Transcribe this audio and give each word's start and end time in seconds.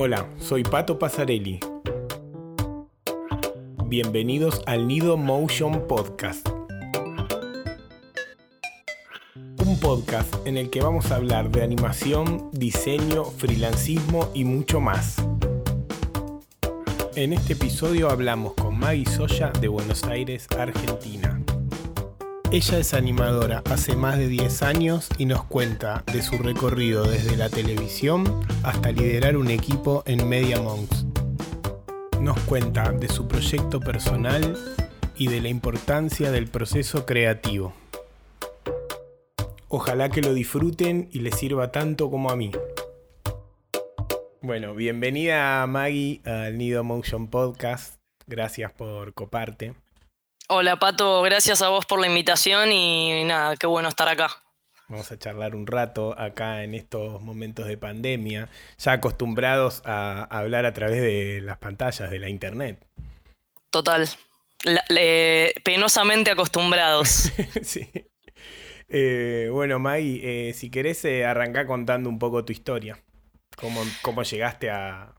Hola, 0.00 0.28
soy 0.38 0.62
Pato 0.62 0.96
Pasarelli. 0.96 1.58
Bienvenidos 3.86 4.62
al 4.66 4.86
Nido 4.86 5.16
Motion 5.16 5.88
Podcast. 5.88 6.48
Un 9.66 9.80
podcast 9.80 10.32
en 10.46 10.56
el 10.56 10.70
que 10.70 10.82
vamos 10.82 11.10
a 11.10 11.16
hablar 11.16 11.50
de 11.50 11.64
animación, 11.64 12.48
diseño, 12.52 13.24
freelancismo 13.24 14.30
y 14.34 14.44
mucho 14.44 14.80
más. 14.80 15.16
En 17.16 17.32
este 17.32 17.54
episodio 17.54 18.08
hablamos 18.08 18.54
con 18.54 18.78
Maggie 18.78 19.04
Soya 19.04 19.50
de 19.60 19.66
Buenos 19.66 20.04
Aires, 20.04 20.46
Argentina. 20.56 21.37
Ella 22.50 22.78
es 22.78 22.94
animadora 22.94 23.62
hace 23.70 23.94
más 23.94 24.16
de 24.16 24.26
10 24.26 24.62
años 24.62 25.10
y 25.18 25.26
nos 25.26 25.44
cuenta 25.44 26.02
de 26.10 26.22
su 26.22 26.38
recorrido 26.38 27.04
desde 27.04 27.36
la 27.36 27.50
televisión 27.50 28.24
hasta 28.62 28.90
liderar 28.90 29.36
un 29.36 29.50
equipo 29.50 30.02
en 30.06 30.26
Media 30.26 30.58
Monks. 30.62 31.04
Nos 32.22 32.40
cuenta 32.40 32.90
de 32.92 33.08
su 33.08 33.28
proyecto 33.28 33.80
personal 33.80 34.56
y 35.14 35.28
de 35.28 35.42
la 35.42 35.48
importancia 35.48 36.30
del 36.30 36.46
proceso 36.46 37.04
creativo. 37.04 37.74
Ojalá 39.68 40.08
que 40.08 40.22
lo 40.22 40.32
disfruten 40.32 41.10
y 41.12 41.18
les 41.18 41.34
sirva 41.34 41.70
tanto 41.70 42.10
como 42.10 42.30
a 42.30 42.36
mí. 42.36 42.50
Bueno, 44.40 44.74
bienvenida 44.74 45.66
Maggie 45.66 46.22
al 46.24 46.56
Nido 46.56 46.82
Motion 46.82 47.28
Podcast. 47.28 48.00
Gracias 48.26 48.72
por 48.72 49.12
coparte. 49.12 49.74
Hola 50.50 50.78
Pato, 50.78 51.20
gracias 51.20 51.60
a 51.60 51.68
vos 51.68 51.84
por 51.84 52.00
la 52.00 52.06
invitación 52.06 52.72
y 52.72 53.22
nada, 53.24 53.54
qué 53.56 53.66
bueno 53.66 53.90
estar 53.90 54.08
acá. 54.08 54.30
Vamos 54.88 55.12
a 55.12 55.18
charlar 55.18 55.54
un 55.54 55.66
rato 55.66 56.18
acá 56.18 56.64
en 56.64 56.74
estos 56.74 57.20
momentos 57.20 57.66
de 57.66 57.76
pandemia, 57.76 58.48
ya 58.78 58.92
acostumbrados 58.92 59.82
a 59.84 60.22
hablar 60.30 60.64
a 60.64 60.72
través 60.72 61.02
de 61.02 61.42
las 61.42 61.58
pantallas 61.58 62.10
de 62.10 62.18
la 62.18 62.30
internet. 62.30 62.82
Total, 63.68 64.08
penosamente 65.62 66.30
acostumbrados. 66.30 67.30
sí. 67.62 67.86
Eh, 68.88 69.50
bueno, 69.52 69.78
Maggie, 69.78 70.48
eh, 70.48 70.54
si 70.54 70.70
querés 70.70 71.04
eh, 71.04 71.26
arrancar 71.26 71.66
contando 71.66 72.08
un 72.08 72.18
poco 72.18 72.46
tu 72.46 72.54
historia, 72.54 72.98
cómo, 73.54 73.82
cómo 74.00 74.22
llegaste 74.22 74.70
a, 74.70 75.14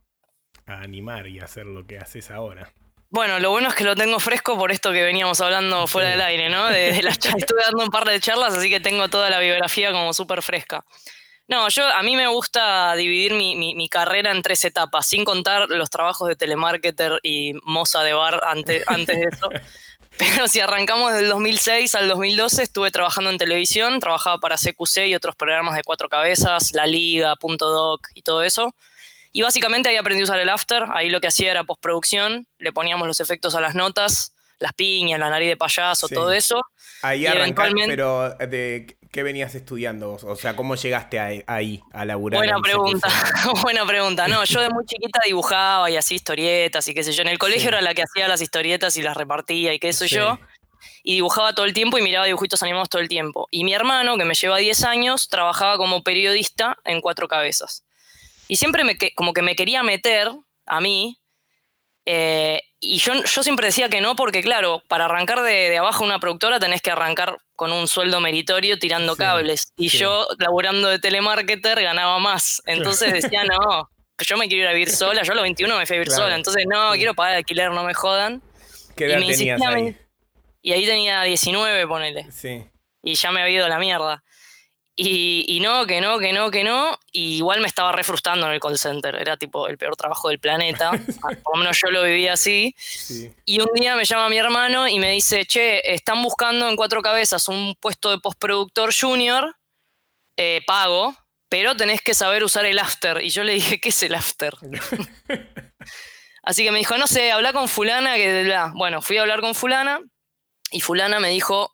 a 0.66 0.82
animar 0.82 1.28
y 1.28 1.40
hacer 1.40 1.68
lo 1.68 1.86
que 1.86 2.00
haces 2.00 2.32
ahora. 2.32 2.74
Bueno, 3.12 3.40
lo 3.40 3.50
bueno 3.50 3.70
es 3.70 3.76
que 3.76 3.84
lo 3.84 3.96
tengo 3.96 4.20
fresco 4.20 4.56
por 4.56 4.72
esto 4.72 4.92
que 4.92 5.02
veníamos 5.02 5.42
hablando 5.42 5.88
fuera 5.88 6.10
del 6.10 6.22
aire, 6.22 6.50
¿no? 6.50 6.68
De, 6.68 7.02
la, 7.02 7.10
estuve 7.38 7.64
dando 7.64 7.84
un 7.84 7.90
par 7.90 8.08
de 8.08 8.20
charlas, 8.20 8.54
así 8.54 8.70
que 8.70 8.80
tengo 8.80 9.10
toda 9.10 9.32
la 9.32 9.40
biografía 9.40 9.92
como 9.92 10.14
súper 10.14 10.44
fresca. 10.44 10.86
No, 11.48 11.68
yo 11.70 11.88
a 11.88 12.04
mí 12.04 12.16
me 12.16 12.28
gusta 12.28 12.94
dividir 12.96 13.34
mi, 13.34 13.90
carrera 13.90 14.30
en 14.30 14.44
tres 14.44 14.64
etapas, 14.64 15.08
sin 15.08 15.26
contar 15.26 15.68
los 15.70 15.90
trabajos 15.90 16.28
de 16.28 16.36
telemarketer 16.36 17.20
y 17.24 17.54
moza 17.64 18.04
de 18.04 18.14
bar 18.14 18.42
antes, 18.46 18.84
antes 18.88 19.18
de 19.18 19.26
eso. 19.26 19.50
Pero 20.20 20.48
si 20.48 20.60
arrancamos 20.60 21.12
del 21.14 21.30
2006 21.30 21.96
al 21.96 22.08
2012, 22.08 22.62
estuve 22.62 22.92
trabajando 22.92 23.32
en 23.32 23.40
televisión, 23.40 24.00
trabajaba 24.00 24.38
para 24.38 24.58
CQC 24.58 25.08
y 25.08 25.16
otros 25.16 25.36
programas 25.36 25.76
de 25.76 25.84
cuatro 25.84 26.10
cabezas, 26.10 26.74
La 26.74 26.86
Liga, 26.86 27.36
Punto 27.38 27.70
Doc 27.70 28.10
y 28.14 28.22
todo 28.22 28.44
eso. 28.44 28.76
Y 29.32 29.42
básicamente 29.42 29.90
ahí 29.90 29.98
aprendí 29.98 30.22
a 30.22 30.24
usar 30.24 30.40
el 30.40 30.50
after, 30.50 30.86
ahí 30.92 31.10
lo 31.10 31.22
que 31.22 31.28
hacía 31.28 31.52
era 31.52 31.64
postproducción, 31.64 32.48
le 32.58 32.74
poníamos 32.74 33.08
los 33.08 33.20
efectos 33.20 33.56
a 33.56 33.62
las 33.62 33.76
notas, 33.76 34.34
las 34.60 34.74
piñas, 34.74 35.20
la 35.20 35.30
nariz 35.30 35.50
de 35.50 35.58
payaso, 35.58 36.08
todo 36.08 36.32
eso. 36.32 36.62
Ahí 37.02 37.26
arrancaste, 37.26 37.86
pero 37.88 38.30
¿de 38.36 38.98
qué 39.12 39.24
venías 39.24 39.56
estudiando? 39.56 40.18
O 40.22 40.36
sea, 40.36 40.56
¿cómo 40.56 40.76
llegaste 40.76 41.44
ahí, 41.48 41.82
a 41.94 42.06
laburar? 42.06 42.40
Buena 42.40 42.60
pregunta, 42.60 43.08
buena 43.62 43.86
pregunta. 43.86 44.28
No, 44.28 44.44
yo 44.44 44.62
de 44.62 44.70
muy 44.70 44.86
chiquita 44.86 45.22
dibujaba 45.26 45.90
y 45.90 45.98
hacía 45.98 46.16
historietas 46.16 46.88
y 46.88 46.94
qué 46.94 47.04
sé 47.04 47.14
yo. 47.14 47.22
En 47.22 47.30
el 47.30 47.40
colegio 47.40 47.70
era 47.70 47.82
la 47.82 47.94
que 47.94 48.04
hacía 48.04 48.28
las 48.28 48.42
historietas 48.42 48.98
y 48.98 49.02
las 49.02 49.16
repartía 49.16 49.74
y 49.74 49.80
qué 49.80 49.94
sé 49.94 50.08
yo. 50.08 50.40
Y 51.04 51.16
dibujaba 51.16 51.54
todo 51.54 51.66
el 51.66 51.74
tiempo 51.74 51.98
y 51.98 52.02
miraba 52.02 52.26
dibujitos 52.26 52.62
animados 52.64 52.90
todo 52.90 53.02
el 53.02 53.08
tiempo. 53.08 53.48
Y 53.52 53.64
mi 53.64 53.74
hermano, 53.74 54.18
que 54.18 54.26
me 54.26 54.34
lleva 54.34 54.58
10 54.58 54.84
años, 54.84 55.28
trabajaba 55.30 55.78
como 55.78 56.04
periodista 56.04 56.78
en 56.84 57.02
Cuatro 57.02 57.28
Cabezas. 57.28 57.84
Y 58.50 58.56
siempre 58.56 58.84
me, 58.84 58.98
como 59.16 59.32
que 59.32 59.44
me 59.44 59.56
quería 59.56 59.84
meter 59.84 60.32
a 60.66 60.82
mí. 60.82 61.22
Eh, 62.06 62.60
y 62.80 62.98
yo, 62.98 63.14
yo 63.24 63.44
siempre 63.44 63.68
decía 63.68 63.90
que 63.90 64.02
no, 64.02 64.16
porque 64.16 64.42
claro, 64.42 64.82
para 64.88 65.06
arrancar 65.06 65.44
de, 65.44 65.78
abajo 65.78 66.04
una 66.04 66.20
productora 66.20 66.60
tenés 66.60 66.82
que 66.82 66.90
arrancar 66.90 67.38
con 67.56 67.72
un 67.72 67.88
sueldo 67.88 68.20
meritorio 68.20 68.80
tirando 68.80 69.16
cables. 69.16 69.72
Y 69.78 69.90
yo, 69.90 70.28
laburando 70.40 70.90
de 70.90 70.98
telemarketer, 70.98 71.80
ganaba 71.84 72.18
más. 72.18 72.64
Entonces 72.66 73.14
decía, 73.14 73.44
no, 73.44 73.88
yo 74.18 74.38
me 74.38 74.48
quiero 74.48 74.64
ir 74.64 74.70
a 74.70 74.74
vivir 74.74 74.90
sola. 74.90 75.22
Yo 75.22 75.34
a 75.34 75.36
los 75.36 75.44
21 75.44 75.78
me 75.78 75.86
fui 75.86 75.98
a 75.98 76.00
vivir 76.00 76.12
sola. 76.12 76.36
Entonces, 76.36 76.66
no, 76.68 76.92
quiero 76.94 77.14
pagar 77.14 77.36
alquiler, 77.36 77.70
no 77.70 77.84
me 77.84 77.94
jodan. 77.94 78.42
¿Qué 78.96 79.06
edad 79.06 79.20
y 79.20 79.28
tenías 79.28 79.62
ahí? 79.62 79.96
Y 80.64 80.72
ahí 80.72 80.88
tenía 80.88 81.22
19, 81.22 81.86
ponele. 81.86 82.32
Sí. 82.32 82.66
Y 83.04 83.14
ya 83.14 83.32
me 83.32 83.44
había 83.44 83.58
ido 83.58 83.66
a 83.68 83.70
la 83.70 83.78
mierda. 83.78 84.24
Y, 85.02 85.62
no, 85.62 85.88
que 85.88 86.02
no, 86.02 86.20
que 86.20 86.34
no, 86.34 86.52
que 86.52 86.66
no. 86.66 87.00
Y 87.14 87.38
igual 87.38 87.62
me 87.62 87.68
estaba 87.68 87.94
re 87.94 88.04
frustrando 88.04 88.48
en 88.48 88.52
el 88.52 88.60
call 88.60 88.78
center. 88.78 89.16
Era 89.16 89.38
tipo 89.38 89.70
el 89.70 89.78
peor 89.78 89.96
trabajo 89.96 90.28
del 90.28 90.40
planeta. 90.40 90.92
Por 91.44 91.56
lo 91.56 91.60
menos 91.60 91.80
yo 91.82 91.90
lo 91.90 92.04
vivía 92.04 92.34
así. 92.34 92.76
Y 93.46 93.62
un 93.62 93.70
día 93.74 93.96
me 93.96 94.04
llama 94.04 94.28
mi 94.28 94.38
hermano 94.38 94.90
y 94.90 95.00
me 95.00 95.12
dice, 95.12 95.46
che, 95.46 95.94
están 95.94 96.22
buscando 96.22 96.68
en 96.68 96.76
cuatro 96.76 97.02
cabezas 97.02 97.48
un 97.48 97.76
puesto 97.80 98.12
de 98.12 98.18
postproductor 98.18 98.94
junior, 98.94 99.56
eh, 100.36 100.62
pago, 100.68 101.16
pero 101.48 101.78
tenés 101.78 102.02
que 102.02 102.14
saber 102.14 102.44
usar 102.44 102.66
el 102.66 102.78
after. 102.78 103.24
Y 103.24 103.30
yo 103.30 103.46
le 103.46 103.54
dije, 103.54 103.80
¿qué 103.80 103.90
es 103.90 104.04
el 104.04 104.16
after? 104.16 104.54
así 106.44 106.66
que 106.66 106.72
me 106.72 106.80
dijo, 106.80 106.98
no 106.98 107.08
sé, 107.08 107.32
habla 107.32 107.54
con 107.54 107.70
fulana. 107.70 108.16
que 108.16 108.54
Bueno, 108.74 109.02
fui 109.02 109.18
a 109.18 109.22
hablar 109.22 109.40
con 109.40 109.56
fulana 109.56 110.02
y 110.72 110.82
fulana 110.82 111.22
me 111.22 111.30
dijo, 111.30 111.74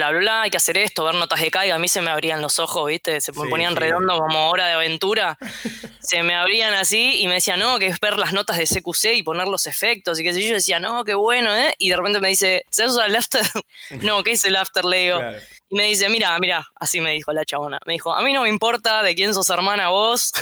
bla, 0.00 0.10
bla, 0.10 0.20
bla, 0.20 0.42
hay 0.42 0.50
que 0.50 0.56
hacer 0.56 0.78
esto, 0.78 1.04
ver 1.04 1.14
notas 1.14 1.40
de 1.40 1.50
caiga. 1.50 1.74
A 1.74 1.78
mí 1.78 1.86
se 1.86 2.00
me 2.00 2.10
abrían 2.10 2.40
los 2.40 2.58
ojos, 2.58 2.86
¿viste? 2.88 3.20
Se 3.20 3.32
me 3.32 3.48
ponían 3.48 3.76
redondo 3.76 4.18
como 4.18 4.48
hora 4.48 4.66
de 4.66 4.72
aventura. 4.72 5.36
se 6.00 6.22
me 6.22 6.34
abrían 6.34 6.72
así 6.72 7.20
y 7.20 7.28
me 7.28 7.34
decía, 7.34 7.58
no, 7.58 7.78
que 7.78 7.88
es 7.88 8.00
ver 8.00 8.18
las 8.18 8.32
notas 8.32 8.56
de 8.56 8.64
CQC 8.64 9.16
y 9.16 9.22
poner 9.22 9.46
los 9.46 9.66
efectos. 9.66 10.18
Y 10.18 10.22
que 10.22 10.32
sé 10.32 10.46
yo, 10.46 10.54
decía, 10.54 10.80
no, 10.80 11.04
qué 11.04 11.12
bueno, 11.12 11.54
¿eh? 11.54 11.74
Y 11.78 11.90
de 11.90 11.96
repente 11.96 12.18
me 12.20 12.28
dice, 12.28 12.64
¿sabes 12.70 12.92
usar 12.92 13.10
el 13.10 13.16
after? 13.16 13.42
no, 14.02 14.22
¿qué 14.22 14.32
es 14.32 14.44
el 14.46 14.56
after? 14.56 14.86
Le 14.86 14.98
digo. 15.00 15.20
Y 15.68 15.76
me 15.76 15.84
dice, 15.84 16.08
mira, 16.08 16.38
mira, 16.38 16.66
así 16.76 17.00
me 17.02 17.12
dijo 17.12 17.32
la 17.32 17.44
chabona. 17.44 17.78
Me 17.84 17.92
dijo, 17.92 18.14
a 18.14 18.22
mí 18.22 18.32
no 18.32 18.42
me 18.42 18.48
importa 18.48 19.02
de 19.02 19.14
quién 19.14 19.34
sos 19.34 19.50
hermana 19.50 19.90
vos. 19.90 20.32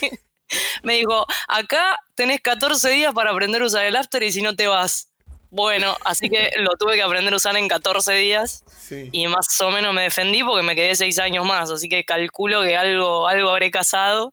me 0.82 0.94
dijo, 0.94 1.26
acá 1.48 1.98
tenés 2.14 2.40
14 2.40 2.88
días 2.90 3.12
para 3.12 3.30
aprender 3.30 3.60
a 3.60 3.66
usar 3.66 3.84
el 3.84 3.96
after 3.96 4.22
y 4.22 4.32
si 4.32 4.40
no 4.40 4.56
te 4.56 4.68
vas. 4.68 5.11
Bueno, 5.52 5.98
así 6.06 6.30
que 6.30 6.50
lo 6.56 6.78
tuve 6.78 6.94
que 6.94 7.02
aprender 7.02 7.30
a 7.34 7.36
usar 7.36 7.54
en 7.58 7.68
14 7.68 8.14
días 8.14 8.64
y 9.12 9.26
más 9.26 9.60
o 9.60 9.70
menos 9.70 9.92
me 9.92 10.00
defendí 10.00 10.42
porque 10.42 10.62
me 10.62 10.74
quedé 10.74 10.94
6 10.94 11.18
años 11.18 11.44
más, 11.44 11.70
así 11.70 11.90
que 11.90 12.04
calculo 12.04 12.62
que 12.62 12.74
algo, 12.74 13.28
algo 13.28 13.50
habré 13.50 13.70
casado. 13.70 14.32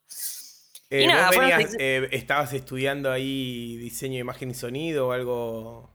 y 0.89 1.03
eh, 1.03 1.15
venías, 1.37 1.75
eh, 1.77 2.07
¿Estabas 2.13 2.53
estudiando 2.53 3.11
ahí 3.11 3.75
diseño 3.75 4.13
de 4.13 4.19
imagen 4.19 4.51
y 4.51 4.53
sonido 4.53 5.09
o 5.09 5.11
algo? 5.11 5.93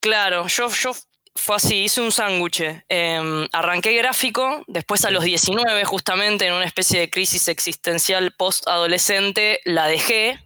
Claro, 0.00 0.46
yo, 0.46 0.70
yo 0.70 0.92
fue 1.34 1.56
así, 1.56 1.84
hice 1.84 2.00
un 2.00 2.10
sándwich. 2.10 2.62
Em, 2.88 3.46
arranqué 3.52 3.92
gráfico, 3.92 4.64
después 4.66 5.04
a 5.04 5.10
los 5.10 5.24
19 5.24 5.84
justamente 5.84 6.46
en 6.46 6.54
una 6.54 6.64
especie 6.64 7.00
de 7.00 7.10
crisis 7.10 7.48
existencial 7.48 8.32
post-adolescente 8.32 9.60
la 9.64 9.88
dejé 9.88 10.43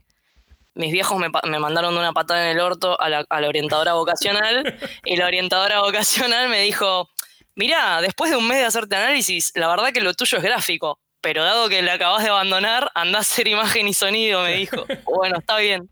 mis 0.75 0.93
viejos 0.93 1.19
me, 1.19 1.59
mandaron 1.59 1.97
una 1.97 2.13
patada 2.13 2.45
en 2.45 2.57
el 2.57 2.61
orto 2.61 3.01
a 3.01 3.09
la, 3.09 3.27
orientadora 3.31 3.95
vocacional 3.95 4.79
y 5.05 5.17
la 5.17 5.27
orientadora 5.27 5.81
vocacional 5.81 6.49
me 6.49 6.63
dijo, 6.63 7.09
mirá, 7.55 8.01
después 8.01 8.31
de 8.31 8.37
un 8.37 8.47
mes 8.47 8.59
de 8.59 8.65
hacerte 8.65 8.97
análisis, 8.97 9.53
la 9.55 9.69
verdad 9.69 9.93
que 9.93 10.01
lo 10.01 10.15
tuyo 10.15 10.39
es 10.39 10.45
gráfico, 10.45 11.01
pero 11.21 11.45
dado 11.45 11.69
que 11.69 11.83
le 11.83 11.91
acabas 11.91 12.23
de 12.23 12.31
abandonar, 12.31 12.91
andás 12.95 13.29
a 13.29 13.33
hacer 13.33 13.49
imagen 13.49 13.89
y 13.89 13.95
sonido, 13.95 14.43
me 14.43 14.55
dijo. 14.55 14.85
bueno, 15.05 15.39
está 15.39 15.59
bien. 15.59 15.91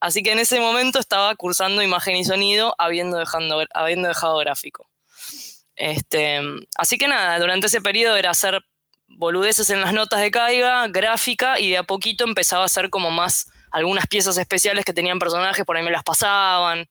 Así 0.00 0.22
que 0.22 0.32
en 0.32 0.38
ese 0.38 0.60
momento 0.60 0.98
estaba 0.98 1.34
cursando 1.34 1.82
imagen 1.82 2.16
y 2.16 2.24
sonido 2.24 2.74
habiendo, 2.78 3.16
dejando, 3.16 3.64
habiendo 3.72 4.08
dejado 4.08 4.36
gráfico. 4.36 4.86
Este, 5.74 6.40
así 6.76 6.98
que 6.98 7.08
nada, 7.08 7.38
durante 7.38 7.66
ese 7.66 7.80
periodo 7.80 8.16
era 8.16 8.30
hacer 8.30 8.62
boludeces 9.08 9.70
en 9.70 9.80
las 9.80 9.92
notas 9.92 10.20
de 10.20 10.30
caiga, 10.30 10.86
gráfica, 10.88 11.58
y 11.60 11.70
de 11.70 11.78
a 11.78 11.82
poquito 11.84 12.24
empezaba 12.24 12.62
a 12.62 12.66
hacer 12.66 12.90
como 12.90 13.10
más 13.10 13.48
algunas 13.76 14.06
piezas 14.06 14.38
especiales 14.38 14.86
que 14.86 14.94
tenían 14.94 15.18
personajes, 15.18 15.64
por 15.66 15.76
ahí 15.76 15.84
me 15.84 15.90
las 15.90 16.02
pasaban. 16.02 16.86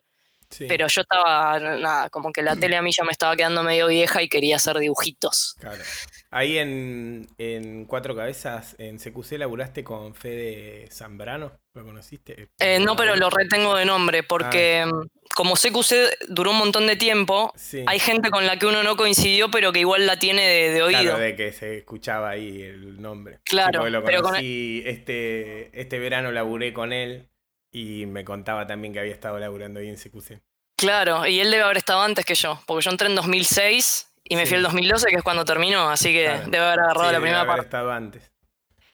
Pero 0.59 0.87
yo 0.87 1.01
estaba, 1.01 1.59
nada, 1.59 2.09
como 2.11 2.31
que 2.31 2.43
la 2.43 2.55
tele 2.55 2.77
a 2.77 2.81
mí 2.83 2.91
ya 2.95 3.03
me 3.03 3.11
estaba 3.11 3.35
quedando 3.35 3.63
medio 3.63 3.87
vieja 3.87 4.21
y 4.21 4.29
quería 4.29 4.57
hacer 4.57 4.77
dibujitos. 4.77 5.55
Claro. 5.59 5.83
Ahí 6.29 6.59
en, 6.59 7.85
Cuatro 7.87 8.15
Cabezas, 8.15 8.75
en 8.77 8.99
CQC, 8.99 9.39
laburaste 9.39 9.83
con 9.83 10.13
Fede 10.13 10.87
Zambrano, 10.91 11.51
¿lo 11.73 11.83
conociste? 11.83 12.49
Eh, 12.59 12.79
no, 12.79 12.95
pero 12.95 13.15
lo 13.15 13.31
retengo 13.31 13.75
de 13.75 13.85
nombre, 13.85 14.21
porque 14.21 14.85
ah. 14.85 14.91
Como 15.35 15.55
CQC 15.55 16.29
duró 16.29 16.51
un 16.51 16.57
montón 16.57 16.87
de 16.87 16.95
tiempo, 16.95 17.53
hay 17.85 17.99
gente 17.99 18.31
con 18.31 18.47
la 18.47 18.57
que 18.57 18.65
uno 18.65 18.83
no 18.83 18.95
coincidió, 18.95 19.51
pero 19.51 19.73
que 19.73 19.81
igual 19.81 20.07
la 20.07 20.17
tiene 20.17 20.41
de, 20.69 20.81
oído. 20.81 21.01
Claro, 21.01 21.19
de 21.19 21.35
que 21.35 21.51
se 21.51 21.77
escuchaba 21.77 22.29
ahí 22.29 22.61
el 22.61 23.01
nombre. 23.01 23.39
Claro, 23.43 23.87
lo 23.89 24.01
conocí, 24.03 24.81
este, 24.85 25.69
este 25.79 25.99
verano 25.99 26.31
laburé 26.31 26.73
con 26.73 26.93
él 26.93 27.27
y 27.69 28.05
me 28.05 28.23
contaba 28.23 28.65
también 28.65 28.93
que 28.93 29.01
había 29.01 29.13
estado 29.13 29.37
laburando 29.37 29.81
ahí 29.81 29.89
en 29.89 29.97
CQC. 29.97 30.41
Claro, 30.77 31.27
y 31.27 31.41
él 31.41 31.51
debe 31.51 31.63
haber 31.63 31.77
estado 31.77 32.01
antes 32.01 32.25
que 32.25 32.35
yo, 32.35 32.61
porque 32.65 32.85
yo 32.85 32.91
entré 32.91 33.07
en 33.07 33.15
2006 33.15 34.13
y 34.23 34.37
me 34.37 34.45
fui 34.45 34.55
el 34.55 34.63
2012, 34.63 35.09
que 35.09 35.17
es 35.17 35.23
cuando 35.23 35.43
terminó, 35.43 35.89
así 35.89 36.13
que 36.13 36.29
debe 36.47 36.65
haber 36.65 36.79
agarrado 36.79 37.11
la 37.11 37.19
primera 37.19 37.45
parte. 37.45 37.65
estado 37.65 37.91
antes. 37.91 38.31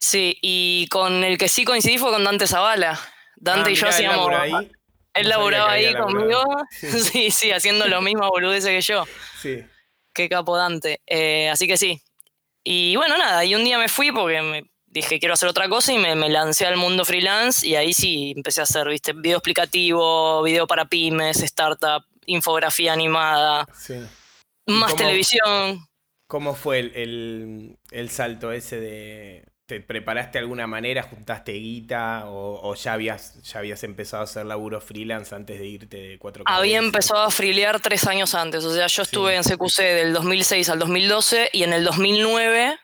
Sí, 0.00 0.36
y 0.42 0.88
con 0.90 1.22
el 1.22 1.38
que 1.38 1.48
sí 1.48 1.64
coincidí 1.64 1.98
fue 1.98 2.10
con 2.10 2.24
Dante 2.24 2.48
Zavala. 2.48 2.98
Dante 3.36 3.70
ah, 3.70 3.72
y 3.72 3.76
yo 3.76 3.88
hacíamos. 3.88 4.30
Él 5.14 5.28
laburaba 5.28 5.72
ahí 5.72 5.94
conmigo. 5.94 6.42
Sí. 6.80 7.30
sí, 7.30 7.50
haciendo 7.52 7.86
lo 7.86 8.00
mismo 8.00 8.28
boludeces 8.28 8.70
que 8.70 8.80
yo. 8.80 9.04
Sí. 9.40 9.64
Qué 10.12 10.28
capo 10.28 10.56
Dante. 10.56 11.00
Eh, 11.06 11.48
así 11.50 11.66
que 11.66 11.76
sí. 11.76 12.00
Y 12.64 12.96
bueno, 12.96 13.18
nada, 13.18 13.44
y 13.44 13.54
un 13.54 13.64
día 13.64 13.78
me 13.78 13.88
fui 13.88 14.12
porque 14.12 14.40
me 14.40 14.70
dije 14.86 15.18
quiero 15.18 15.34
hacer 15.34 15.48
otra 15.48 15.68
cosa 15.68 15.92
y 15.92 15.98
me, 15.98 16.14
lancé 16.28 16.66
al 16.66 16.76
mundo 16.76 17.04
freelance 17.04 17.66
y 17.66 17.74
ahí 17.74 17.92
sí 17.92 18.34
empecé 18.36 18.60
a 18.60 18.64
hacer, 18.64 18.86
viste, 18.88 19.12
video 19.14 19.38
explicativo, 19.38 20.42
video 20.42 20.66
para 20.66 20.84
pymes, 20.84 21.42
startup, 21.42 22.04
infografía 22.26 22.92
animada, 22.92 23.66
más 24.66 24.94
televisión. 24.94 25.88
¿Cómo 26.26 26.54
fue 26.54 26.78
el, 26.78 28.08
salto 28.10 28.52
ese 28.52 28.80
de... 28.80 29.44
¿Te 29.72 29.80
preparaste 29.80 30.32
de 30.32 30.40
alguna 30.40 30.66
manera? 30.66 31.02
¿Juntaste 31.02 31.52
guita? 31.52 32.24
¿O, 32.26 32.74
ya, 32.74 32.92
habías, 32.92 33.40
ya 33.42 33.60
habías 33.60 33.82
empezado 33.84 34.20
a 34.20 34.24
hacer 34.24 34.44
laburo 34.44 34.82
freelance 34.82 35.34
antes 35.34 35.58
de 35.58 35.66
irte 35.66 35.96
de 35.96 36.18
cuatro 36.18 36.44
Había 36.46 36.76
empezado 36.76 37.22
a 37.22 37.30
frilear 37.30 37.80
tres 37.80 38.06
años 38.06 38.34
antes. 38.34 38.66
O 38.66 38.74
sea, 38.74 38.86
yo 38.86 39.02
estuve 39.02 39.34
en 39.34 39.42
CQC 39.42 39.78
del 39.78 40.12
2006 40.12 40.68
al 40.68 40.78
2012 40.78 41.48
y 41.54 41.62
en 41.62 41.72
el 41.72 41.84
2009 41.84 42.78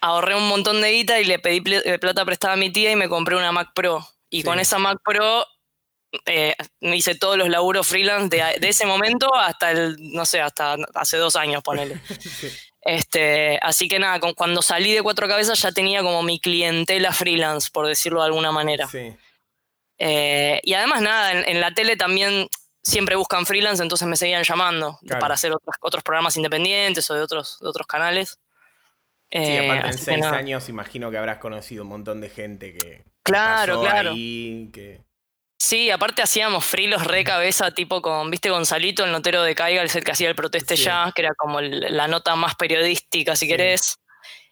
ahorré 0.00 0.34
un 0.34 0.48
montón 0.48 0.80
de 0.80 0.90
guita 0.90 1.20
y 1.20 1.24
le 1.24 1.38
pedí 1.38 1.62
eh, 1.84 2.00
plata 2.00 2.24
prestada 2.24 2.54
a 2.54 2.56
mi 2.56 2.72
tía 2.72 2.90
y 2.90 2.96
me 2.96 3.08
compré 3.08 3.36
una 3.36 3.52
Mac 3.52 3.68
Pro. 3.72 4.04
Y 4.28 4.42
con 4.42 4.58
esa 4.58 4.80
Mac 4.80 4.98
Pro 5.04 5.46
eh, 6.26 6.56
hice 6.80 7.14
todos 7.14 7.38
los 7.38 7.48
laburos 7.48 7.86
freelance 7.86 8.36
de, 8.58 8.68
ese 8.68 8.86
momento 8.86 9.32
hasta 9.36 9.70
el, 9.70 9.94
no 10.00 10.26
sé, 10.26 10.40
hasta 10.40 10.74
hace 10.94 11.16
dos 11.16 11.36
años, 11.36 11.62
ponele. 11.62 12.00
Este, 12.88 13.58
así 13.60 13.86
que 13.86 13.98
nada, 13.98 14.18
cuando 14.34 14.62
salí 14.62 14.94
de 14.94 15.02
Cuatro 15.02 15.28
Cabezas 15.28 15.60
ya 15.60 15.72
tenía 15.72 16.02
como 16.02 16.22
mi 16.22 16.40
clientela 16.40 17.12
freelance, 17.12 17.68
por 17.70 17.86
decirlo 17.86 18.20
de 18.20 18.26
alguna 18.28 18.50
manera. 18.50 18.88
Eh, 19.98 20.58
y 20.62 20.72
además 20.72 21.02
nada, 21.02 21.32
en, 21.32 21.60
la 21.60 21.74
tele 21.74 21.98
también 21.98 22.48
siempre 22.82 23.14
buscan 23.14 23.44
freelance, 23.44 23.82
entonces 23.82 24.08
me 24.08 24.16
seguían 24.16 24.42
llamando 24.42 24.98
para 25.20 25.34
hacer 25.34 25.52
otros, 25.52 25.76
otros 25.82 26.02
programas 26.02 26.38
independientes 26.38 27.10
o 27.10 27.14
de 27.14 27.20
otros, 27.20 27.58
de 27.60 27.68
otros 27.68 27.86
canales. 27.86 28.38
Sí, 29.30 29.38
eh, 29.38 29.68
aparte 29.70 29.88
en 29.88 29.98
seis 29.98 30.24
años 30.24 30.70
imagino 30.70 31.10
que 31.10 31.18
habrás 31.18 31.36
conocido 31.36 31.82
un 31.82 31.90
montón 31.90 32.22
de 32.22 32.30
gente 32.30 32.72
que 32.72 33.04
claro, 33.22 33.82
claro. 33.82 34.14
que... 34.14 35.02
Sí, 35.60 35.90
aparte 35.90 36.22
hacíamos 36.22 36.64
frilos 36.64 37.04
re 37.04 37.24
cabeza, 37.24 37.72
tipo 37.72 38.00
con, 38.00 38.30
viste, 38.30 38.48
Gonzalito, 38.48 39.04
el 39.04 39.10
notero 39.10 39.42
de 39.42 39.56
Caiga, 39.56 39.82
el 39.82 39.90
que 39.90 40.10
hacía 40.10 40.28
el 40.28 40.36
proteste 40.36 40.76
ya, 40.76 41.12
que 41.14 41.22
era 41.22 41.34
como 41.36 41.60
la 41.60 42.06
nota 42.06 42.36
más 42.36 42.54
periodística, 42.54 43.34
si 43.34 43.48
querés. 43.48 43.98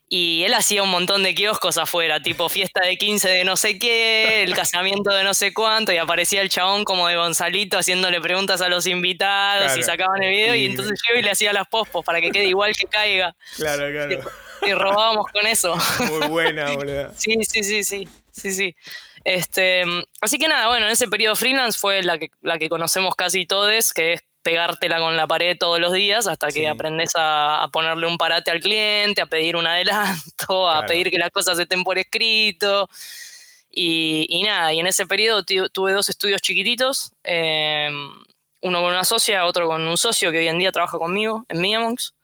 Y 0.08 0.44
él 0.44 0.55
hacía 0.55 0.82
un 0.82 0.91
montón 0.91 1.23
de 1.23 1.35
kioscos 1.35 1.79
afuera, 1.79 2.20
tipo 2.23 2.49
fiesta 2.49 2.81
de 2.81 2.97
15 2.97 3.29
de 3.29 3.44
no 3.44 3.56
sé 3.56 3.79
qué, 3.79 4.43
el 4.43 4.55
casamiento 4.55 5.11
de 5.11 5.25
no 5.25 5.35
sé 5.35 5.55
cuánto, 5.55 5.93
y 5.93 5.97
aparecía 5.97 6.43
el 6.43 6.49
chabón 6.49 6.85
como 6.85 7.08
de 7.08 7.17
Gonzalito 7.17 7.79
haciéndole 7.79 8.20
preguntas 8.20 8.61
a 8.61 8.69
los 8.69 8.87
invitados 8.87 9.76
y 9.76 9.82
sacaban 9.82 10.23
el 10.23 10.31
video, 10.31 10.55
y 10.55 10.67
entonces 10.67 11.00
yo 11.08 11.19
y 11.19 11.23
le 11.23 11.31
hacía 11.31 11.53
las 11.53 11.69
pospos 11.69 12.05
para 12.05 12.20
que 12.20 12.31
quede 12.31 12.47
igual 12.47 12.76
que 12.76 12.87
caiga. 12.87 13.35
Claro, 13.56 13.91
claro 13.91 14.31
y 14.67 14.73
robábamos 14.75 15.26
con 15.32 15.47
eso. 15.47 15.76
Muy 16.00 16.29
buena, 16.29 16.70
boludo. 16.73 17.12
Sí, 17.17 17.37
sí, 17.49 17.62
sí, 17.62 17.85
sí, 17.85 18.08
sí, 18.32 18.53
sí. 18.53 18.76
Este, 19.26 19.82
así 20.20 20.38
que 20.38 20.46
nada, 20.46 20.69
bueno, 20.69 20.87
en 20.87 20.93
ese 20.93 21.08
periodo 21.08 21.34
freelance 21.34 21.76
fue 21.76 22.00
la 22.05 22.17
que, 22.17 22.31
la 22.43 22.61
que 22.61 22.69
conocemos 22.69 23.17
casi 23.17 23.44
todos, 23.44 23.93
que 23.93 24.12
es 24.12 24.25
pegártela 24.44 25.00
con 25.00 25.17
la 25.17 25.26
pared 25.26 25.56
todos 25.58 25.81
los 25.81 25.93
días 25.93 26.28
hasta 26.28 26.52
que 26.52 26.69
aprendes 26.69 27.11
a, 27.17 27.69
ponerle 27.73 28.06
un 28.06 28.19
parate 28.19 28.52
al 28.52 28.61
cliente, 28.61 29.20
a 29.20 29.26
pedir 29.26 29.56
un 29.56 29.67
adelanto, 29.67 30.70
a 30.70 30.87
pedir 30.87 31.11
que 31.11 31.19
las 31.19 31.32
cosas 31.32 31.58
estén 31.58 31.82
por 31.82 31.99
escrito. 31.99 32.88
Y, 33.69 34.44
nada, 34.44 34.73
y 34.73 34.78
en 34.78 34.87
ese 34.87 35.08
periodo 35.08 35.43
tuve 35.43 35.93
dos 35.93 36.08
estudios 36.08 36.40
chiquititos, 36.40 37.11
eh, 37.25 37.90
uno 38.62 38.81
con 38.81 38.93
una 38.93 39.05
socia, 39.05 39.44
otro 39.44 39.67
con 39.67 39.82
un 39.82 39.99
socio 39.99 40.31
que 40.31 40.38
hoy 40.38 40.46
en 40.46 40.61
día 40.61 40.70
trabaja 40.70 40.99
conmigo 40.99 41.44
en 41.49 41.61
Miamonks. 41.61 42.14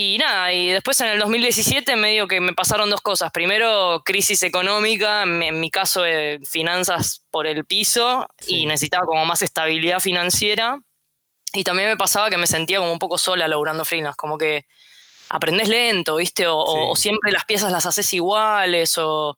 Y 0.00 0.16
nada, 0.16 0.52
y 0.52 0.68
después 0.68 1.00
en 1.00 1.08
el 1.08 1.18
2017 1.18 1.96
medio 1.96 2.28
que 2.28 2.40
me 2.40 2.52
pasaron 2.52 2.88
dos 2.88 3.00
cosas. 3.00 3.32
Primero, 3.32 4.00
crisis 4.04 4.44
económica, 4.44 5.24
en 5.24 5.58
mi 5.58 5.72
caso 5.72 6.02
de 6.02 6.38
finanzas 6.48 7.24
por 7.32 7.48
el 7.48 7.64
piso, 7.64 8.28
y 8.46 8.66
necesitaba 8.66 9.06
como 9.06 9.26
más 9.26 9.42
estabilidad 9.42 9.98
financiera. 9.98 10.78
Y 11.52 11.64
también 11.64 11.88
me 11.88 11.96
pasaba 11.96 12.30
que 12.30 12.36
me 12.36 12.46
sentía 12.46 12.78
como 12.78 12.92
un 12.92 13.00
poco 13.00 13.18
sola 13.18 13.48
laburando 13.48 13.84
freelance, 13.84 14.16
como 14.16 14.38
que 14.38 14.66
aprendes 15.30 15.68
lento, 15.68 16.14
¿viste? 16.14 16.44
O, 16.46 16.94
siempre 16.94 17.32
las 17.32 17.44
piezas 17.44 17.72
las 17.72 17.84
haces 17.84 18.14
iguales, 18.14 18.96
o 18.98 19.36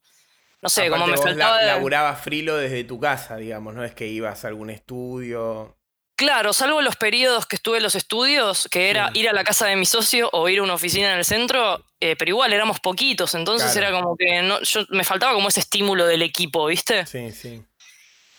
no 0.60 0.68
sé, 0.68 0.90
como 0.90 1.06
me 1.06 1.16
faltaba... 1.16 1.62
laburabas 1.62 2.20
frilo 2.20 2.58
desde 2.58 2.84
tu 2.84 3.00
casa, 3.00 3.36
digamos, 3.36 3.72
no 3.72 3.82
es 3.82 3.94
que 3.94 4.08
ibas 4.08 4.44
a 4.44 4.48
algún 4.48 4.68
estudio. 4.68 5.79
Claro, 6.20 6.52
salvo 6.52 6.82
los 6.82 6.96
periodos 6.96 7.46
que 7.46 7.56
estuve 7.56 7.78
en 7.78 7.82
los 7.82 7.94
estudios, 7.94 8.68
que 8.70 8.90
era 8.90 9.10
ir 9.14 9.26
a 9.30 9.32
la 9.32 9.42
casa 9.42 9.64
de 9.66 9.74
mi 9.74 9.86
socio 9.86 10.28
o 10.34 10.50
ir 10.50 10.58
a 10.58 10.62
una 10.62 10.74
oficina 10.74 11.10
en 11.10 11.18
el 11.18 11.24
centro, 11.24 11.82
eh, 11.98 12.14
pero 12.14 12.28
igual 12.28 12.52
éramos 12.52 12.78
poquitos, 12.78 13.34
entonces 13.34 13.74
era 13.74 13.90
como 13.90 14.18
que 14.18 14.42
no, 14.42 14.60
yo, 14.60 14.82
me 14.90 15.02
faltaba 15.02 15.32
como 15.32 15.48
ese 15.48 15.60
estímulo 15.60 16.06
del 16.06 16.20
equipo, 16.20 16.66
¿viste? 16.66 17.06
Sí, 17.06 17.32
sí. 17.32 17.62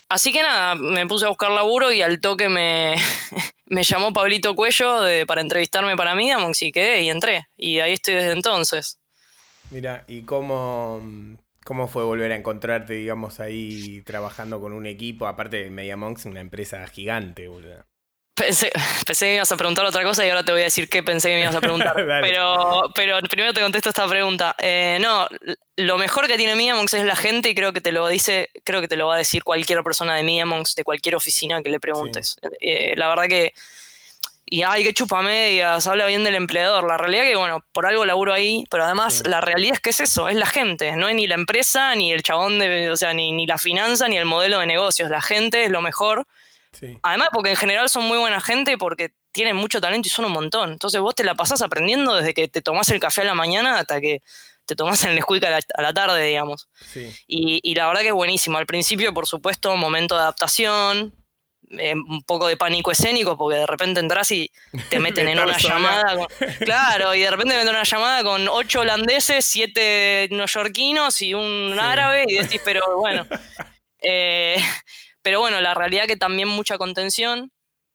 Así 0.08 0.32
que 0.32 0.42
nada, 0.42 0.76
me 0.76 1.08
puse 1.08 1.24
a 1.24 1.28
buscar 1.28 1.50
laburo 1.50 1.90
y 1.90 2.02
al 2.02 2.20
toque 2.20 2.48
me, 2.48 2.94
me 3.66 3.82
llamó 3.82 4.12
Pablito 4.12 4.54
Cuello 4.54 5.00
para 5.26 5.40
entrevistarme 5.40 5.96
para 5.96 6.14
mí, 6.14 6.30
y 6.60 6.70
quedé 6.70 7.02
y 7.02 7.10
entré. 7.10 7.48
Y 7.56 7.80
ahí 7.80 7.94
estoy 7.94 8.14
desde 8.14 8.30
entonces. 8.30 9.00
Mira, 9.70 10.04
¿y 10.06 10.22
cómo, 10.22 11.02
¿Cómo 11.64 11.88
fue 11.88 12.04
volver 12.04 12.32
a 12.32 12.36
encontrarte, 12.36 12.94
digamos, 12.94 13.40
ahí 13.40 14.02
trabajando 14.02 14.60
con 14.60 14.72
un 14.72 14.86
equipo? 14.86 15.26
Aparte 15.26 15.62
de 15.62 15.70
MediaMonks, 15.70 16.26
una 16.26 16.40
empresa 16.40 16.86
gigante, 16.88 17.48
boludo. 17.48 17.84
Pensé, 18.34 18.72
pensé, 19.06 19.26
que 19.26 19.30
me 19.30 19.34
ibas 19.36 19.52
a 19.52 19.56
preguntar 19.58 19.84
otra 19.84 20.02
cosa 20.02 20.24
y 20.26 20.30
ahora 20.30 20.42
te 20.42 20.52
voy 20.52 20.62
a 20.62 20.64
decir 20.64 20.88
qué 20.88 21.02
pensé 21.02 21.28
que 21.28 21.34
me 21.34 21.42
ibas 21.42 21.54
a 21.54 21.60
preguntar. 21.60 21.94
pero, 22.22 22.90
pero 22.94 23.20
primero 23.28 23.52
te 23.52 23.60
contesto 23.60 23.90
esta 23.90 24.08
pregunta. 24.08 24.56
Eh, 24.58 24.98
no, 25.00 25.28
lo 25.76 25.98
mejor 25.98 26.26
que 26.26 26.38
tiene 26.38 26.56
MediaMonks 26.56 26.94
es 26.94 27.04
la 27.04 27.14
gente 27.14 27.50
y 27.50 27.54
creo 27.54 27.74
que 27.74 27.82
te 27.82 27.92
lo 27.92 28.08
dice, 28.08 28.48
creo 28.64 28.80
que 28.80 28.88
te 28.88 28.96
lo 28.96 29.06
va 29.06 29.16
a 29.16 29.18
decir 29.18 29.44
cualquier 29.44 29.82
persona 29.82 30.16
de 30.16 30.22
MediaMonks, 30.22 30.74
de 30.74 30.82
cualquier 30.82 31.14
oficina 31.14 31.62
que 31.62 31.68
le 31.68 31.78
preguntes. 31.78 32.36
Eh, 32.60 32.94
la 32.96 33.08
verdad 33.08 33.26
que 33.28 33.52
y 34.52 34.64
ay, 34.64 34.84
qué 34.84 34.92
chupa 34.92 35.22
medias, 35.22 35.86
habla 35.86 36.04
bien 36.04 36.24
del 36.24 36.34
empleador. 36.34 36.86
La 36.86 36.98
realidad 36.98 37.22
que, 37.22 37.36
bueno, 37.36 37.64
por 37.72 37.86
algo 37.86 38.04
laburo 38.04 38.34
ahí, 38.34 38.66
pero 38.70 38.84
además 38.84 39.22
la 39.26 39.40
realidad 39.40 39.76
es 39.76 39.80
que 39.80 39.88
es 39.88 40.00
eso, 40.00 40.28
es 40.28 40.36
la 40.36 40.44
gente, 40.44 40.94
no 40.94 41.08
es 41.08 41.14
ni 41.14 41.26
la 41.26 41.36
empresa, 41.36 41.94
ni 41.94 42.12
el 42.12 42.22
chabón 42.22 42.58
de, 42.58 42.90
o 42.90 42.96
sea, 42.96 43.14
ni, 43.14 43.32
ni 43.32 43.46
la 43.46 43.56
finanza, 43.56 44.08
ni 44.08 44.18
el 44.18 44.26
modelo 44.26 44.58
de 44.58 44.66
negocios. 44.66 45.08
La 45.08 45.22
gente 45.22 45.64
es 45.64 45.70
lo 45.70 45.80
mejor. 45.80 46.26
Además, 47.02 47.30
porque 47.32 47.48
en 47.48 47.56
general 47.56 47.88
son 47.88 48.04
muy 48.04 48.18
buena 48.18 48.42
gente 48.42 48.76
porque 48.76 49.14
tienen 49.32 49.56
mucho 49.56 49.80
talento 49.80 50.08
y 50.08 50.10
son 50.10 50.26
un 50.26 50.32
montón. 50.32 50.72
Entonces 50.72 51.00
vos 51.00 51.14
te 51.14 51.24
la 51.24 51.34
pasás 51.34 51.62
aprendiendo 51.62 52.14
desde 52.14 52.34
que 52.34 52.46
te 52.46 52.60
tomás 52.60 52.90
el 52.90 53.00
café 53.00 53.22
a 53.22 53.24
la 53.24 53.34
mañana 53.34 53.78
hasta 53.78 54.02
que 54.02 54.20
te 54.66 54.76
tomás 54.76 55.02
el 55.04 55.14
Nesquik 55.14 55.44
a 55.44 55.50
la, 55.50 55.60
a 55.78 55.80
la 55.80 55.94
tarde, 55.94 56.22
digamos. 56.26 56.68
Y, 57.26 57.58
y 57.62 57.74
la 57.74 57.88
verdad 57.88 58.02
que 58.02 58.08
es 58.08 58.14
buenísimo. 58.14 58.58
Al 58.58 58.66
principio, 58.66 59.14
por 59.14 59.26
supuesto, 59.26 59.74
momento 59.78 60.14
de 60.14 60.20
adaptación, 60.20 61.14
eh, 61.78 61.94
un 61.94 62.22
poco 62.22 62.48
de 62.48 62.56
pánico 62.56 62.90
escénico 62.90 63.36
porque 63.36 63.58
de 63.58 63.66
repente 63.66 64.00
entras 64.00 64.30
y 64.30 64.50
te 64.90 64.98
meten 65.00 65.28
en 65.28 65.38
una 65.38 65.56
llamada. 65.56 66.26
claro, 66.60 67.14
y 67.14 67.20
de 67.20 67.30
repente 67.30 67.54
te 67.54 67.58
meten 67.58 67.68
en 67.68 67.74
una 67.74 67.84
llamada 67.84 68.22
con 68.22 68.48
ocho 68.48 68.80
holandeses, 68.80 69.44
siete 69.44 70.28
neoyorquinos 70.30 71.20
y 71.22 71.34
un 71.34 71.78
árabe 71.80 72.24
y 72.28 72.34
decís, 72.34 72.60
pero 72.64 72.82
bueno. 72.98 73.26
Eh, 74.04 74.56
pero 75.22 75.38
bueno, 75.38 75.60
la 75.60 75.74
realidad 75.74 76.06
que 76.06 76.16
también 76.16 76.48
mucha 76.48 76.76
contención 76.76 77.52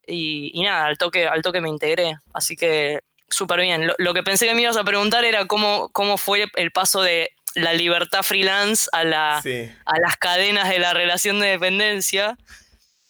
y, 0.08 0.62
nada, 0.64 0.86
al 0.86 0.98
toque, 0.98 1.28
al 1.28 1.42
toque 1.42 1.60
me 1.60 1.68
integré. 1.68 2.18
Así 2.34 2.56
que 2.56 3.02
súper 3.30 3.60
bien. 3.62 3.92
Lo, 3.98 4.14
que 4.14 4.24
pensé 4.24 4.48
que 4.48 4.56
me 4.56 4.62
ibas 4.62 4.78
a 4.78 4.86
preguntar 4.86 5.26
era 5.26 5.46
cómo, 5.46 5.90
cómo 5.90 6.18
fue 6.18 6.46
el 6.56 6.72
paso 6.72 7.02
de 7.02 7.32
la 7.56 7.74
libertad 7.74 8.24
freelance 8.24 8.88
a, 8.92 9.04
la, 9.04 9.38
a 9.38 10.00
las 10.00 10.18
cadenas 10.18 10.70
de 10.70 10.80
la 10.80 10.94
relación 10.94 11.40
de 11.40 11.48
dependencia. 11.48 12.38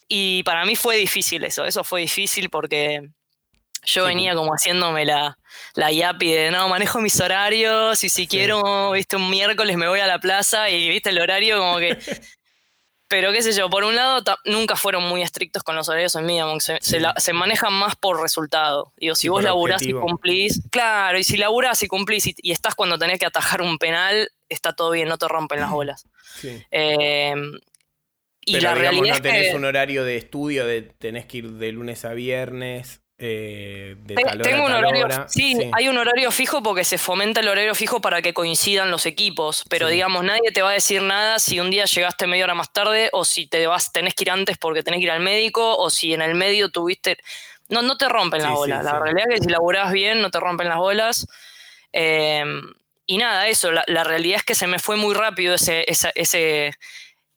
Y 0.08 0.44
para 0.44 0.66
mí 0.66 0.76
fue 0.76 0.98
difícil 0.98 1.44
eso, 1.44 1.66
eso 1.66 1.84
fue 1.84 2.02
difícil 2.02 2.50
porque 2.50 3.10
yo 3.88 4.06
venía 4.06 4.36
como 4.36 4.52
haciéndome 4.52 5.06
la, 5.06 5.38
la 5.74 5.92
yapi 5.92 6.32
de 6.32 6.52
no, 6.52 6.68
manejo 6.70 7.00
mis 7.00 7.20
horarios 7.20 8.04
y 8.04 8.10
si 8.10 8.28
quiero, 8.28 8.92
viste, 8.92 9.16
un 9.16 9.30
miércoles 9.30 9.78
me 9.78 9.88
voy 9.88 10.00
a 10.00 10.08
la 10.08 10.20
plaza 10.20 10.70
y 10.70 10.90
viste 10.90 11.10
el 11.10 11.20
horario 11.20 11.60
como 11.60 11.78
que. 11.78 11.98
Pero 13.10 13.32
qué 13.32 13.42
sé 13.42 13.54
yo, 13.54 13.70
por 13.70 13.86
un 13.86 13.96
lado 13.96 14.22
nunca 14.44 14.76
fueron 14.76 15.04
muy 15.04 15.22
estrictos 15.22 15.64
con 15.64 15.78
los 15.78 15.88
horarios 15.88 16.14
en 16.16 16.26
Mediamon, 16.26 16.60
se, 16.60 16.78
se, 16.82 17.34
manejan 17.34 17.72
más 17.72 17.96
por 17.96 18.22
resultado. 18.22 18.92
Digo, 18.98 19.16
si 19.16 19.30
vos 19.30 19.42
laburás 19.42 19.82
y 19.84 19.94
cumplís, 19.94 20.62
claro, 20.70 21.18
y 21.18 21.24
si 21.24 21.38
laburás 21.38 21.82
y 21.84 21.88
cumplís 21.88 22.28
y, 22.28 22.52
estás 22.52 22.76
cuando 22.76 22.98
tenés 22.98 23.18
que 23.18 23.26
atajar 23.26 23.62
un 23.62 23.78
penal, 23.78 24.30
está 24.50 24.74
todo 24.74 24.92
bien, 24.92 25.08
no 25.08 25.18
te 25.18 25.26
rompen 25.30 25.62
las 25.62 25.72
bolas. 25.72 26.06
Sí. 26.36 26.62
Eh, 26.70 27.34
y 28.48 28.54
Pero, 28.54 28.70
la 28.70 28.75
realidad 28.75 29.16
no 29.16 29.22
tenés 29.22 29.54
un 29.54 29.66
horario 29.66 30.06
de 30.06 30.16
estudio, 30.16 30.66
de 30.66 30.82
tenés 30.82 31.25
que 31.25 31.39
ir 31.39 31.51
de 31.51 31.72
lunes 31.74 32.06
a 32.06 32.13
viernes. 32.13 33.01
Eh, 33.18 33.96
de 34.00 34.16
Tengo 34.16 34.66
un 34.66 34.72
horario, 34.72 35.06
Sí, 35.27 35.58
hay 35.74 35.89
un 35.89 35.98
horario 35.98 36.32
fijo 36.32 36.63
porque 36.63 36.86
se 36.86 36.98
fomenta 36.98 37.42
el 37.42 37.50
horario 37.50 37.75
fijo 37.75 38.00
para 38.00 38.22
que 38.22 38.34
coincidan 38.34 38.89
los 38.89 39.06
equipos, 39.06 39.66
pero 39.70 39.89
digamos, 39.89 40.24
nadie 40.24 40.51
te 40.54 40.62
va 40.62 40.70
a 40.70 40.74
decir 40.74 41.01
nada 41.01 41.39
si 41.39 41.60
un 41.60 41.70
día 41.72 41.84
llegaste 41.84 42.25
media 42.25 42.46
hora 42.46 42.54
más 42.54 42.72
tarde 42.72 43.10
o 43.12 43.25
si 43.25 43.48
te 43.48 43.68
vas, 43.68 43.92
tenés 43.92 44.13
que 44.13 44.24
ir 44.24 44.32
antes 44.32 44.58
porque 44.58 44.82
tenés 44.82 45.00
que 45.00 45.06
ir 45.06 45.12
al 45.12 45.20
médico 45.20 45.75
o 45.77 45.89
si 45.89 46.13
en 46.13 46.22
el 46.22 46.36
medio 46.36 46.70
tuviste... 46.70 47.18
No, 47.68 47.82
no 47.82 47.98
te 47.98 48.08
rompen 48.08 48.44
las 48.44 48.54
bolas, 48.54 48.82
la 48.82 48.98
realidad 48.98 49.25
es 49.30 49.39
que 49.39 49.44
si 49.44 49.50
laburás 49.50 49.92
bien 49.92 50.22
no 50.22 50.32
te 50.32 50.39
rompen 50.39 50.70
las 50.70 50.77
bolas. 50.77 51.27
Em, 51.92 52.62
y 53.06 53.18
nada, 53.18 53.50
eso, 53.50 53.72
la, 53.74 54.04
realidad 54.06 54.38
es 54.38 54.46
que 54.46 54.56
se 54.56 54.68
me 54.68 54.80
fue 54.80 54.96
muy 54.96 55.13
rápido 55.13 55.56
ese, 55.56 55.84
ese 55.89 56.74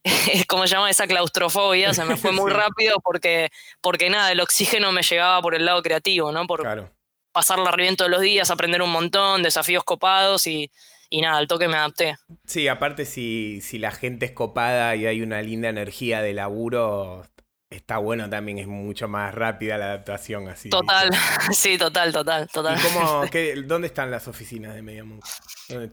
¿cómo 0.48 0.66
se 0.66 0.74
llama? 0.74 0.90
Esa 0.90 1.06
claustrofobia 1.06 1.92
se 1.92 2.04
me 2.04 2.16
fue 2.16 2.32
muy 2.32 2.50
rápido 2.50 2.98
porque, 3.02 3.50
porque 3.80 4.10
nada, 4.10 4.32
el 4.32 4.40
oxígeno 4.40 4.92
me 4.92 5.02
llegaba 5.02 5.40
por 5.42 5.54
el 5.54 5.64
lado 5.64 5.82
creativo, 5.82 6.32
¿no? 6.32 6.46
Por 6.46 6.90
pasar 7.32 7.58
la 7.58 7.70
reviento 7.70 8.04
de 8.04 8.10
los 8.10 8.20
días, 8.20 8.50
aprender 8.50 8.82
un 8.82 8.90
montón, 8.90 9.42
desafíos 9.42 9.84
copados 9.84 10.46
y, 10.46 10.70
nada, 11.12 11.38
al 11.38 11.46
toque 11.46 11.68
me 11.68 11.76
adapté. 11.76 12.16
Sí, 12.44 12.66
aparte 12.66 13.04
si, 13.04 13.60
si 13.60 13.78
la 13.78 13.92
gente 13.92 14.26
es 14.26 14.32
copada 14.32 14.96
y 14.96 15.06
hay 15.06 15.22
una 15.22 15.40
linda 15.42 15.68
energía 15.68 16.22
de 16.22 16.32
laburo, 16.32 17.24
está 17.68 17.98
bueno 17.98 18.28
también, 18.28 18.58
es 18.58 18.66
mucho 18.66 19.06
más 19.06 19.32
rápida 19.32 19.78
la 19.78 19.86
adaptación 19.86 20.48
así. 20.48 20.70
Total, 20.70 21.10
sí, 21.52 21.78
total, 21.78 22.12
total, 22.12 22.48
total. 22.48 22.78
¿Y 22.78 22.82
cómo, 22.82 23.24
dónde 23.66 23.86
están 23.86 24.10
las 24.10 24.26
oficinas 24.26 24.74
de 24.74 24.82
Mediamont? 24.82 25.22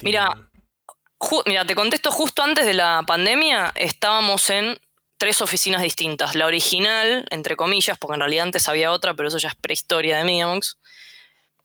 Mira, 0.01 0.49
mira, 1.45 1.65
te 1.65 1.75
contesto, 1.75 2.11
justo 2.11 2.43
antes 2.43 2.65
de 2.65 2.73
la 2.73 3.03
pandemia 3.05 3.71
estábamos 3.75 4.49
en 4.49 4.79
tres 5.17 5.41
oficinas 5.41 5.81
distintas. 5.81 6.35
La 6.35 6.45
original, 6.45 7.25
entre 7.29 7.55
comillas, 7.55 7.97
porque 7.97 8.15
en 8.15 8.21
realidad 8.21 8.45
antes 8.45 8.67
había 8.69 8.91
otra, 8.91 9.13
pero 9.13 9.27
eso 9.27 9.37
ya 9.37 9.49
es 9.49 9.55
prehistoria 9.55 10.17
de 10.17 10.23
Mediamonks. 10.23 10.77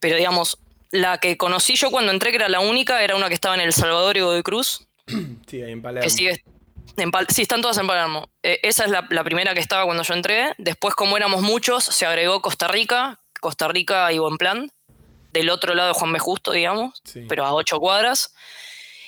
Pero 0.01 0.17
digamos, 0.17 0.59
la 0.91 1.19
que 1.19 1.37
conocí 1.37 1.77
yo 1.77 1.91
cuando 1.91 2.13
entré, 2.13 2.31
que 2.31 2.37
era 2.37 2.49
la 2.49 2.61
única, 2.61 3.03
era 3.03 3.17
una 3.17 3.29
que 3.29 3.35
estaba 3.35 3.55
en 3.55 3.61
El 3.61 3.73
Salvador 3.73 4.17
y 4.17 4.21
Godoy 4.21 4.43
Cruz. 4.43 4.87
Sí, 5.47 5.61
ahí 5.61 5.73
en 5.73 5.83
Palermo. 5.83 6.09
sí, 6.09 7.43
están 7.43 7.61
todas 7.61 7.77
en 7.77 7.87
Palermo. 7.87 8.31
Eh, 8.43 8.61
esa 8.63 8.85
es 8.85 8.91
la, 8.91 9.25
primera 9.25 9.53
que 9.55 9.61
estaba 9.61 9.85
cuando 9.85 10.03
yo 10.03 10.15
entré. 10.15 10.55
Después, 10.57 10.95
como 10.95 11.17
éramos 11.17 11.43
muchos, 11.43 11.85
se 11.85 12.07
agregó 12.07 12.41
Costa 12.41 12.69
Rica, 12.69 13.21
Costa 13.41 13.69
Rica 13.69 14.11
y 14.13 14.19
Buen 14.19 14.39
Plan, 14.39 14.71
del 15.33 15.51
otro 15.51 15.75
lado 15.75 15.89
de 15.89 15.95
Juan 15.95 16.13
B. 16.13 16.19
Justo, 16.19 16.53
digamos, 16.53 17.03
pero 17.29 17.45
a 17.45 17.53
ocho 17.53 17.79
cuadras. 17.81 18.35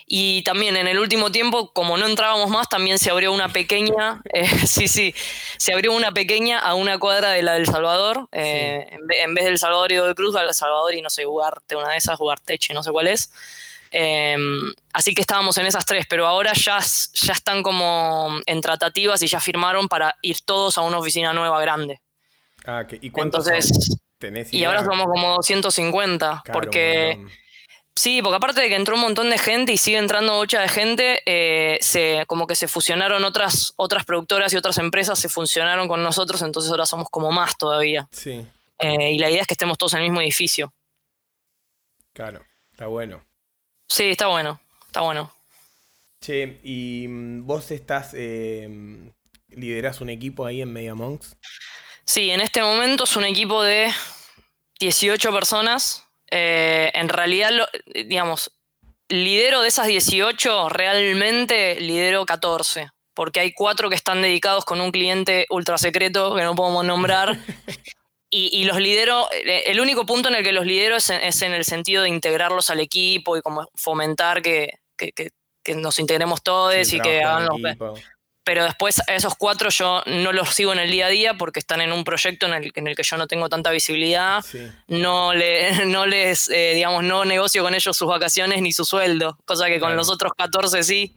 Y 0.07 0.43
también 0.43 0.77
en 0.77 0.87
el 0.87 0.99
último 0.99 1.33
tiempo, 1.33 1.73
como 1.73 1.97
no 1.97 2.07
entrábamos 2.07 2.51
más, 2.51 2.69
también 2.69 2.99
se 2.99 3.11
abrió 3.11 3.33
una 3.33 3.49
pequeña, 3.49 4.21
eh, 4.35 4.47
sí, 4.67 4.87
sí, 4.87 5.15
se 5.57 5.73
abrió 5.73 5.93
una 5.93 6.13
pequeña 6.13 6.59
a 6.59 6.75
una 6.75 6.99
cuadra 6.99 7.31
de 7.31 7.43
la 7.43 7.55
del 7.55 7.67
Salvador, 7.67 8.29
eh, 8.33 8.87
en, 9.23 9.35
vez 9.35 9.45
del 9.45 9.59
Salvador 9.59 9.93
y 9.93 9.97
de 9.97 10.15
Cruz, 10.15 10.37
al 10.37 10.53
Salvador 10.53 10.95
y 10.95 11.01
no 11.01 11.09
sé, 11.09 11.27
Ugarte, 11.27 11.77
una 11.77 11.91
de 11.91 11.97
esas, 11.97 12.21
Ugarteche, 12.21 12.75
no 12.75 12.83
sé 12.83 12.91
cuál 12.91 13.07
es. 13.07 13.31
Em, 13.91 14.73
así 14.93 15.15
que 15.15 15.21
estábamos 15.21 15.57
en 15.57 15.67
esas 15.67 15.87
tres, 15.87 16.05
pero 16.09 16.27
ahora 16.27 16.53
ya, 16.53 16.81
ya 16.81 17.33
están 17.33 17.63
como 17.63 18.41
en 18.45 18.61
tratativas 18.61 19.23
y 19.23 19.29
ya 19.29 19.39
firmaron 19.39 19.89
para 19.89 20.17
ir 20.21 20.41
todos 20.45 20.77
a 20.79 20.81
una 20.81 20.99
oficina 20.99 21.33
nueva 21.33 21.61
grande. 21.61 22.01
Ah, 22.67 22.85
¿y 22.91 23.11
cuántos 23.11 23.47
Entonces, 23.47 23.97
tenés 24.19 24.53
Y 24.53 24.65
ahora 24.65 24.85
somos 24.85 25.07
como 25.07 25.37
250, 25.37 26.43
porque... 26.53 27.25
Sí, 27.97 28.23
porque 28.23 28.37
aparte 28.37 28.61
de 28.61 28.69
que 28.69 28.75
entró 28.75 28.97
un 28.97 29.03
montón 29.03 29.31
de 29.31 29.39
gente 29.39 29.73
y 29.73 29.79
sigue 29.79 29.99
entrando 29.99 30.35
mucha 30.35 30.61
de 30.61 30.69
gente, 30.69 31.23
eh, 31.27 31.79
se, 31.81 32.25
como 32.27 32.47
que 32.47 32.57
se 32.57 32.67
fusionaron 32.67 33.25
otras, 33.25 33.73
otras 33.77 34.05
productoras 34.05 34.53
y 34.53 34.57
otras 34.57 34.79
empresas, 34.79 35.19
se 35.19 35.29
funcionaron 35.29 35.87
con 35.87 36.03
nosotros, 36.03 36.43
entonces 36.43 36.71
ahora 36.73 36.87
somos 36.87 37.09
como 37.09 37.31
más 37.31 37.57
todavía. 37.57 38.09
Sí. 38.11 38.45
Eh, 38.81 39.13
y 39.13 39.19
la 39.19 39.31
idea 39.31 39.43
es 39.43 39.47
que 39.47 39.55
estemos 39.55 39.79
todos 39.79 39.95
en 39.95 40.01
el 40.01 40.05
mismo 40.07 40.21
edificio. 40.21 40.73
Claro, 42.13 42.45
está 42.73 42.89
bueno. 42.89 43.25
Sí, 43.87 44.11
está 44.11 44.27
bueno, 44.27 44.61
está 44.87 45.03
bueno. 45.03 45.33
Che, 46.21 46.59
¿y 46.65 47.07
mm, 47.09 47.47
vos 47.47 47.71
estás, 47.71 48.11
eh, 48.15 49.13
liderás 49.51 50.01
un 50.01 50.11
equipo 50.11 50.45
ahí 50.47 50.63
en 50.63 50.73
Media 50.73 50.97
Monks? 50.97 51.37
Sí, 52.05 52.31
en 52.31 52.41
este 52.41 52.61
momento 52.61 53.05
es 53.05 53.15
un 53.15 53.25
equipo 53.25 53.63
de 53.63 53.93
18 54.81 55.33
personas 55.33 56.04
eh, 56.37 56.91
en 56.95 57.09
realidad, 57.09 57.51
digamos, 58.07 58.51
lidero 59.09 59.63
de 59.63 59.69
esas 59.69 59.87
18, 59.87 60.69
realmente 60.69 61.81
lidero 61.81 62.27
14, 62.27 62.89
porque 63.15 63.39
hay 63.39 63.53
cuatro 63.53 63.89
que 63.89 63.95
están 63.95 64.21
dedicados 64.21 64.65
con 64.65 64.81
un 64.81 64.91
cliente 64.91 65.47
ultra 65.49 65.79
secreto 65.79 66.35
que 66.35 66.43
no 66.43 66.57
podemos 66.57 66.85
nombrar. 66.85 67.39
y, 68.31 68.65
los 68.65 68.81
lidero, 68.81 69.29
eh, 69.31 69.63
el 69.67 69.81
único 69.81 70.07
punto 70.07 70.29
en 70.29 70.35
el 70.35 70.43
que 70.43 70.51
los 70.51 70.67
lidero 70.67 70.97
es 70.97 71.09
en, 71.09 71.53
el 71.53 71.65
sentido 71.65 72.03
de 72.03 72.09
integrarlos 72.09 72.69
al 72.69 72.81
equipo 72.81 73.37
y 73.37 73.41
como 73.41 73.71
fomentar 73.77 74.43
que, 74.43 74.81
nos 75.77 76.01
integremos 76.01 76.43
todos 76.43 76.93
y 76.93 76.99
que 76.99 77.23
hagan 77.23 77.47
los 77.47 77.61
pero 78.45 78.65
después 78.65 79.01
a 79.09 79.15
esos 79.15 79.35
cuatro 79.37 79.71
yo 79.71 80.03
no 80.07 80.33
los 80.33 80.51
sigo 80.51 80.73
en 80.73 80.79
el 80.79 80.91
día 80.91 81.07
a 81.07 81.09
día 81.09 81.35
porque 81.35 81.59
están 81.59 81.81
en 81.81 81.93
un 81.93 82.05
proyecto 82.05 82.47
en 82.47 82.53
el, 82.53 82.73
en 82.75 82.87
el 82.87 82.95
que 82.95 83.03
yo 83.03 83.17
no 83.17 83.27
tengo 83.27 83.49
tanta 83.49 83.71
visibilidad, 83.71 84.45
no, 84.87 85.35
le, 85.35 85.87
no 85.87 86.07
les, 86.07 86.49
eh, 86.51 86.73
digamos, 86.75 87.03
no 87.03 87.25
negocio 87.25 87.63
con 87.63 87.75
ellos 87.75 87.97
sus 87.97 88.09
vacaciones 88.09 88.61
ni 88.63 88.73
su 88.73 88.85
sueldo, 88.85 89.39
cosa 89.45 89.67
que 89.67 89.81
con 89.81 89.97
los 89.97 90.11
otros 90.11 90.33
14 90.37 90.85
sí. 90.85 91.17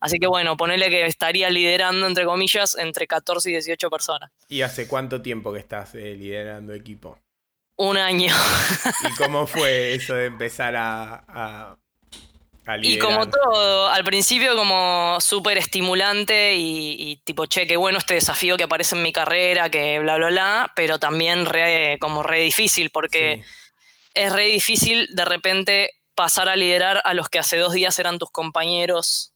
Así 0.00 0.18
que 0.18 0.26
bueno, 0.26 0.56
ponele 0.56 0.90
que 0.90 1.06
estaría 1.06 1.48
liderando, 1.48 2.06
entre 2.06 2.24
comillas, 2.24 2.76
entre 2.76 3.06
14 3.06 3.50
y 3.50 3.52
18 3.52 3.88
personas. 3.88 4.30
¿Y 4.48 4.62
hace 4.62 4.88
cuánto 4.88 5.22
tiempo 5.22 5.52
que 5.52 5.60
estás 5.60 5.94
eh, 5.94 6.14
liderando 6.14 6.74
equipo? 6.74 7.18
Un 7.76 7.96
año. 7.96 8.32
¿Y 9.08 9.14
cómo 9.16 9.46
fue 9.46 9.94
eso 9.94 10.14
de 10.14 10.26
empezar 10.26 10.74
a 10.76 11.76
y 12.82 12.98
como 12.98 13.28
todo, 13.28 13.88
al 13.88 14.04
principio 14.04 14.56
como 14.56 15.18
súper 15.20 15.58
estimulante 15.58 16.54
y, 16.56 17.16
tipo, 17.24 17.46
che, 17.46 17.66
qué 17.66 17.76
bueno 17.76 17.98
este 17.98 18.14
desafío 18.14 18.56
que 18.56 18.64
aparece 18.64 18.96
en 18.96 19.02
mi 19.02 19.12
carrera, 19.12 19.68
que 19.68 19.98
bla, 19.98 20.16
bla, 20.16 20.28
bla, 20.28 20.72
pero 20.74 20.98
también 20.98 21.44
re, 21.46 21.98
como 22.00 22.22
re 22.22 22.40
difícil, 22.40 22.90
porque 22.90 23.44
es 24.14 24.32
re 24.32 24.46
difícil 24.46 25.08
de 25.14 25.24
repente 25.24 25.90
pasar 26.14 26.48
a 26.48 26.56
liderar 26.56 27.02
a 27.04 27.12
los 27.12 27.28
que 27.28 27.38
hace 27.38 27.56
dos 27.58 27.72
días 27.72 27.98
eran 27.98 28.18
tus 28.18 28.30
compañeros. 28.30 29.32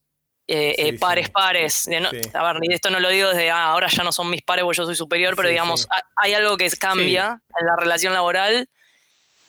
Eh, 0.51 0.75
eh, 0.79 0.99
pares, 0.99 1.29
pares. 1.29 1.87
a 2.33 2.53
ver, 2.53 2.73
esto 2.73 2.89
no 2.89 3.01
lo 3.01 3.11
digo 3.11 3.29
desde 3.29 3.51
ah, 3.51 3.67
ahora 3.67 3.89
ya 3.89 4.03
no 4.03 4.13
son 4.13 4.31
mis 4.31 4.41
pares 4.41 4.65
porque 4.65 4.79
yo 4.79 4.87
soy 4.87 4.97
superior, 4.97 5.37
pero 5.37 5.51
digamos, 5.51 5.87
hay 6.17 6.33
algo 6.33 6.57
que 6.57 6.71
cambia 6.71 7.43
en 7.61 7.67
la 7.67 7.77
relación 7.77 8.15
laboral 8.15 8.67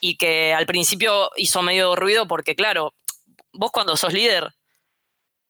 y 0.02 0.18
que 0.18 0.54
al 0.54 0.66
principio 0.66 1.32
hizo 1.38 1.62
medio 1.62 1.96
ruido 1.96 2.28
porque, 2.28 2.54
claro, 2.54 2.94
vos 3.60 3.72
cuando 3.72 3.98
sos 3.98 4.14
líder 4.14 4.54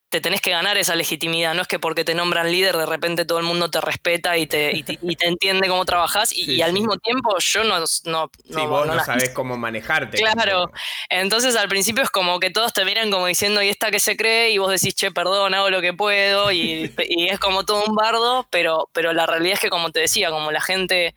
te 0.10 0.20
tenés 0.22 0.42
que 0.42 0.50
ganar 0.50 0.76
esa 0.80 0.96
legitimidad, 0.96 1.54
no 1.54 1.62
es 1.62 1.68
que 1.68 1.78
porque 1.78 2.04
te 2.04 2.16
nombran 2.16 2.52
líder 2.52 2.76
de 2.76 2.88
repente 2.88 3.26
todo 3.26 3.38
el 3.38 3.46
mundo 3.46 3.70
te 3.70 3.80
respeta 3.80 4.36
y 4.40 4.48
te, 4.48 4.76
y 4.76 4.82
te, 4.82 5.28
entiende 5.28 5.68
cómo 5.68 5.86
trabajás 5.86 6.34
y, 6.36 6.64
al 6.64 6.74
mismo 6.74 6.98
tiempo 6.98 7.38
yo 7.38 7.64
no... 7.64 7.78
no 7.78 7.86
sí, 7.86 8.66
vos 8.66 8.88
no, 8.88 9.06
sabés 9.06 9.30
cómo 9.30 9.56
manejarte. 9.56 10.18
Claro, 10.18 10.72
entonces 11.10 11.56
al 11.56 11.70
principio 11.70 12.04
es 12.04 12.10
como 12.10 12.40
que 12.40 12.50
todos 12.50 12.74
te 12.74 12.84
miran 12.86 13.12
como 13.12 13.28
diciendo, 13.28 13.62
¿y 13.62 13.70
esta 13.70 13.92
que 13.92 14.00
se 14.00 14.18
cree? 14.18 14.50
Y 14.50 14.58
vos 14.58 14.72
decís, 14.72 14.96
che, 14.96 15.12
perdón, 15.12 15.54
hago 15.54 15.70
lo 15.70 15.80
que 15.80 15.94
puedo 15.94 16.52
y, 16.52 16.92
y 17.08 17.30
es 17.30 17.38
como 17.38 17.64
todo 17.64 17.84
un 17.86 17.94
bardo, 17.94 18.48
pero, 18.50 18.90
pero 18.92 19.14
la 19.14 19.28
realidad 19.28 19.54
es 19.54 19.60
que 19.60 19.70
como 19.70 19.92
te 19.92 20.00
decía, 20.00 20.32
como 20.32 20.52
la 20.52 20.62
gente 20.62 21.14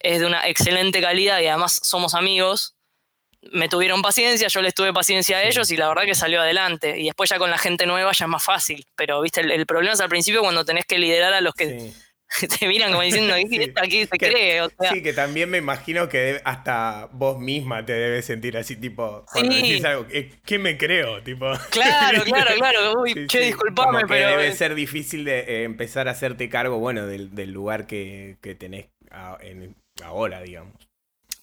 es 0.00 0.20
de 0.20 0.26
una 0.26 0.46
excelente 0.46 1.00
calidad 1.00 1.40
y 1.40 1.46
además 1.46 1.80
somos 1.82 2.12
amigos, 2.14 2.74
me 3.52 3.68
tuvieron 3.68 4.02
paciencia, 4.02 4.48
yo 4.48 4.62
les 4.62 4.74
tuve 4.74 4.92
paciencia 4.92 5.38
a 5.38 5.42
ellos 5.44 5.70
y 5.70 5.76
la 5.76 5.88
verdad 5.88 6.04
que 6.04 6.14
salió 6.14 6.40
adelante. 6.40 6.98
Y 6.98 7.06
después 7.06 7.30
ya 7.30 7.38
con 7.38 7.50
la 7.50 7.58
gente 7.58 7.86
nueva 7.86 8.12
ya 8.12 8.24
es 8.24 8.28
más 8.28 8.42
fácil. 8.42 8.86
Pero, 8.96 9.20
viste, 9.20 9.40
el, 9.40 9.66
problema 9.66 9.94
es 9.94 10.00
al 10.00 10.08
principio 10.08 10.40
cuando 10.40 10.64
tenés 10.64 10.84
que 10.86 10.98
liderar 10.98 11.32
a 11.32 11.40
los 11.40 11.54
que 11.54 11.92
te 12.58 12.68
miran 12.68 12.90
como 12.90 13.02
diciendo, 13.02 13.34
¿qué 13.48 13.72
aquí 13.82 14.06
se 14.06 14.18
cree? 14.18 14.62
Sí, 14.92 15.02
que 15.02 15.12
también 15.12 15.50
me 15.50 15.58
imagino 15.58 16.08
que 16.08 16.40
hasta 16.44 17.08
vos 17.12 17.38
misma 17.38 17.84
te 17.84 17.92
debes 17.92 18.24
sentir 18.24 18.56
así, 18.56 18.76
tipo, 18.76 19.24
cuando 19.32 19.54
decís 19.54 19.84
algo, 19.84 20.06
¿qué 20.44 20.58
me 20.58 20.76
creo? 20.76 21.22
Tipo, 21.22 21.52
claro, 21.70 22.22
claro, 22.24 22.50
claro. 22.56 23.00
Uy, 23.00 23.26
che, 23.26 23.40
disculpame, 23.40 24.02
pero. 24.06 24.30
Debe 24.30 24.52
ser 24.52 24.74
difícil 24.74 25.24
de 25.24 25.40
eh, 25.40 25.62
empezar 25.64 26.08
a 26.08 26.12
hacerte 26.12 26.48
cargo, 26.48 26.78
bueno, 26.78 27.06
del, 27.06 27.50
lugar 27.52 27.86
que, 27.86 28.36
tenés 28.58 28.86
ahora, 30.02 30.40
digamos. 30.40 30.74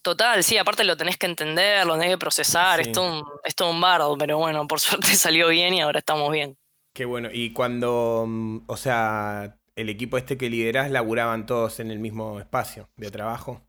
Total, 0.01 0.43
sí, 0.43 0.57
aparte 0.57 0.83
lo 0.83 0.97
tenés 0.97 1.17
que 1.17 1.27
entender, 1.27 1.85
lo 1.85 1.93
tenés 1.93 2.09
que 2.09 2.17
procesar, 2.17 2.79
es, 2.79 2.91
todo 2.91 3.19
un, 3.19 3.23
es 3.43 3.55
todo 3.55 3.69
un 3.69 3.79
bardo, 3.79 4.17
pero 4.17 4.37
bueno, 4.37 4.67
por 4.67 4.79
suerte 4.79 5.15
salió 5.15 5.49
bien 5.49 5.73
y 5.73 5.81
ahora 5.81 5.99
estamos 5.99 6.31
bien. 6.31 6.57
Qué 6.93 7.05
bueno, 7.05 7.29
y 7.31 7.53
cuando, 7.53 8.25
mm, 8.27 8.63
o 8.67 8.77
sea, 8.77 9.57
el 9.75 9.89
equipo 9.89 10.17
este 10.17 10.37
que 10.37 10.49
liderás 10.49 10.89
laburaban 10.89 11.45
todos 11.45 11.79
en 11.79 11.91
el 11.91 11.99
mismo 11.99 12.39
espacio 12.39 12.89
de 12.97 13.11
trabajo. 13.11 13.61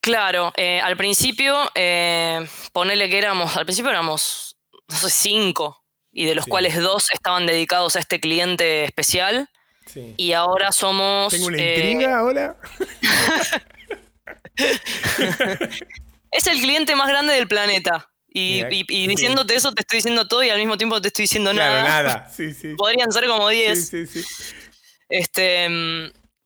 Claro, 0.00 0.52
eh, 0.56 0.80
al 0.80 0.96
principio, 0.96 1.56
eh, 1.76 2.44
ponele 2.72 3.08
que 3.08 3.18
éramos, 3.18 3.56
al 3.56 3.64
principio 3.64 3.90
éramos, 3.90 4.56
no 4.88 4.96
sé, 4.96 5.10
cinco, 5.10 5.84
y 6.10 6.26
de 6.26 6.34
los 6.34 6.46
cuales 6.46 6.76
dos 6.78 7.06
estaban 7.12 7.46
dedicados 7.46 7.94
a 7.94 8.00
este 8.00 8.18
cliente 8.20 8.84
especial. 8.84 9.48
Sí. 9.86 10.14
Y 10.16 10.32
ahora 10.32 10.72
somos... 10.72 11.32
Tengo 11.32 11.46
una 11.46 11.58
eh, 11.58 11.90
intriga 11.90 12.18
ahora. 12.18 12.56
es 16.30 16.46
el 16.46 16.60
cliente 16.60 16.96
más 16.96 17.08
grande 17.08 17.34
del 17.34 17.48
planeta. 17.48 18.08
Y, 18.34 18.64
diciéndote 19.06 19.54
eso, 19.54 19.72
te 19.72 19.82
estoy 19.82 19.98
diciendo 19.98 20.26
todo 20.26 20.42
y 20.42 20.48
al 20.50 20.58
mismo 20.58 20.78
tiempo 20.78 21.00
te 21.00 21.08
estoy 21.08 21.24
diciendo 21.24 21.52
nada. 21.52 21.82
Claro, 21.84 22.08
nada. 22.08 22.28
Sí, 22.34 22.54
sí. 22.54 22.74
Podrían 22.76 23.12
ser 23.12 23.26
como 23.26 23.48
10. 23.48 23.88
Sí, 23.88 24.06
sí, 24.06 24.22
sí. 24.22 24.54
Este, 25.08 25.68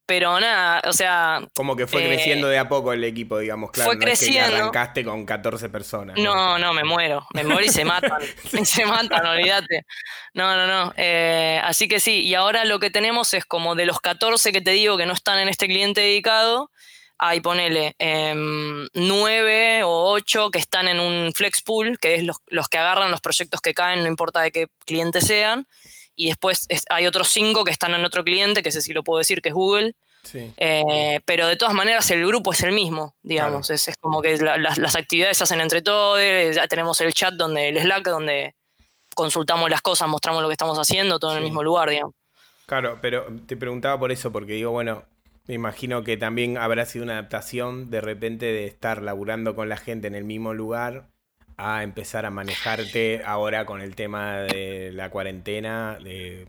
pero 0.07 0.39
nada, 0.39 0.83
o 0.87 0.93
sea. 0.93 1.41
Como 1.55 1.75
que 1.75 1.89
fue 1.89 2.05
eh, 2.05 2.09
creciendo 2.09 2.47
de 2.47 2.59
a 2.59 2.69
poco 2.69 2.93
el 2.93 3.03
equipo, 3.03 3.39
digamos, 3.39 3.73
claro. 3.73 3.91
Fue 3.91 3.99
creciendo. 3.99 4.51
que 4.51 4.57
arrancaste 4.57 5.05
con 5.05 5.27
14 5.27 5.69
personas. 5.69 6.17
No, 6.17 6.59
no, 6.59 6.73
me 6.73 6.85
muero. 6.85 7.27
Me 7.35 7.43
muero 7.43 7.65
y 7.65 7.69
se 7.69 7.85
matan. 7.85 8.23
se 8.65 8.87
matan, 8.87 9.27
olvídate. 9.27 9.85
No, 10.33 10.57
no, 10.57 10.67
no. 10.67 10.95
Eh, 10.97 11.61
así 11.63 11.89
que 11.89 11.99
sí, 11.99 12.23
y 12.23 12.35
ahora 12.35 12.65
lo 12.65 12.79
que 12.79 12.91
tenemos 12.91 13.35
es 13.35 13.45
como 13.45 13.75
de 13.75 13.85
los 13.85 14.01
14 14.01 14.53
que 14.53 14.61
te 14.61 14.71
digo 14.71 14.97
que 14.97 15.07
no 15.07 15.13
están 15.13 15.41
en 15.41 15.49
este 15.49 15.67
cliente 15.67 16.03
dedicado 16.03 16.71
hay, 17.18 17.40
ponele, 17.40 17.94
em, 17.99 18.88
nueve 18.94 19.82
o 19.85 20.11
ocho 20.12 20.50
que 20.50 20.58
están 20.58 20.88
en 20.88 21.00
un 21.00 21.32
flex 21.32 21.62
pool, 21.62 21.99
que 21.99 22.16
es 22.16 22.25
los, 22.25 22.68
que 22.68 22.78
agarran 22.78 23.11
los 23.11 23.20
proyectos 23.20 23.61
que 23.61 23.75
caen, 23.75 24.02
no 24.02 24.08
importa 24.08 24.42
de 24.42 24.52
qué 24.52 24.66
cliente 24.85 25.20
sean. 25.20 25.66
Y 26.14 26.28
después 26.28 26.66
hay 26.88 27.06
otros 27.06 27.28
cinco 27.28 27.64
que 27.64 27.70
están 27.70 27.94
en 27.94 28.04
otro 28.04 28.25
cliente, 28.25 28.62
que 28.62 28.73
sé 28.73 28.80
si 28.80 28.92
lo 28.92 29.04
puedo 29.04 29.18
decir, 29.18 29.42
que 29.42 29.50
es 29.50 29.54
Google. 29.54 29.94
Eh, 30.35 31.20
pero 31.25 31.46
de 31.46 31.56
todas 31.56 31.75
maneras 31.75 32.11
el 32.11 32.26
grupo 32.26 32.52
es 32.52 32.62
el 32.62 32.73
mismo, 32.73 33.14
digamos. 33.23 33.70
Es, 33.70 33.88
como 34.00 34.20
que 34.23 34.37
las, 34.38 34.96
actividades 34.96 35.38
se 35.38 35.44
hacen 35.44 35.61
entre 35.61 35.82
todos, 35.82 36.20
ya 36.54 36.66
tenemos 36.66 37.00
el 37.00 37.12
chat 37.12 37.35
donde, 37.35 37.68
el 37.68 37.80
Slack, 37.80 38.04
donde 38.08 38.54
consultamos 39.14 39.70
las 39.70 39.82
cosas, 39.82 40.08
mostramos 40.08 40.42
lo 40.42 40.49
que 40.49 40.54
estamos 40.54 40.78
haciendo, 40.78 41.18
todo 41.18 41.32
en 41.32 41.38
el 41.38 41.44
mismo 41.44 41.62
lugar, 41.62 41.90
digamos. 41.90 42.14
Claro, 42.66 42.99
pero 43.00 43.26
te 43.46 43.56
preguntaba 43.56 43.99
por 43.99 44.11
eso, 44.11 44.32
porque 44.32 44.54
digo, 44.54 44.73
bueno, 44.73 45.04
me 45.47 45.55
imagino 45.55 46.03
que 46.03 46.17
también 46.17 46.59
habrá 46.59 46.87
sido 46.87 47.05
una 47.05 47.15
adaptación 47.15 47.91
de 47.91 48.00
repente 48.00 48.47
de 48.47 48.67
estar 48.67 49.03
laburando 49.03 49.55
con 49.55 49.69
la 49.69 49.76
gente 49.76 50.07
en 50.07 50.15
el 50.15 50.25
mismo 50.25 50.55
lugar 50.55 51.09
a 51.57 51.83
empezar 51.83 52.26
a 52.26 52.31
manejarte 52.31 53.23
ahora 53.25 53.65
con 53.65 53.81
el 53.81 53.95
tema 53.95 54.38
de 54.41 54.91
la 54.93 55.11
cuarentena 55.11 55.99
de 56.03 56.49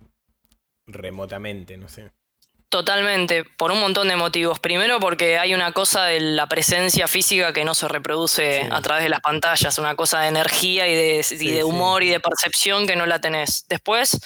remotamente, 0.88 1.78
no 1.78 1.88
sé. 1.88 2.12
Totalmente, 2.70 3.46
por 3.46 3.72
un 3.72 3.80
montón 3.80 4.10
de 4.10 4.18
motivos. 4.18 4.60
Primero 4.60 5.00
porque 5.00 5.40
hay 5.40 5.54
una 5.54 5.72
cosa 5.72 6.06
de 6.06 6.20
la 6.20 6.48
presencia 6.48 7.08
física 7.08 7.54
que 7.54 7.64
no 7.64 7.74
se 7.74 7.88
reproduce 7.88 8.68
a 8.70 8.82
través 8.82 9.04
de 9.04 9.10
las 9.10 9.22
pantallas, 9.22 9.78
una 9.78 9.96
cosa 9.96 10.20
de 10.22 10.28
energía 10.28 10.86
y 10.88 10.94
de, 10.94 11.26
y 11.40 11.52
de 11.52 11.64
humor 11.64 12.04
y 12.04 12.10
de 12.10 12.20
percepción 12.20 12.86
que 12.86 12.98
no 12.98 13.06
la 13.06 13.22
tenés. 13.22 13.66
Después, 13.70 14.20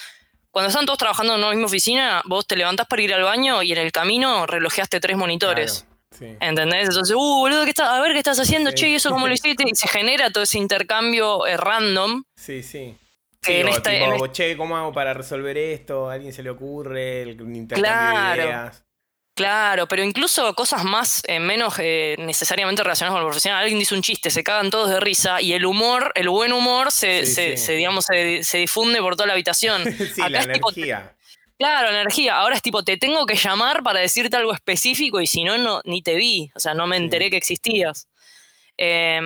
cuando 0.52 0.68
están 0.68 0.84
todos 0.84 0.98
trabajando 0.98 1.34
en 1.34 1.40
una 1.40 1.50
misma 1.50 1.66
oficina, 1.66 2.22
vos 2.26 2.46
te 2.46 2.56
levantás 2.56 2.86
para 2.86 3.00
ir 3.00 3.12
al 3.14 3.22
baño 3.22 3.62
y 3.62 3.72
en 3.72 3.78
el 3.78 3.90
camino 3.90 4.46
relojeaste 4.46 5.00
tres 5.00 5.16
monitores. 5.16 5.86
¿Entendés? 6.20 6.88
Entonces, 6.88 7.16
uh, 7.16 7.18
boludo, 7.18 7.64
¿qué 7.64 7.72
a 7.82 8.00
ver 8.00 8.12
qué 8.12 8.18
estás 8.18 8.38
haciendo, 8.38 8.70
che, 8.72 8.88
¿y 8.88 8.94
eso 8.94 9.10
cómo 9.10 9.26
lo 9.26 9.32
hiciste? 9.32 9.64
Y 9.66 9.74
se 9.74 9.88
genera 9.88 10.30
todo 10.30 10.44
ese 10.44 10.58
intercambio 10.58 11.46
eh, 11.46 11.56
random. 11.56 12.22
Sí, 12.36 12.62
sí. 12.62 12.94
Que 13.40 13.64
tipo, 13.64 14.26
che, 14.28 14.56
¿cómo 14.56 14.76
hago 14.76 14.92
para 14.92 15.14
resolver 15.14 15.56
esto? 15.56 16.08
¿A 16.08 16.14
alguien 16.14 16.32
se 16.32 16.44
le 16.44 16.50
ocurre? 16.50 17.22
El 17.22 17.30
intercambio 17.40 17.90
claro. 17.90 18.42
de 18.42 18.48
ideas. 18.48 18.84
Claro, 19.34 19.88
pero 19.88 20.04
incluso 20.04 20.54
cosas 20.54 20.84
más, 20.84 21.22
eh, 21.26 21.40
menos 21.40 21.74
eh, 21.78 22.16
necesariamente 22.18 22.82
relacionadas 22.82 23.14
con 23.14 23.22
lo 23.22 23.28
profesional. 23.28 23.62
Alguien 23.62 23.78
dice 23.78 23.94
un 23.94 24.02
chiste, 24.02 24.30
se 24.30 24.44
cagan 24.44 24.70
todos 24.70 24.90
de 24.90 25.00
risa 25.00 25.40
y 25.40 25.54
el 25.54 25.64
humor, 25.64 26.12
el 26.16 26.28
buen 26.28 26.52
humor, 26.52 26.92
se, 26.92 27.24
se, 27.24 27.72
digamos, 27.72 28.04
se, 28.04 28.58
difunde 28.58 29.00
por 29.00 29.16
toda 29.16 29.28
la 29.28 29.32
habitación. 29.32 29.84
sí, 30.14 30.20
la 30.28 30.42
energía. 30.42 31.16
claro, 31.58 31.88
energía. 31.88 32.36
Ahora 32.36 32.56
es 32.56 32.62
tipo, 32.62 32.82
te 32.82 32.98
tengo 32.98 33.24
que 33.24 33.36
llamar 33.36 33.82
para 33.82 34.00
decirte 34.00 34.36
algo 34.36 34.52
específico 34.52 35.18
y 35.18 35.26
si 35.26 35.44
no, 35.44 35.56
no 35.56 35.80
ni 35.84 36.02
te 36.02 36.14
vi. 36.16 36.50
O 36.54 36.60
sea, 36.60 36.74
no 36.74 36.86
me 36.86 36.98
enteré 36.98 37.30
que 37.30 37.38
existías. 37.38 38.08
Eh, 38.76 39.22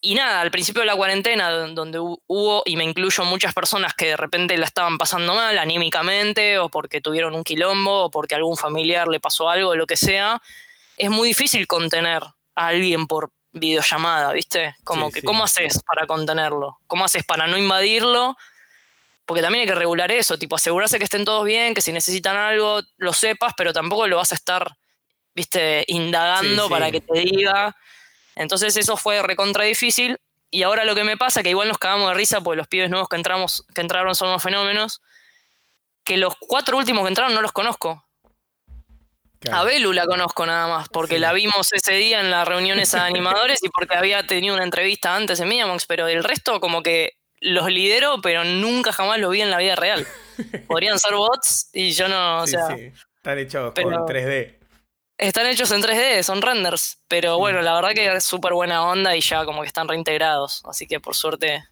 y 0.00 0.14
nada, 0.14 0.40
al 0.40 0.50
principio 0.50 0.82
de 0.82 0.86
la 0.86 0.94
cuarentena, 0.94 1.50
donde 1.50 1.98
hubo, 1.98 2.62
y 2.64 2.76
me 2.76 2.84
incluyo 2.84 3.24
muchas 3.24 3.54
personas 3.54 3.94
que 3.94 4.06
de 4.06 4.16
repente 4.16 4.56
la 4.56 4.66
estaban 4.66 4.98
pasando 4.98 5.34
mal 5.34 5.58
anímicamente, 5.58 6.58
o 6.58 6.68
porque 6.68 7.00
tuvieron 7.00 7.34
un 7.34 7.42
quilombo, 7.42 8.04
o 8.04 8.10
porque 8.10 8.34
algún 8.34 8.56
familiar 8.56 9.08
le 9.08 9.20
pasó 9.20 9.48
algo, 9.48 9.74
lo 9.74 9.86
que 9.86 9.96
sea, 9.96 10.40
es 10.96 11.10
muy 11.10 11.28
difícil 11.28 11.66
contener 11.66 12.22
a 12.54 12.66
alguien 12.68 13.06
por 13.06 13.30
videollamada, 13.52 14.32
¿viste? 14.32 14.76
Como 14.84 15.10
que, 15.10 15.22
¿cómo 15.22 15.44
haces 15.44 15.82
para 15.82 16.06
contenerlo? 16.06 16.78
¿Cómo 16.86 17.04
haces 17.04 17.24
para 17.24 17.46
no 17.46 17.56
invadirlo? 17.56 18.36
Porque 19.24 19.42
también 19.42 19.62
hay 19.62 19.66
que 19.66 19.74
regular 19.74 20.12
eso, 20.12 20.38
tipo, 20.38 20.56
asegurarse 20.56 20.98
que 20.98 21.04
estén 21.04 21.24
todos 21.24 21.44
bien, 21.44 21.74
que 21.74 21.80
si 21.80 21.90
necesitan 21.90 22.36
algo 22.36 22.80
lo 22.98 23.12
sepas, 23.12 23.54
pero 23.56 23.72
tampoco 23.72 24.06
lo 24.06 24.18
vas 24.18 24.30
a 24.32 24.36
estar, 24.36 24.76
¿viste? 25.34 25.84
Indagando 25.88 26.68
para 26.68 26.90
que 26.92 27.00
te 27.00 27.18
diga 27.18 27.74
entonces 28.36 28.76
eso 28.76 28.96
fue 28.96 29.22
recontra 29.22 29.64
difícil. 29.64 30.18
Y 30.50 30.62
ahora 30.62 30.84
lo 30.84 30.94
que 30.94 31.02
me 31.02 31.16
pasa, 31.16 31.42
que 31.42 31.50
igual 31.50 31.68
nos 31.68 31.78
cagamos 31.78 32.08
de 32.08 32.14
risa 32.14 32.40
porque 32.40 32.58
los 32.58 32.68
pibes 32.68 32.88
nuevos 32.88 33.08
que, 33.08 33.16
entramos, 33.16 33.66
que 33.74 33.80
entraron 33.80 34.14
son 34.14 34.28
unos 34.28 34.42
fenómenos, 34.42 35.02
que 36.04 36.16
los 36.16 36.36
cuatro 36.38 36.78
últimos 36.78 37.02
que 37.02 37.08
entraron 37.08 37.34
no 37.34 37.42
los 37.42 37.52
conozco. 37.52 38.04
A 39.50 39.64
Belu 39.64 39.92
la 39.92 40.06
conozco 40.06 40.46
nada 40.46 40.66
más, 40.66 40.88
porque 40.88 41.18
la 41.18 41.32
vimos 41.32 41.72
ese 41.72 41.94
día 41.94 42.20
en 42.20 42.30
las 42.30 42.46
reuniones 42.48 42.94
a 42.94 43.04
animadores 43.04 43.62
y 43.62 43.68
porque 43.68 43.94
había 43.94 44.26
tenido 44.26 44.54
una 44.54 44.64
entrevista 44.64 45.14
antes 45.14 45.40
en 45.40 45.48
Mediamox, 45.48 45.86
pero 45.86 46.08
el 46.08 46.24
resto 46.24 46.58
como 46.58 46.82
que 46.82 47.12
los 47.40 47.68
lidero, 47.70 48.20
pero 48.22 48.44
nunca 48.44 48.92
jamás 48.92 49.18
los 49.18 49.30
vi 49.30 49.42
en 49.42 49.50
la 49.50 49.58
vida 49.58 49.76
real. 49.76 50.06
Podrían 50.68 50.98
ser 50.98 51.14
bots 51.14 51.70
y 51.72 51.92
yo 51.92 52.08
no, 52.08 52.42
o 52.42 52.46
sea... 52.46 52.66
Sí. 52.68 52.92
Están 53.16 53.38
hechos 53.38 53.72
con 53.72 53.92
3D. 53.92 54.55
Están 55.18 55.46
hechos 55.46 55.70
en 55.70 55.82
3D, 55.82 56.22
son 56.22 56.42
renders, 56.42 57.00
pero 57.08 57.38
bueno, 57.38 57.62
la 57.62 57.74
verdad 57.74 57.94
que 57.94 58.14
es 58.14 58.24
súper 58.24 58.52
buena 58.52 58.84
onda 58.84 59.16
y 59.16 59.22
ya 59.22 59.46
como 59.46 59.62
que 59.62 59.68
están 59.68 59.88
reintegrados, 59.88 60.62
así 60.66 60.86
que 60.86 61.00
por 61.00 61.14
suerte 61.14 61.64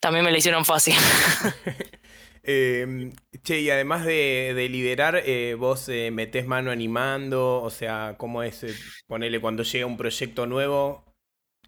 también 0.00 0.24
me 0.24 0.32
lo 0.32 0.36
hicieron 0.36 0.64
fácil. 0.64 0.94
Em, 2.48 3.12
che, 3.42 3.58
y 3.58 3.70
además 3.70 4.04
de, 4.04 4.68
liderar, 4.70 5.20
eh, 5.26 5.56
vos 5.58 5.88
eh, 5.88 6.12
metés 6.12 6.46
mano 6.46 6.70
animando, 6.70 7.60
o 7.60 7.70
sea, 7.70 8.14
¿cómo 8.18 8.44
es, 8.44 8.62
eh, 8.62 8.72
ponerle 9.08 9.40
cuando 9.40 9.64
llega 9.64 9.84
un 9.84 9.96
proyecto 9.96 10.46
nuevo, 10.46 11.12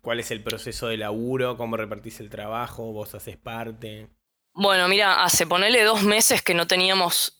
cuál 0.02 0.20
es 0.20 0.30
el 0.30 0.40
proceso 0.40 0.86
de 0.86 0.96
laburo, 0.96 1.56
cómo 1.56 1.76
repartís 1.76 2.20
el 2.20 2.30
trabajo, 2.30 2.92
vos 2.92 3.12
haces 3.16 3.36
parte? 3.36 4.06
Bueno, 4.54 4.86
mira, 4.86 5.24
hace 5.24 5.48
ponerle 5.48 5.82
dos 5.82 6.04
meses 6.04 6.42
que 6.42 6.54
no 6.54 6.68
teníamos 6.68 7.36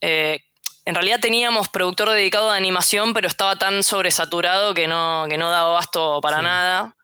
en 0.89 0.95
realidad 0.95 1.21
teníamos 1.21 1.69
productor 1.69 2.09
dedicado 2.09 2.51
a 2.51 2.57
animación, 2.57 3.13
pero 3.13 3.29
estaba 3.29 3.57
tan 3.57 3.83
sobresaturado 3.83 4.73
que 4.73 4.89
no, 4.89 5.27
que 5.29 5.37
no 5.37 5.51
daba 5.51 5.75
basto 5.75 6.19
para 6.23 6.41
nada. 6.41 6.97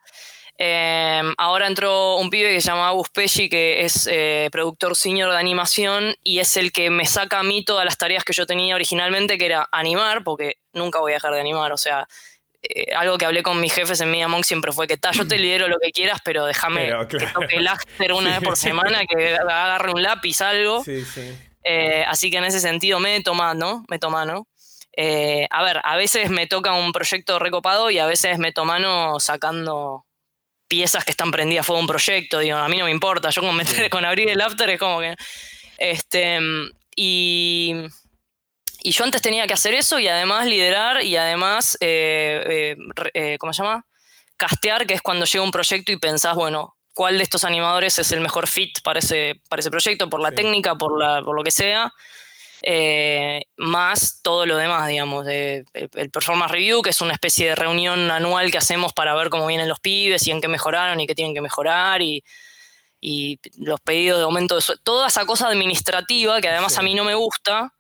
Em, 0.57 1.35
ahora 1.37 1.67
entró 1.67 2.17
un 2.17 2.31
pibe 2.31 2.49
que 2.49 2.63
se 2.63 2.69
llama 2.69 2.89
Agus 2.89 3.11
Pesci, 3.11 3.51
que 3.51 3.85
es 3.85 4.09
eh, 4.11 4.49
productor 4.51 4.97
senior 4.97 5.31
de 5.31 5.37
animación 5.37 6.17
y 6.23 6.39
es 6.39 6.57
el 6.57 6.73
que 6.73 6.89
me 6.89 7.05
saca 7.05 7.41
a 7.41 7.43
mí 7.43 7.63
todas 7.63 7.85
las 7.85 7.99
tareas 7.99 8.25
que 8.25 8.33
yo 8.33 8.47
tenía 8.47 8.75
originalmente, 8.75 9.37
que 9.37 9.45
era 9.45 9.69
animar, 9.71 10.25
porque 10.25 10.55
nunca 10.73 11.01
voy 11.01 11.13
a 11.13 11.17
dejar 11.17 11.35
de 11.35 11.41
animar. 11.41 11.71
O 11.71 11.77
sea, 11.77 12.09
eh, 12.63 12.95
algo 12.97 13.19
que 13.19 13.27
hablé 13.27 13.43
con 13.43 13.61
mis 13.61 13.75
jefes 13.75 14.01
en 14.01 14.11
Media 14.11 14.29
Monk 14.29 14.45
siempre 14.45 14.73
fue 14.73 14.87
que 14.87 14.99
yo 15.13 15.29
te 15.29 15.37
lidero 15.39 15.69
lo 15.69 15.77
que 15.79 15.91
quieras, 15.91 16.23
pero 16.25 16.47
déjame 16.47 16.91
que 17.07 17.19
toque 17.27 17.57
el 17.57 18.13
una 18.13 18.31
vez 18.39 18.41
por 18.41 18.57
semana, 18.57 19.05
que 19.05 19.35
agarre 19.35 19.93
un 19.93 20.03
lápiz, 20.03 20.41
algo. 20.41 20.83
Sí, 20.83 21.05
sí. 21.05 21.37
Eh, 21.65 22.05
así 22.07 22.31
que 22.31 22.39
en 22.39 22.45
ese 22.45 22.61
sentido 22.61 23.01
me 23.01 23.23
mano, 23.35 23.85
meto 23.89 24.11
mano. 24.11 24.47
Eh, 24.97 25.49
a 25.51 25.63
ver, 25.65 25.81
a 25.83 25.97
veces 25.97 26.31
me 26.31 26.47
toca 26.47 26.75
un 26.75 26.93
proyecto 26.93 27.39
recopado 27.39 27.91
y 27.91 27.99
a 27.99 28.07
veces 28.07 28.39
meto 28.39 28.65
mano 28.65 29.19
sacando 29.19 30.07
piezas 30.69 31.05
que 31.05 31.11
están 31.13 31.31
prendidas 31.31 31.65
a 31.65 31.67
fuego 31.67 31.81
un 31.81 31.87
proyecto. 31.89 32.39
Digo, 32.39 32.59
a 32.59 32.69
mí 32.69 32.77
no 32.79 32.85
me 32.85 32.91
importa, 32.91 33.31
yo 33.31 33.43
con, 33.43 33.57
meter, 33.57 33.91
con 33.91 34.05
abrir 34.05 34.29
el 34.31 34.41
after 34.41 34.71
es 34.71 34.79
como 34.79 35.01
que. 35.01 35.17
Este, 35.79 36.39
y, 36.97 37.75
Y 38.83 38.93
yo 38.93 39.05
antes 39.05 39.23
tenía 39.23 39.47
que 39.47 39.55
hacer 39.55 39.75
eso 39.75 39.99
y 39.99 40.09
además 40.09 40.47
liderar 40.47 41.03
y 41.03 41.17
además, 41.17 41.77
eh, 41.81 42.77
¿cómo 43.39 43.53
se 43.53 43.63
llama? 43.63 43.87
Castear, 44.37 44.87
que 44.87 44.95
es 44.95 45.03
cuando 45.03 45.25
llega 45.25 45.43
un 45.43 45.51
proyecto 45.51 45.91
y 45.91 45.97
pensás, 45.97 46.35
bueno, 46.35 46.77
cuál 46.95 47.19
de 47.19 47.25
estos 47.25 47.45
animadores 47.45 47.99
es 47.99 48.13
el 48.13 48.21
mejor 48.21 48.47
fit 48.47 48.81
para 48.83 49.01
ese, 49.01 49.41
para 49.49 49.61
ese 49.61 49.71
proyecto, 49.71 50.09
por 50.09 50.21
la 50.21 50.33
técnica, 50.33 50.77
por, 50.77 50.99
la, 50.99 51.23
por 51.23 51.37
lo 51.37 51.43
que 51.43 51.51
sea. 51.51 51.93
Eh, 52.63 53.43
más 53.59 54.21
todo 54.23 54.47
lo 54.47 54.57
demás, 54.57 54.89
digamos, 54.89 55.27
de, 55.27 55.67
el, 55.75 56.11
performance 56.11 56.51
review, 56.51 56.81
que 56.81 56.91
es 56.91 57.01
una 57.03 57.13
especie 57.13 57.49
de 57.49 57.55
reunión 57.55 58.11
anual 58.11 58.51
que 58.51 58.57
hacemos 58.57 58.95
para 58.95 59.15
ver 59.15 59.29
cómo 59.29 59.47
vienen 59.47 59.69
los 59.69 59.81
pibes 59.81 60.27
y 60.27 60.31
en 60.31 60.41
qué 60.41 60.49
mejoraron 60.49 60.99
y 60.99 61.07
qué 61.07 61.15
tienen 61.15 61.35
que 61.35 61.43
mejorar 61.43 62.01
y, 62.01 62.25
y 63.03 63.39
los 63.59 63.81
pedidos 63.81 64.19
de 64.19 64.25
aumento 64.25 64.57
de 64.57 64.63
toda 64.83 65.09
esa 65.09 65.27
cosa 65.27 65.49
administrativa 65.49 66.41
que 66.41 66.49
además 66.49 66.79
a 66.79 66.83
mí 66.83 66.95
no 66.95 67.05
me 67.05 67.15
gusta, 67.15 67.75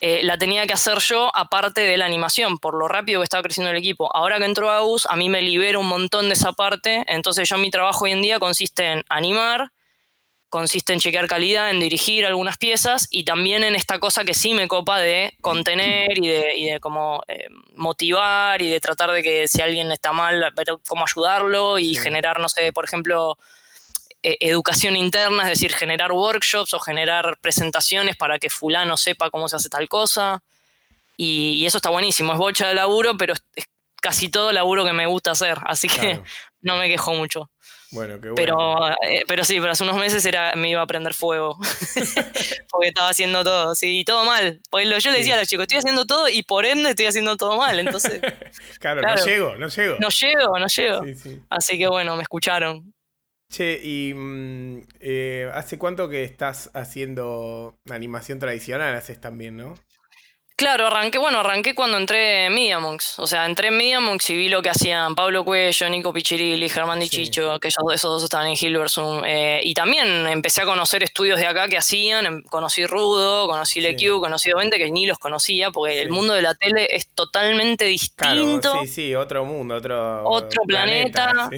eh, 0.00 0.22
la 0.22 0.38
tenía 0.38 0.66
que 0.66 0.72
hacer 0.72 0.98
yo 0.98 1.30
aparte 1.36 1.82
de 1.82 1.98
la 1.98 2.06
animación, 2.06 2.58
por 2.58 2.74
lo 2.74 2.88
rápido 2.88 3.20
que 3.20 3.24
estaba 3.24 3.42
creciendo 3.42 3.70
el 3.70 3.76
equipo. 3.76 4.14
Ahora 4.16 4.38
que 4.38 4.46
entró 4.46 4.70
Agus, 4.70 5.06
a 5.06 5.14
mí 5.14 5.28
me 5.28 5.42
libera 5.42 5.78
un 5.78 5.86
montón 5.86 6.28
de 6.28 6.34
esa 6.34 6.52
parte, 6.52 7.04
entonces 7.06 7.48
yo 7.48 7.58
mi 7.58 7.70
trabajo 7.70 8.06
hoy 8.06 8.12
en 8.12 8.22
día 8.22 8.38
consiste 8.38 8.92
en 8.92 9.04
animar, 9.10 9.72
consiste 10.48 10.94
en 10.94 11.00
chequear 11.00 11.28
calidad, 11.28 11.70
en 11.70 11.80
dirigir 11.80 12.24
algunas 12.24 12.56
piezas 12.56 13.08
y 13.10 13.24
también 13.24 13.62
en 13.62 13.74
esta 13.74 13.98
cosa 13.98 14.24
que 14.24 14.32
sí 14.32 14.54
me 14.54 14.68
copa 14.68 14.98
de 14.98 15.34
contener 15.42 16.18
y 16.18 16.28
de, 16.28 16.56
y 16.56 16.64
de 16.70 16.80
como 16.80 17.22
eh, 17.28 17.48
motivar 17.76 18.62
y 18.62 18.70
de 18.70 18.80
tratar 18.80 19.12
de 19.12 19.22
que 19.22 19.48
si 19.48 19.60
alguien 19.60 19.92
está 19.92 20.12
mal, 20.12 20.52
cómo 20.88 21.04
ayudarlo 21.04 21.78
y 21.78 21.94
generar, 21.94 22.40
no 22.40 22.48
sé, 22.48 22.72
por 22.72 22.86
ejemplo, 22.86 23.38
e-, 24.22 24.36
educación 24.40 24.96
interna, 24.96 25.44
es 25.44 25.58
decir, 25.60 25.72
generar 25.72 26.12
workshops 26.12 26.74
o 26.74 26.78
generar 26.78 27.38
presentaciones 27.40 28.16
para 28.16 28.38
que 28.38 28.50
fulano 28.50 28.96
sepa 28.96 29.30
cómo 29.30 29.48
se 29.48 29.56
hace 29.56 29.68
tal 29.68 29.88
cosa. 29.88 30.42
Y, 31.16 31.66
eso 31.66 31.78
está 31.78 31.90
buenísimo, 31.90 32.32
es 32.32 32.38
bocha 32.38 32.68
de 32.68 32.74
laburo, 32.74 33.16
pero 33.16 33.34
es, 33.54 33.66
casi 34.00 34.28
todo 34.30 34.52
laburo 34.52 34.84
que 34.84 34.92
me 34.92 35.06
gusta 35.06 35.32
hacer, 35.32 35.58
así 35.66 35.88
que 35.88 36.20
no 36.62 36.76
me 36.76 36.88
quejo 36.88 37.12
mucho. 37.14 37.50
Bueno, 37.92 38.20
qué 38.20 38.30
bueno. 38.30 38.36
Pero, 38.36 38.88
eh, 39.02 39.24
pero 39.26 39.44
sí, 39.44 39.58
pero 39.58 39.72
hace 39.72 39.82
unos 39.82 39.96
meses 39.96 40.24
era, 40.24 40.54
me 40.54 40.70
iba 40.70 40.80
a 40.80 40.86
prender 40.86 41.12
fuego. 41.12 41.58
Porque 42.70 42.88
estaba 42.88 43.08
haciendo 43.08 43.42
todo, 43.42 43.74
sí, 43.74 44.04
todo 44.06 44.24
mal. 44.24 44.60
Porque 44.70 44.86
yo 44.86 45.10
le 45.10 45.18
decía 45.18 45.34
a 45.34 45.38
los 45.38 45.48
chicos, 45.48 45.64
estoy 45.64 45.78
haciendo 45.78 46.06
todo 46.06 46.28
y 46.28 46.44
por 46.44 46.66
ende 46.66 46.90
estoy 46.90 47.06
haciendo 47.06 47.36
todo 47.36 47.56
mal. 47.56 47.80
Entonces. 47.80 48.20
claro, 48.78 49.02
no 49.02 49.16
llego, 49.16 49.56
no 49.56 49.68
llego. 49.68 49.96
No 49.98 50.08
llego, 50.08 50.58
no 50.58 50.66
llego. 50.68 51.02
Así 51.50 51.78
que 51.78 51.88
bueno, 51.88 52.14
me 52.14 52.22
escucharon. 52.22 52.94
Che, 53.50 53.80
¿y 53.82 54.14
mm, 54.14 54.82
eh, 55.00 55.50
hace 55.52 55.76
cuánto 55.76 56.08
que 56.08 56.22
estás 56.22 56.70
haciendo 56.72 57.80
animación 57.90 58.38
tradicional? 58.38 58.94
Haces 58.94 59.20
también, 59.20 59.56
¿no? 59.56 59.74
Claro, 60.54 60.86
arranqué, 60.86 61.18
bueno, 61.18 61.40
arranqué 61.40 61.74
cuando 61.74 61.96
entré 61.96 62.44
en 62.44 62.54
Mediamonks. 62.54 63.18
O 63.18 63.26
sea, 63.26 63.46
entré 63.46 63.68
en 63.68 63.78
Mediamonks 63.78 64.30
y 64.30 64.36
vi 64.36 64.48
lo 64.50 64.62
que 64.62 64.68
hacían 64.68 65.16
Pablo 65.16 65.42
Cuello, 65.42 65.88
Nico 65.88 66.12
Pichirilli, 66.12 66.68
Germán 66.68 67.00
Di 67.00 67.08
Chicho, 67.08 67.58
que 67.58 67.68
esos, 67.68 67.82
esos, 67.92 68.10
dos 68.10 68.24
estaban 68.24 68.46
en 68.46 68.56
Hilversum. 68.60 69.22
Eh, 69.24 69.62
y 69.64 69.74
también 69.74 70.06
empecé 70.28 70.60
a 70.60 70.66
conocer 70.66 71.02
estudios 71.02 71.40
de 71.40 71.46
acá 71.46 71.66
que 71.66 71.78
hacían. 71.78 72.26
Em, 72.26 72.42
conocí 72.42 72.86
Rudo, 72.86 73.48
conocí 73.48 73.80
LeQ, 73.80 74.20
conocí 74.20 74.52
20 74.54 74.76
que 74.76 74.90
ni 74.90 75.06
los 75.06 75.18
conocía, 75.18 75.70
porque 75.70 76.02
el 76.02 76.10
mundo 76.10 76.34
de 76.34 76.42
la 76.42 76.54
tele 76.54 76.86
es 76.94 77.08
totalmente 77.08 77.86
distinto. 77.86 78.80
sí, 78.82 78.86
sí, 78.86 79.14
otro 79.14 79.46
mundo, 79.46 79.76
otro, 79.76 80.24
otro 80.28 80.62
planeta. 80.64 81.48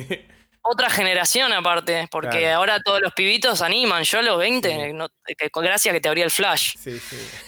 Otra 0.62 0.88
generación 0.90 1.53
aparte, 1.53 2.09
porque 2.11 2.51
ahora 2.51 2.81
todos 2.81 3.01
los 3.01 3.12
pibitos 3.12 3.62
animan. 3.62 4.05
Yo 4.05 4.20
a 4.20 4.22
los 4.22 4.38
20, 4.38 4.94
con 5.51 5.64
gracia 5.64 5.92
que 5.92 6.01
te 6.01 6.09
abría 6.09 6.25
el 6.25 6.31
flash. 6.31 6.77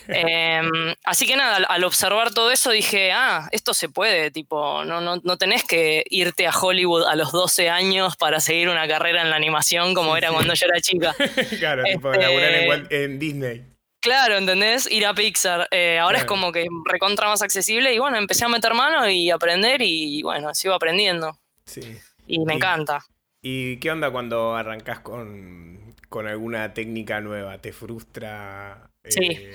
Em, 0.07 0.95
así 1.05 1.27
que 1.27 1.35
nada, 1.35 1.57
al, 1.57 1.85
observar 1.85 2.35
todo 2.35 2.51
eso 2.51 2.71
dije, 2.71 3.13
ah, 3.13 3.49
esto 3.53 3.73
se 3.73 3.89
puede, 3.89 4.31
tipo, 4.31 4.85
no, 4.85 5.01
no, 5.01 5.19
no 5.23 5.39
tenés 5.39 5.65
que 5.65 6.05
irte 6.11 6.47
a 6.47 6.51
Hollywood 6.51 7.05
a 7.07 7.17
los 7.17 7.33
12 7.33 7.71
años 7.71 8.15
para 8.17 8.39
seguir 8.39 8.69
una 8.69 8.87
carrera 8.87 9.23
en 9.23 9.31
la 9.31 9.37
animación 9.37 9.95
como 9.95 10.15
era 10.15 10.31
cuando 10.31 10.53
yo 10.53 10.67
era 10.67 10.81
chica. 10.81 11.15
claro, 11.59 11.85
tipo, 11.85 12.13
laburar 12.13 12.53
este, 12.53 13.05
en, 13.05 13.19
Disney. 13.19 13.65
Claro, 14.01 14.37
¿entendés? 14.37 14.91
Ir 14.91 15.07
a 15.07 15.15
Pixar. 15.15 15.69
Eh, 15.71 15.99
ahora 15.99 16.19
es 16.19 16.25
como 16.27 16.53
que 16.53 16.67
recontra 16.85 17.29
más 17.29 17.41
accesible 17.41 17.95
y 17.95 17.99
bueno, 17.99 18.19
empecé 18.19 18.45
a 18.45 18.49
meter 18.49 18.75
mano 18.75 19.09
y 19.09 19.31
aprender 19.31 19.81
y 19.81 20.23
bueno, 20.23 20.55
sigo 20.55 20.75
aprendiendo. 20.75 21.39
Sí. 21.65 21.99
Y 22.27 22.39
me 22.41 22.55
encanta. 22.55 23.05
¿Y 23.43 23.77
qué 23.77 23.91
onda 23.91 24.11
cuando 24.11 24.57
arrancas 24.57 25.01
con, 25.01 25.95
alguna 26.27 26.73
técnica 26.73 27.21
nueva? 27.21 27.59
¿Te 27.59 27.73
frustra? 27.73 28.91
Sí. 29.05 29.21
Eh, 29.23 29.55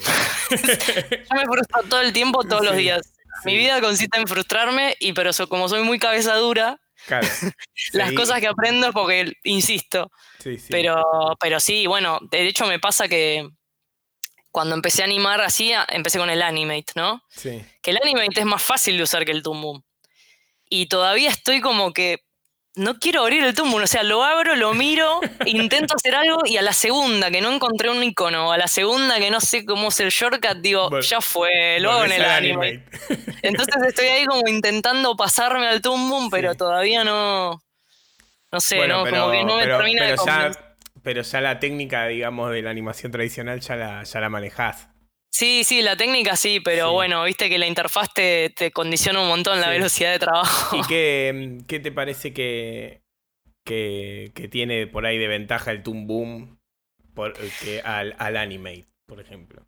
Yo 1.29 1.35
me 1.35 1.45
frustro 1.45 1.83
todo 1.89 2.01
el 2.01 2.13
tiempo, 2.13 2.43
todos 2.43 2.63
los 2.63 2.75
días. 2.75 3.13
Mi 3.45 3.57
vida 3.57 3.81
consiste 3.81 4.19
en 4.19 4.27
frustrarme, 4.27 4.95
y 4.99 5.13
pero 5.13 5.31
como 5.47 5.69
soy 5.69 5.83
muy 5.83 5.97
cabeza 5.97 6.35
dura, 6.35 6.79
las 7.93 8.11
cosas 8.13 8.39
que 8.39 8.47
aprendo 8.47 8.87
es 8.87 8.93
porque 8.93 9.33
insisto. 9.43 10.11
Pero, 10.69 11.03
pero 11.39 11.59
sí, 11.59 11.87
bueno, 11.87 12.19
de 12.29 12.47
hecho 12.47 12.67
me 12.67 12.79
pasa 12.79 13.07
que 13.07 13.49
cuando 14.51 14.75
empecé 14.75 15.01
a 15.01 15.05
animar 15.05 15.41
así, 15.41 15.71
empecé 15.89 16.17
con 16.17 16.29
el 16.29 16.41
Animate, 16.41 16.93
¿no? 16.95 17.23
Sí. 17.29 17.63
Que 17.81 17.91
el 17.91 17.97
Animate 17.97 18.39
es 18.39 18.45
más 18.45 18.61
fácil 18.61 18.97
de 18.97 19.03
usar 19.03 19.25
que 19.25 19.31
el 19.31 19.43
Toon 19.43 19.83
Y 20.69 20.87
todavía 20.87 21.29
estoy 21.29 21.61
como 21.61 21.93
que 21.93 22.23
no 22.75 22.99
quiero 22.99 23.21
abrir 23.21 23.43
el 23.43 23.53
túmulo, 23.53 23.85
o 23.85 23.87
sea, 23.87 24.03
lo 24.03 24.23
abro, 24.23 24.55
lo 24.55 24.73
miro, 24.73 25.19
intento 25.45 25.95
hacer 25.95 26.15
algo 26.15 26.41
y 26.45 26.57
a 26.57 26.61
la 26.61 26.73
segunda 26.73 27.31
que 27.31 27.41
no 27.41 27.51
encontré 27.51 27.89
un 27.89 28.03
icono, 28.03 28.51
a 28.51 28.57
la 28.57 28.67
segunda 28.67 29.19
que 29.19 29.31
no 29.31 29.41
sé 29.41 29.65
cómo 29.65 29.89
es 29.89 29.99
el 29.99 30.09
shortcut, 30.09 30.57
digo, 30.61 30.99
ya 31.01 31.21
fue, 31.21 31.79
lo 31.79 31.91
hago 31.91 32.05
en 32.05 32.11
el 32.13 32.25
anime. 32.25 32.83
Entonces 33.41 33.75
estoy 33.87 34.07
ahí 34.07 34.25
como 34.25 34.47
intentando 34.47 35.15
pasarme 35.15 35.67
al 35.67 35.81
Toon 35.81 36.29
pero 36.29 36.55
todavía 36.55 37.03
no. 37.03 37.61
No 38.51 38.59
sé, 38.59 38.87
¿no? 38.87 39.05
como 39.05 39.31
que 39.31 39.43
no 39.43 39.57
me 39.57 39.65
termina 39.67 40.01
pero 40.01 40.25
ya, 40.25 40.51
pero 41.03 41.21
ya 41.21 41.41
la 41.41 41.59
técnica, 41.59 42.07
digamos, 42.07 42.51
de 42.51 42.63
la 42.63 42.71
animación 42.71 43.11
tradicional 43.11 43.59
ya 43.59 43.75
la, 43.75 44.03
ya 44.03 44.19
la 44.19 44.29
manejás. 44.29 44.88
Sí, 45.31 45.63
sí, 45.63 45.81
la 45.81 45.95
técnica 45.95 46.35
sí, 46.35 46.59
pero 46.59 46.91
bueno, 46.91 47.23
viste 47.23 47.49
que 47.49 47.57
la 47.57 47.67
interfaz 47.67 48.13
te, 48.13 48.71
condiciona 48.73 49.21
un 49.21 49.27
montón 49.27 49.61
la 49.61 49.69
velocidad 49.69 50.11
de 50.11 50.19
trabajo. 50.19 50.75
¿Y 50.75 50.81
qué, 50.87 51.59
qué 51.67 51.79
te 51.79 51.91
parece 51.91 52.33
que, 52.33 53.01
que, 53.63 54.49
tiene 54.51 54.87
por 54.87 55.05
ahí 55.05 55.17
de 55.17 55.27
ventaja 55.27 55.71
el 55.71 55.83
Toon 55.83 56.07
Boom 56.07 56.59
por, 57.13 57.33
que 57.33 57.81
al, 57.81 58.15
al 58.17 58.37
Animate, 58.37 58.87
por 59.05 59.19
ejemplo? 59.19 59.65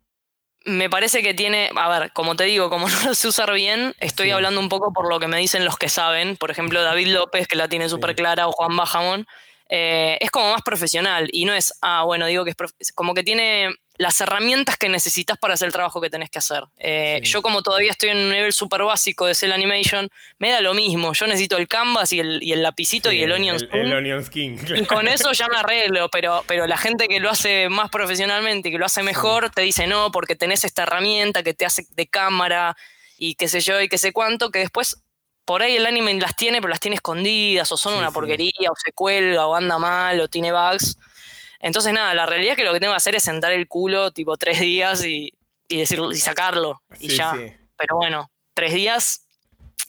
Me 0.64 0.88
parece 0.88 1.22
que 1.22 1.34
tiene, 1.34 1.70
a 1.74 1.88
ver, 1.88 2.12
como 2.12 2.36
te 2.36 2.44
digo, 2.44 2.68
como 2.68 2.88
no 2.88 3.02
lo 3.04 3.14
sé 3.14 3.28
usar 3.28 3.52
bien, 3.52 3.94
estoy 4.00 4.30
hablando 4.30 4.60
un 4.60 4.68
poco 4.68 4.92
por 4.92 5.08
lo 5.08 5.20
que 5.20 5.28
me 5.28 5.38
dicen 5.38 5.64
los 5.64 5.76
que 5.76 5.88
saben. 5.88 6.36
Por 6.36 6.50
ejemplo, 6.50 6.82
David 6.82 7.08
López, 7.08 7.46
que 7.46 7.56
la 7.56 7.68
tiene 7.68 7.88
súper 7.88 8.14
clara, 8.14 8.48
o 8.48 8.52
Juan 8.52 8.76
Bajamón. 8.76 9.26
Eh, 9.68 10.18
es 10.20 10.30
como 10.30 10.52
más 10.52 10.62
profesional 10.62 11.30
y 11.32 11.46
no 11.46 11.54
es, 11.54 11.72
ah, 11.80 12.02
bueno, 12.04 12.26
digo 12.26 12.44
que 12.44 12.52
es 12.78 12.92
como 12.92 13.14
que 13.14 13.22
tiene 13.22 13.70
las 14.02 14.20
herramientas 14.20 14.76
que 14.76 14.88
necesitas 14.88 15.38
para 15.38 15.54
hacer 15.54 15.66
el 15.66 15.72
trabajo 15.72 16.00
que 16.00 16.10
tenés 16.10 16.28
que 16.28 16.40
hacer. 16.40 16.64
Eh, 16.78 17.20
yo 17.22 17.40
como 17.40 17.62
todavía 17.62 17.92
estoy 17.92 18.10
en 18.10 18.18
un 18.18 18.30
nivel 18.30 18.52
súper 18.52 18.82
básico 18.82 19.26
de 19.26 19.34
Cell 19.34 19.52
Animation, 19.52 20.08
me 20.38 20.50
da 20.50 20.60
lo 20.60 20.74
mismo. 20.74 21.12
Yo 21.12 21.26
necesito 21.28 21.56
el 21.56 21.68
canvas 21.68 22.12
y 22.12 22.18
el, 22.18 22.42
y 22.42 22.52
el 22.52 22.62
lapicito 22.62 23.12
y 23.12 23.22
el 23.22 23.30
Onion 23.30 23.60
Skin. 23.60 23.78
El, 23.78 23.92
Onion 23.92 24.24
Skin. 24.24 24.58
Y 24.74 24.84
con 24.86 25.06
eso 25.06 25.30
ya 25.32 25.46
me 25.46 25.56
arreglo, 25.56 26.08
pero, 26.08 26.42
pero 26.48 26.66
la 26.66 26.76
gente 26.76 27.06
que 27.06 27.20
lo 27.20 27.30
hace 27.30 27.68
más 27.68 27.90
profesionalmente 27.90 28.68
y 28.68 28.72
que 28.72 28.78
lo 28.78 28.86
hace 28.86 29.04
mejor 29.04 29.50
te 29.50 29.62
dice 29.62 29.86
no, 29.86 30.10
porque 30.10 30.34
tenés 30.34 30.64
esta 30.64 30.82
herramienta 30.82 31.44
que 31.44 31.54
te 31.54 31.64
hace 31.64 31.86
de 31.90 32.08
cámara 32.08 32.76
y 33.16 33.36
qué 33.36 33.46
sé 33.46 33.60
yo 33.60 33.80
y 33.80 33.88
qué 33.88 33.98
sé 33.98 34.12
cuánto, 34.12 34.50
que 34.50 34.58
después 34.58 35.00
por 35.44 35.62
ahí 35.62 35.76
el 35.76 35.86
anime 35.86 36.14
las 36.14 36.34
tiene, 36.34 36.60
pero 36.60 36.70
las 36.70 36.80
tiene 36.80 36.96
escondidas, 36.96 37.70
o 37.70 37.76
son 37.76 37.94
una 37.94 38.10
porquería, 38.10 38.70
o 38.70 38.74
se 38.76 38.92
cuelga, 38.92 39.46
o 39.46 39.54
anda 39.54 39.78
mal, 39.78 40.20
o 40.20 40.28
tiene 40.28 40.52
bugs. 40.52 40.96
Entonces, 41.62 41.92
nada, 41.92 42.12
la 42.12 42.26
realidad 42.26 42.52
es 42.52 42.56
que 42.58 42.64
lo 42.64 42.72
que 42.72 42.80
tengo 42.80 42.92
que 42.92 42.98
hacer 42.98 43.14
es 43.14 43.22
sentar 43.22 43.52
el 43.52 43.68
culo 43.68 44.10
tipo 44.10 44.36
tres 44.36 44.60
días 44.60 45.04
y, 45.04 45.32
y, 45.68 45.78
decir, 45.78 46.00
y 46.12 46.16
sacarlo, 46.16 46.82
y 46.98 47.08
ya. 47.08 47.34
Pero 47.76 47.96
bueno, 47.96 48.30
tres 48.52 48.74
días 48.74 49.26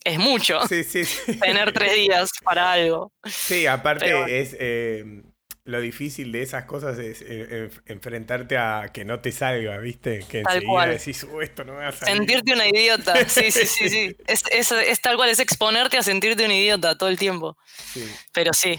es 0.04 0.18
mucho. 0.18 0.60
Tener 1.40 1.72
tres 1.72 1.94
días 1.94 2.30
para 2.42 2.72
algo. 2.72 3.12
Sí, 3.26 3.66
aparte 3.66 4.40
es. 4.40 4.56
Eh, 4.58 5.22
lo 5.66 5.80
difícil 5.80 6.30
de 6.30 6.42
esas 6.42 6.66
cosas 6.66 6.98
es 6.98 7.24
eh, 7.26 7.70
enfrentarte 7.86 8.58
a 8.58 8.90
que 8.92 9.06
no 9.06 9.20
te 9.20 9.32
salga, 9.32 9.78
¿viste? 9.78 10.22
Que 10.28 10.42
tal 10.42 10.62
cual. 10.62 10.90
decís, 10.90 11.24
uh, 11.24 11.40
esto 11.40 11.64
no 11.64 11.72
me 11.72 11.78
va 11.78 11.88
a 11.88 11.92
salir. 11.92 12.16
Sentirte 12.16 12.52
una 12.52 12.68
idiota. 12.68 13.26
Sí, 13.26 13.50
sí, 13.50 13.66
sí, 13.66 13.88
sí. 13.88 14.16
Es, 14.26 14.42
es, 14.50 14.72
es, 14.72 15.00
tal 15.00 15.16
cual, 15.16 15.30
es 15.30 15.40
exponerte 15.40 15.96
a 15.96 16.02
sentirte 16.02 16.44
un 16.44 16.50
idiota 16.50 16.98
todo 16.98 17.08
el 17.08 17.18
tiempo. 17.18 17.56
Sí. 17.92 18.06
Pero 18.32 18.52
sí. 18.52 18.78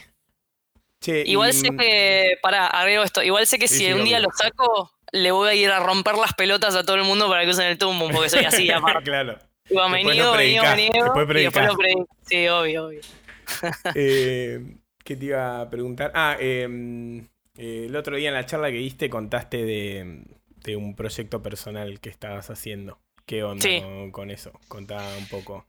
Igual 1.07 1.53
sé 1.53 1.71
mm, 1.71 1.77
que, 1.77 2.37
pará, 2.41 2.67
agrego 2.67 3.03
esto, 3.03 3.23
igual 3.23 3.45
sé 3.47 3.59
que 3.59 3.67
si 3.67 3.91
un 3.91 4.03
día 4.03 4.19
lo 4.19 4.29
saco, 4.35 4.91
le 5.11 5.31
voy 5.31 5.49
a 5.49 5.53
ir 5.53 5.71
a 5.71 5.79
romper 5.79 6.15
las 6.15 6.33
pelotas 6.33 6.75
a 6.75 6.83
todo 6.83 6.95
el 6.95 7.03
mundo 7.03 7.29
para 7.29 7.43
que 7.43 7.51
usen 7.51 7.67
el 7.67 7.77
tumbo, 7.77 8.09
porque 8.09 8.29
soy 8.29 8.45
así, 8.45 8.69
aparte. 8.71 9.03
claro. 9.03 9.37
Digo, 9.69 9.89
me 9.89 10.03
niego, 10.03 10.35
me 10.35 10.45
niego, 10.45 10.65
me 10.65 10.75
niego, 10.75 11.39
y 11.39 11.43
después 11.43 11.65
lo 11.65 11.75
predico. 11.75 12.07
Sí, 12.27 12.47
obvio, 12.47 12.85
obvio. 12.85 13.01
eh, 13.95 14.59
¿Qué 15.03 15.15
te 15.15 15.25
iba 15.25 15.61
a 15.61 15.69
preguntar? 15.69 16.11
Ah, 16.13 16.37
em, 16.39 17.27
eh, 17.57 17.85
el 17.85 17.95
otro 17.95 18.15
día 18.15 18.29
en 18.29 18.35
la 18.35 18.45
charla 18.45 18.69
que 18.69 18.77
diste 18.77 19.09
contaste 19.09 19.63
de, 19.63 20.75
un 20.75 20.95
proyecto 20.95 21.41
personal 21.41 21.99
que 21.99 22.09
estabas 22.09 22.49
haciendo. 22.49 22.99
¿Qué 23.25 23.43
onda 23.43 23.67
con, 24.11 24.29
eso? 24.29 24.51
Contá 24.67 24.97
un 25.17 25.27
poco. 25.27 25.65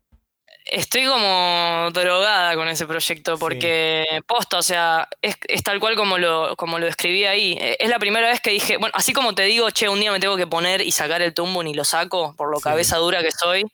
Estoy 0.67 1.07
como 1.07 1.91
drogada 1.93 2.57
con 2.57 2.69
ese 2.69 2.87
proyecto 2.87 3.39
porque 3.39 4.05
posta, 4.27 4.59
o 4.59 4.63
sea, 4.63 5.09
es, 5.23 5.37
tal 5.63 5.79
cual 5.79 5.95
como 5.95 6.19
lo, 6.19 6.57
como 6.57 6.79
lo 6.79 6.87
describí 6.87 7.25
ahí. 7.25 7.57
E, 7.61 7.77
es 7.79 7.89
la 7.89 7.99
primera 7.99 8.29
vez 8.29 8.41
que 8.41 8.51
dije, 8.51 8.77
bueno, 8.77 8.93
así 8.97 9.13
como 9.13 9.35
te 9.35 9.45
digo, 9.45 9.71
che, 9.71 9.89
un 9.89 10.01
día 10.01 10.11
me 10.11 10.21
tengo 10.21 10.37
que 10.37 10.47
poner 10.47 10.81
y 10.81 10.91
sacar 10.91 11.23
el 11.23 11.35
tumbo 11.35 11.63
y 11.63 11.73
lo 11.73 11.85
saco, 11.85 12.35
por 12.37 12.51
lo 12.51 12.59
cabeza 12.61 12.97
dura 12.97 13.23
que 13.23 13.31
soy 13.31 13.65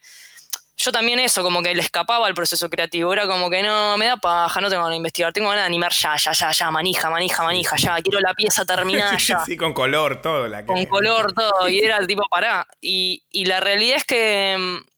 yo 0.82 0.90
también 0.90 1.20
eso, 1.20 1.42
como 1.42 1.62
que 1.62 1.74
le 1.74 1.82
escapaba 1.82 2.26
al 2.26 2.34
proceso 2.34 2.68
creativo. 2.68 3.12
Era 3.12 3.26
como 3.26 3.48
que 3.48 3.62
no, 3.62 3.96
me 3.96 4.06
da 4.06 4.16
paja, 4.16 4.60
no 4.60 4.68
tengo 4.68 4.82
ganas 4.82 4.94
de 4.94 4.96
investigar, 4.96 5.32
tengo 5.32 5.48
ganas 5.48 5.62
de 5.62 5.66
animar 5.66 5.92
ya, 5.92 6.16
ya, 6.16 6.32
ya, 6.32 6.50
ya, 6.50 6.70
manija, 6.70 7.08
manija, 7.08 7.44
manija, 7.44 7.76
ya, 7.76 7.96
quiero 8.02 8.20
la 8.20 8.34
pieza 8.34 8.64
terminada 8.64 9.16
ya. 9.18 9.44
sí, 9.44 9.56
con 9.56 9.72
color, 9.72 10.20
todo. 10.20 10.48
La 10.48 10.64
con 10.64 10.84
color, 10.86 11.32
todo. 11.34 11.68
Y 11.68 11.80
era 11.80 11.98
el 11.98 12.06
tipo, 12.06 12.24
pará. 12.28 12.66
Y, 12.80 13.22
y 13.30 13.44
la 13.44 13.60
realidad 13.60 13.96
es 13.98 14.04
que 14.04 14.56
mm, 14.58 14.91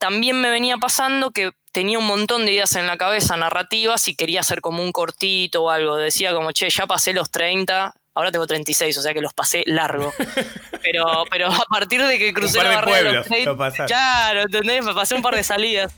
también 0.00 0.40
me 0.40 0.50
venía 0.50 0.78
pasando 0.78 1.30
que 1.30 1.52
tenía 1.70 1.98
un 2.00 2.06
montón 2.06 2.44
de 2.46 2.52
ideas 2.52 2.74
en 2.74 2.88
la 2.88 2.96
cabeza, 2.96 3.36
narrativas, 3.36 4.08
y 4.08 4.16
quería 4.16 4.40
hacer 4.40 4.60
como 4.60 4.82
un 4.82 4.90
cortito 4.90 5.64
o 5.64 5.70
algo. 5.70 5.96
Decía 5.96 6.32
como, 6.32 6.50
che, 6.50 6.68
ya 6.70 6.86
pasé 6.88 7.12
los 7.12 7.30
30, 7.30 7.94
Ahora 8.12 8.32
tengo 8.32 8.46
36, 8.46 8.98
o 8.98 9.02
sea 9.02 9.14
que 9.14 9.20
los 9.20 9.32
pasé 9.32 9.62
largo. 9.66 10.12
Pero, 10.82 11.04
pero 11.30 11.52
a 11.52 11.64
partir 11.68 12.02
de 12.02 12.18
que 12.18 12.32
crucé 12.32 12.62
la 12.62 12.76
barrera 12.76 13.10
de 13.10 13.12
los 13.12 13.26
30, 13.26 13.86
claro, 13.86 14.40
¿entendés? 14.40 14.82
Me 14.82 14.94
pasé 14.94 15.14
un 15.14 15.20
par 15.20 15.36
de 15.36 15.44
salidas. 15.44 15.92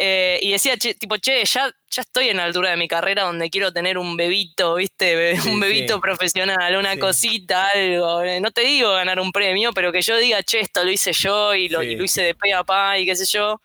Eh, 0.00 0.38
y 0.42 0.52
decía, 0.52 0.76
tipo, 0.76 1.16
che, 1.16 1.44
ya, 1.44 1.74
ya 1.90 2.02
estoy 2.02 2.28
en 2.28 2.36
la 2.36 2.44
altura 2.44 2.70
de 2.70 2.76
mi 2.76 2.86
carrera 2.86 3.24
donde 3.24 3.50
quiero 3.50 3.72
tener 3.72 3.98
un 3.98 4.16
bebito, 4.16 4.76
¿viste? 4.76 5.36
un 5.44 5.58
bebito 5.58 6.00
profesional, 6.00 6.76
una 6.76 6.96
cosita, 6.96 7.66
algo. 7.74 8.22
Eh, 8.22 8.40
no 8.40 8.52
te 8.52 8.60
digo 8.60 8.92
ganar 8.92 9.18
un 9.18 9.32
premio, 9.32 9.72
pero 9.72 9.90
que 9.90 10.00
yo 10.00 10.16
diga, 10.16 10.40
che, 10.44 10.60
esto 10.60 10.84
lo 10.84 10.92
hice 10.92 11.12
yo 11.12 11.52
y 11.52 11.68
lo, 11.68 11.82
y 11.82 11.96
lo 11.96 12.04
hice 12.04 12.22
de 12.22 12.36
pe 12.36 12.52
a 12.52 12.62
pa 12.62 12.96
y 12.96 13.06
qué 13.06 13.16
sé 13.16 13.26
yo. 13.26 13.60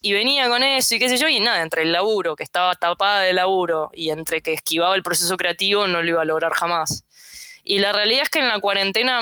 Y 0.00 0.14
venía 0.14 0.48
con 0.48 0.62
eso 0.62 0.94
y 0.94 0.98
qué 0.98 1.10
sé 1.10 1.18
yo, 1.18 1.28
y 1.28 1.38
nada, 1.38 1.60
entre 1.60 1.82
el 1.82 1.92
laburo, 1.92 2.34
que 2.34 2.44
estaba 2.44 2.74
tapada 2.74 3.20
de 3.20 3.34
laburo, 3.34 3.90
y 3.92 4.08
entre 4.08 4.40
que 4.40 4.54
esquivaba 4.54 4.96
el 4.96 5.02
proceso 5.02 5.36
creativo, 5.36 5.86
no 5.86 6.02
lo 6.02 6.08
iba 6.08 6.22
a 6.22 6.24
lograr 6.24 6.52
jamás. 6.52 7.04
Y 7.62 7.78
la 7.78 7.92
realidad 7.92 8.22
es 8.22 8.30
que 8.30 8.38
en 8.38 8.48
la 8.48 8.58
cuarentena, 8.58 9.20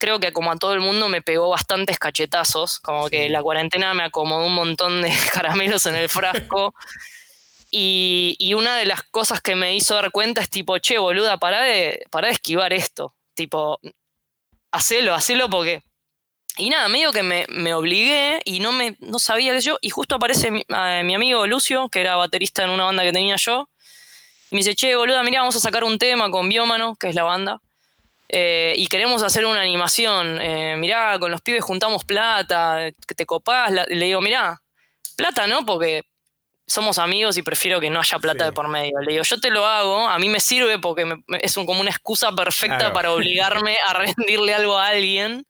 creo 0.00 0.18
que 0.18 0.32
como 0.32 0.50
a 0.50 0.56
todo 0.56 0.72
el 0.72 0.80
mundo 0.80 1.08
me 1.08 1.22
pegó 1.22 1.50
bastantes 1.50 1.98
cachetazos, 1.98 2.80
como 2.80 3.08
que 3.08 3.28
la 3.28 3.42
cuarentena 3.42 3.94
me 3.94 4.02
acomodó 4.02 4.46
un 4.46 4.54
montón 4.54 5.02
de 5.02 5.12
caramelos 5.32 5.86
en 5.86 5.94
el 5.94 6.08
frasco. 6.08 6.74
y, 7.70 8.34
y, 8.38 8.54
una 8.54 8.76
de 8.76 8.86
las 8.86 9.02
cosas 9.04 9.40
que 9.40 9.54
me 9.54 9.76
hizo 9.76 9.94
dar 9.94 10.10
cuenta 10.10 10.40
es 10.40 10.50
tipo, 10.50 10.78
che, 10.78 10.98
boluda, 10.98 11.38
para 11.38 11.62
de, 11.62 12.04
para 12.10 12.28
de 12.28 12.32
esquivar 12.32 12.72
esto. 12.72 13.14
Tipo, 13.34 13.78
hacelo, 14.72 15.14
hacelo 15.14 15.48
porque 15.48 15.84
y 16.56 16.68
nada, 16.68 16.88
medio 16.88 17.12
que 17.12 17.22
me, 17.22 17.46
me, 17.48 17.74
obligué 17.74 18.40
y 18.44 18.60
no, 18.60 18.72
me, 18.72 18.96
no 19.00 19.18
sabía 19.18 19.52
que 19.52 19.60
yo. 19.60 19.78
Y 19.80 19.90
justo 19.90 20.16
aparece 20.16 20.50
mi, 20.50 20.64
mi, 21.04 21.14
amigo 21.14 21.46
Lucio, 21.46 21.88
que 21.88 22.00
era 22.00 22.16
baterista 22.16 22.64
en 22.64 22.70
una 22.70 22.84
banda 22.84 23.02
que 23.02 23.12
tenía 23.12 23.36
yo. 23.36 23.68
Y 24.50 24.56
me 24.56 24.58
dice, 24.58 24.74
che, 24.74 24.96
boluda, 24.96 25.22
mira, 25.22 25.40
vamos 25.40 25.56
a 25.56 25.60
sacar 25.60 25.84
un 25.84 25.98
tema 25.98 26.30
con 26.30 26.48
Biómano, 26.48 26.96
que 26.96 27.08
es 27.08 27.14
la 27.14 27.22
banda. 27.22 27.60
Eh, 28.32 28.74
y 28.76 28.86
queremos 28.86 29.22
hacer 29.24 29.44
una 29.44 29.60
animación. 29.60 30.40
Eh, 30.40 30.76
mirá, 30.76 31.18
con 31.18 31.30
los 31.30 31.40
pibes 31.40 31.64
juntamos 31.64 32.04
plata, 32.04 32.90
que 33.06 33.14
te 33.14 33.26
copás. 33.26 33.72
le 33.72 34.04
digo, 34.04 34.20
mirá, 34.20 34.60
plata 35.16 35.46
no, 35.48 35.66
porque 35.66 36.04
somos 36.70 36.98
amigos 36.98 37.36
y 37.36 37.42
prefiero 37.42 37.80
que 37.80 37.90
no 37.90 37.98
haya 37.98 38.18
plata 38.20 38.44
de 38.44 38.52
por 38.52 38.68
medio. 38.68 39.00
Le 39.00 39.12
digo, 39.12 39.24
yo 39.24 39.40
te 39.40 39.50
lo 39.50 39.66
hago, 39.66 40.08
a 40.08 40.18
mí 40.20 40.28
me 40.28 40.38
sirve 40.38 40.78
porque 40.78 41.04
es 41.42 41.56
un, 41.56 41.66
como 41.66 41.80
una 41.80 41.90
excusa 41.90 42.30
perfecta 42.32 42.92
para 42.92 43.12
obligarme 43.12 43.76
a 43.88 43.92
rendirle 43.94 44.54
algo 44.54 44.78
a 44.78 44.86
alguien. 44.86 45.44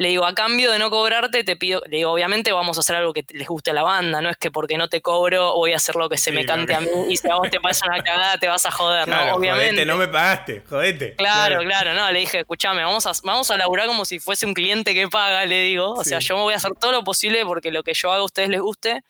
Le 0.00 0.08
digo, 0.08 0.24
a 0.24 0.34
cambio 0.34 0.72
de 0.72 0.78
no 0.78 0.88
cobrarte, 0.88 1.44
te 1.44 1.56
pido, 1.56 1.82
le 1.86 1.98
digo, 1.98 2.10
obviamente 2.10 2.52
vamos 2.52 2.78
a 2.78 2.80
hacer 2.80 2.96
algo 2.96 3.12
que 3.12 3.22
les 3.34 3.46
guste 3.46 3.72
a 3.72 3.74
la 3.74 3.82
banda, 3.82 4.22
no 4.22 4.30
es 4.30 4.38
que 4.38 4.50
porque 4.50 4.78
no 4.78 4.88
te 4.88 5.02
cobro 5.02 5.52
voy 5.56 5.74
a 5.74 5.76
hacer 5.76 5.94
lo 5.94 6.08
que 6.08 6.16
se 6.16 6.32
me 6.32 6.46
cante 6.46 6.74
a 6.74 6.80
mí 6.80 6.88
y 7.10 7.18
si 7.18 7.28
a 7.28 7.34
vos 7.34 7.50
te 7.50 7.60
pasa 7.60 7.84
una 7.84 8.02
cagada 8.02 8.38
te 8.38 8.48
vas 8.48 8.64
a 8.64 8.70
joder, 8.70 9.06
¿no? 9.06 9.34
Obviamente. 9.34 9.84
no 9.84 9.98
me 9.98 10.08
pagaste, 10.08 10.62
jodete. 10.66 11.16
Claro, 11.16 11.60
claro, 11.60 11.92
no, 11.92 12.10
le 12.10 12.20
dije, 12.20 12.40
escúchame, 12.40 12.82
vamos 12.82 13.06
a, 13.06 13.12
vamos 13.24 13.50
a 13.50 13.58
laburar 13.58 13.88
como 13.88 14.06
si 14.06 14.20
fuese 14.20 14.46
un 14.46 14.54
cliente 14.54 14.94
que 14.94 15.06
paga, 15.06 15.44
le 15.44 15.64
digo, 15.64 15.90
o 15.90 16.02
sea, 16.02 16.18
yo 16.20 16.38
voy 16.38 16.54
a 16.54 16.56
hacer 16.56 16.72
todo 16.80 16.92
lo 16.92 17.04
posible 17.04 17.44
porque 17.44 17.70
lo 17.70 17.82
que 17.82 17.92
yo 17.92 18.10
haga 18.10 18.22
a 18.22 18.24
ustedes 18.24 18.48
les 18.48 18.62
guste, 18.62 19.04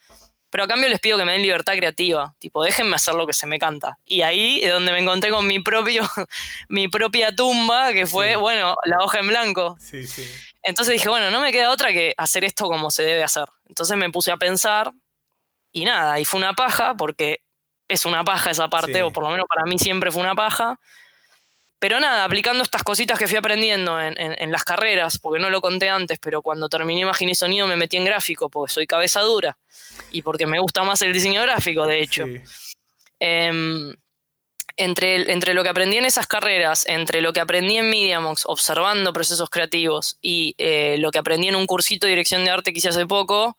pero 0.50 0.64
a 0.64 0.66
cambio 0.66 0.88
les 0.88 0.98
pido 0.98 1.16
que 1.16 1.24
me 1.24 1.32
den 1.32 1.42
libertad 1.42 1.74
creativa, 1.76 2.34
tipo, 2.40 2.64
déjenme 2.64 2.96
hacer 2.96 3.14
lo 3.14 3.28
que 3.28 3.32
se 3.32 3.46
me 3.46 3.60
canta. 3.60 3.96
Y 4.04 4.22
ahí 4.22 4.60
es 4.60 4.72
donde 4.72 4.90
me 4.90 4.98
encontré 4.98 5.30
con 5.30 5.46
mi 5.46 5.60
propio, 5.60 6.02
mi 6.68 6.88
propia 6.88 7.32
tumba, 7.34 7.92
que 7.92 8.06
fue, 8.06 8.34
bueno, 8.34 8.76
la 8.84 8.98
hoja 8.98 9.20
en 9.20 9.28
blanco. 9.28 9.76
Sí, 9.78 10.04
sí. 10.04 10.28
Entonces 10.62 10.92
dije, 10.94 11.08
bueno, 11.08 11.30
no 11.30 11.40
me 11.40 11.52
queda 11.52 11.70
otra 11.70 11.92
que 11.92 12.14
hacer 12.16 12.44
esto 12.44 12.66
como 12.66 12.90
se 12.90 13.02
debe 13.02 13.22
hacer. 13.22 13.46
Entonces 13.68 13.96
me 13.96 14.10
puse 14.10 14.30
a 14.30 14.36
pensar 14.36 14.92
y 15.72 15.84
nada, 15.84 16.18
y 16.18 16.24
fue 16.24 16.38
una 16.38 16.54
paja, 16.54 16.94
porque 16.94 17.42
es 17.88 18.04
una 18.04 18.24
paja 18.24 18.50
esa 18.50 18.68
parte, 18.68 19.02
o 19.02 19.10
por 19.10 19.24
lo 19.24 19.30
menos 19.30 19.46
para 19.48 19.64
mí 19.64 19.78
siempre 19.78 20.10
fue 20.10 20.22
una 20.22 20.34
paja. 20.34 20.78
Pero 21.78 21.98
nada, 21.98 22.24
aplicando 22.24 22.62
estas 22.62 22.82
cositas 22.82 23.18
que 23.18 23.26
fui 23.26 23.38
aprendiendo 23.38 23.98
en, 24.00 24.52
las 24.52 24.64
carreras, 24.64 25.18
porque 25.18 25.40
no 25.40 25.48
lo 25.48 25.62
conté 25.62 25.88
antes, 25.88 26.18
pero 26.18 26.42
cuando 26.42 26.68
terminé 26.68 27.00
imagen 27.00 27.30
y 27.30 27.34
sonido 27.34 27.66
me 27.66 27.76
metí 27.76 27.96
en 27.96 28.04
gráfico, 28.04 28.50
porque 28.50 28.72
soy 28.72 28.86
cabeza 28.86 29.22
dura 29.22 29.56
y 30.10 30.20
porque 30.20 30.46
me 30.46 30.58
gusta 30.58 30.82
más 30.82 31.00
el 31.00 31.12
diseño 31.12 31.40
gráfico, 31.40 31.86
de 31.86 32.02
hecho. 32.02 32.26
Em, 33.18 33.94
entre, 34.76 35.54
lo 35.54 35.62
que 35.62 35.68
aprendí 35.68 35.96
en 35.96 36.04
esas 36.04 36.26
carreras, 36.26 36.86
entre 36.86 37.20
lo 37.20 37.32
que 37.32 37.40
aprendí 37.40 37.76
en 37.76 37.90
MediaMox 37.90 38.44
observando 38.46 39.12
procesos 39.12 39.50
creativos 39.50 40.18
y 40.20 40.54
eh, 40.58 40.96
lo 40.98 41.10
que 41.10 41.18
aprendí 41.18 41.48
en 41.48 41.56
un 41.56 41.66
cursito 41.66 42.06
de 42.06 42.12
dirección 42.12 42.44
de 42.44 42.50
arte 42.50 42.72
que 42.72 42.78
hice 42.78 42.88
hace 42.88 43.06
poco, 43.06 43.58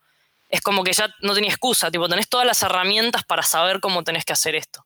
es 0.50 0.62
como 0.62 0.84
que 0.84 0.94
ya 0.94 1.14
no 1.22 1.34
tenía 1.34 1.50
excusa, 1.50 1.90
tipo, 1.90 2.10
tenés 2.10 2.28
todas 2.28 2.46
las 2.46 2.62
herramientas 2.62 3.24
para 3.24 3.44
saber 3.44 3.80
cómo 3.80 4.04
tenés 4.04 4.26
que 4.26 4.34
hacer 4.34 4.56
esto. 4.56 4.86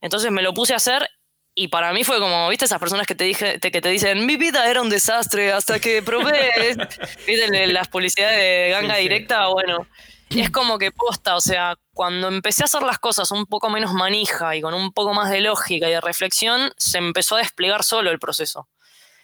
Entonces 0.00 0.30
me 0.30 0.42
lo 0.42 0.54
puse 0.54 0.74
a 0.74 0.76
hacer 0.76 1.08
y 1.54 1.68
para 1.68 1.92
mí 1.92 2.04
fue 2.04 2.18
como, 2.18 2.48
¿viste 2.48 2.64
esas 2.64 2.78
personas 2.78 3.06
que 3.06 3.14
te, 3.14 3.24
dije, 3.24 3.58
que 3.58 3.80
te 3.80 3.88
dicen, 3.88 4.24
mi 4.24 4.36
vida 4.36 4.70
era 4.70 4.82
un 4.82 4.88
desastre 4.88 5.52
hasta 5.52 5.80
que 5.80 6.02
probé, 6.02 6.50
¿viste 7.26 7.66
las 7.68 7.88
publicidades 7.88 8.38
de 8.38 8.70
ganga 8.70 8.96
directa? 8.96 9.48
Bueno, 9.48 9.86
es 10.30 10.50
como 10.50 10.78
que 10.78 10.92
posta, 10.92 11.36
o 11.36 11.40
sea, 11.40 11.76
cuando 11.94 12.28
empecé 12.28 12.62
a 12.62 12.66
hacer 12.66 12.82
las 12.82 12.98
cosas 12.98 13.30
un 13.30 13.46
poco 13.46 13.68
menos 13.70 13.92
manija 13.92 14.54
y 14.56 14.60
con 14.60 14.74
un 14.74 14.92
poco 14.92 15.12
más 15.14 15.30
de 15.30 15.40
lógica 15.40 15.88
y 15.88 15.92
de 15.92 16.00
reflexión, 16.00 16.72
se 16.76 16.98
empezó 16.98 17.36
a 17.36 17.38
desplegar 17.38 17.84
solo 17.84 18.10
el 18.10 18.18
proceso. 18.18 18.68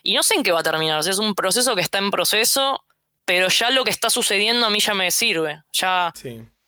Y 0.02 0.14
no 0.14 0.22
sé 0.22 0.34
en 0.34 0.42
qué 0.42 0.52
va 0.52 0.60
a 0.60 0.64
terminar, 0.64 1.00
es 1.00 1.18
un 1.18 1.34
proceso 1.34 1.74
que 1.74 1.80
está 1.80 1.98
en 1.98 2.10
proceso, 2.10 2.84
pero 3.24 3.48
ya 3.48 3.70
lo 3.70 3.84
que 3.84 3.90
está 3.90 4.10
sucediendo 4.10 4.66
a 4.66 4.70
mí 4.70 4.80
ya 4.80 4.94
me 4.94 5.10
sirve. 5.10 5.62
Ya, 5.72 6.12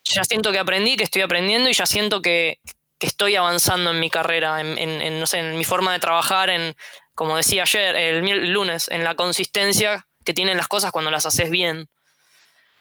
ya 0.04 0.24
siento 0.24 0.50
que 0.52 0.58
aprendí, 0.58 0.96
que 0.96 1.04
estoy 1.04 1.22
aprendiendo 1.22 1.68
y 1.70 1.72
ya 1.72 1.86
siento 1.86 2.20
que, 2.20 2.60
estoy 3.00 3.36
avanzando 3.36 3.92
en 3.92 4.00
mi 4.00 4.10
carrera, 4.10 4.60
en, 4.60 5.20
no 5.20 5.26
sé, 5.26 5.38
en 5.38 5.56
mi 5.56 5.62
forma 5.62 5.92
de 5.92 6.00
trabajar, 6.00 6.50
en, 6.50 6.74
como 7.14 7.36
decía 7.36 7.62
ayer, 7.62 7.94
el 7.94 8.52
lunes, 8.52 8.88
en 8.90 9.04
la 9.04 9.14
consistencia 9.14 10.08
que 10.24 10.34
tienen 10.34 10.56
las 10.56 10.66
cosas 10.66 10.90
cuando 10.90 11.12
las 11.12 11.24
haces 11.24 11.48
bien. 11.48 11.88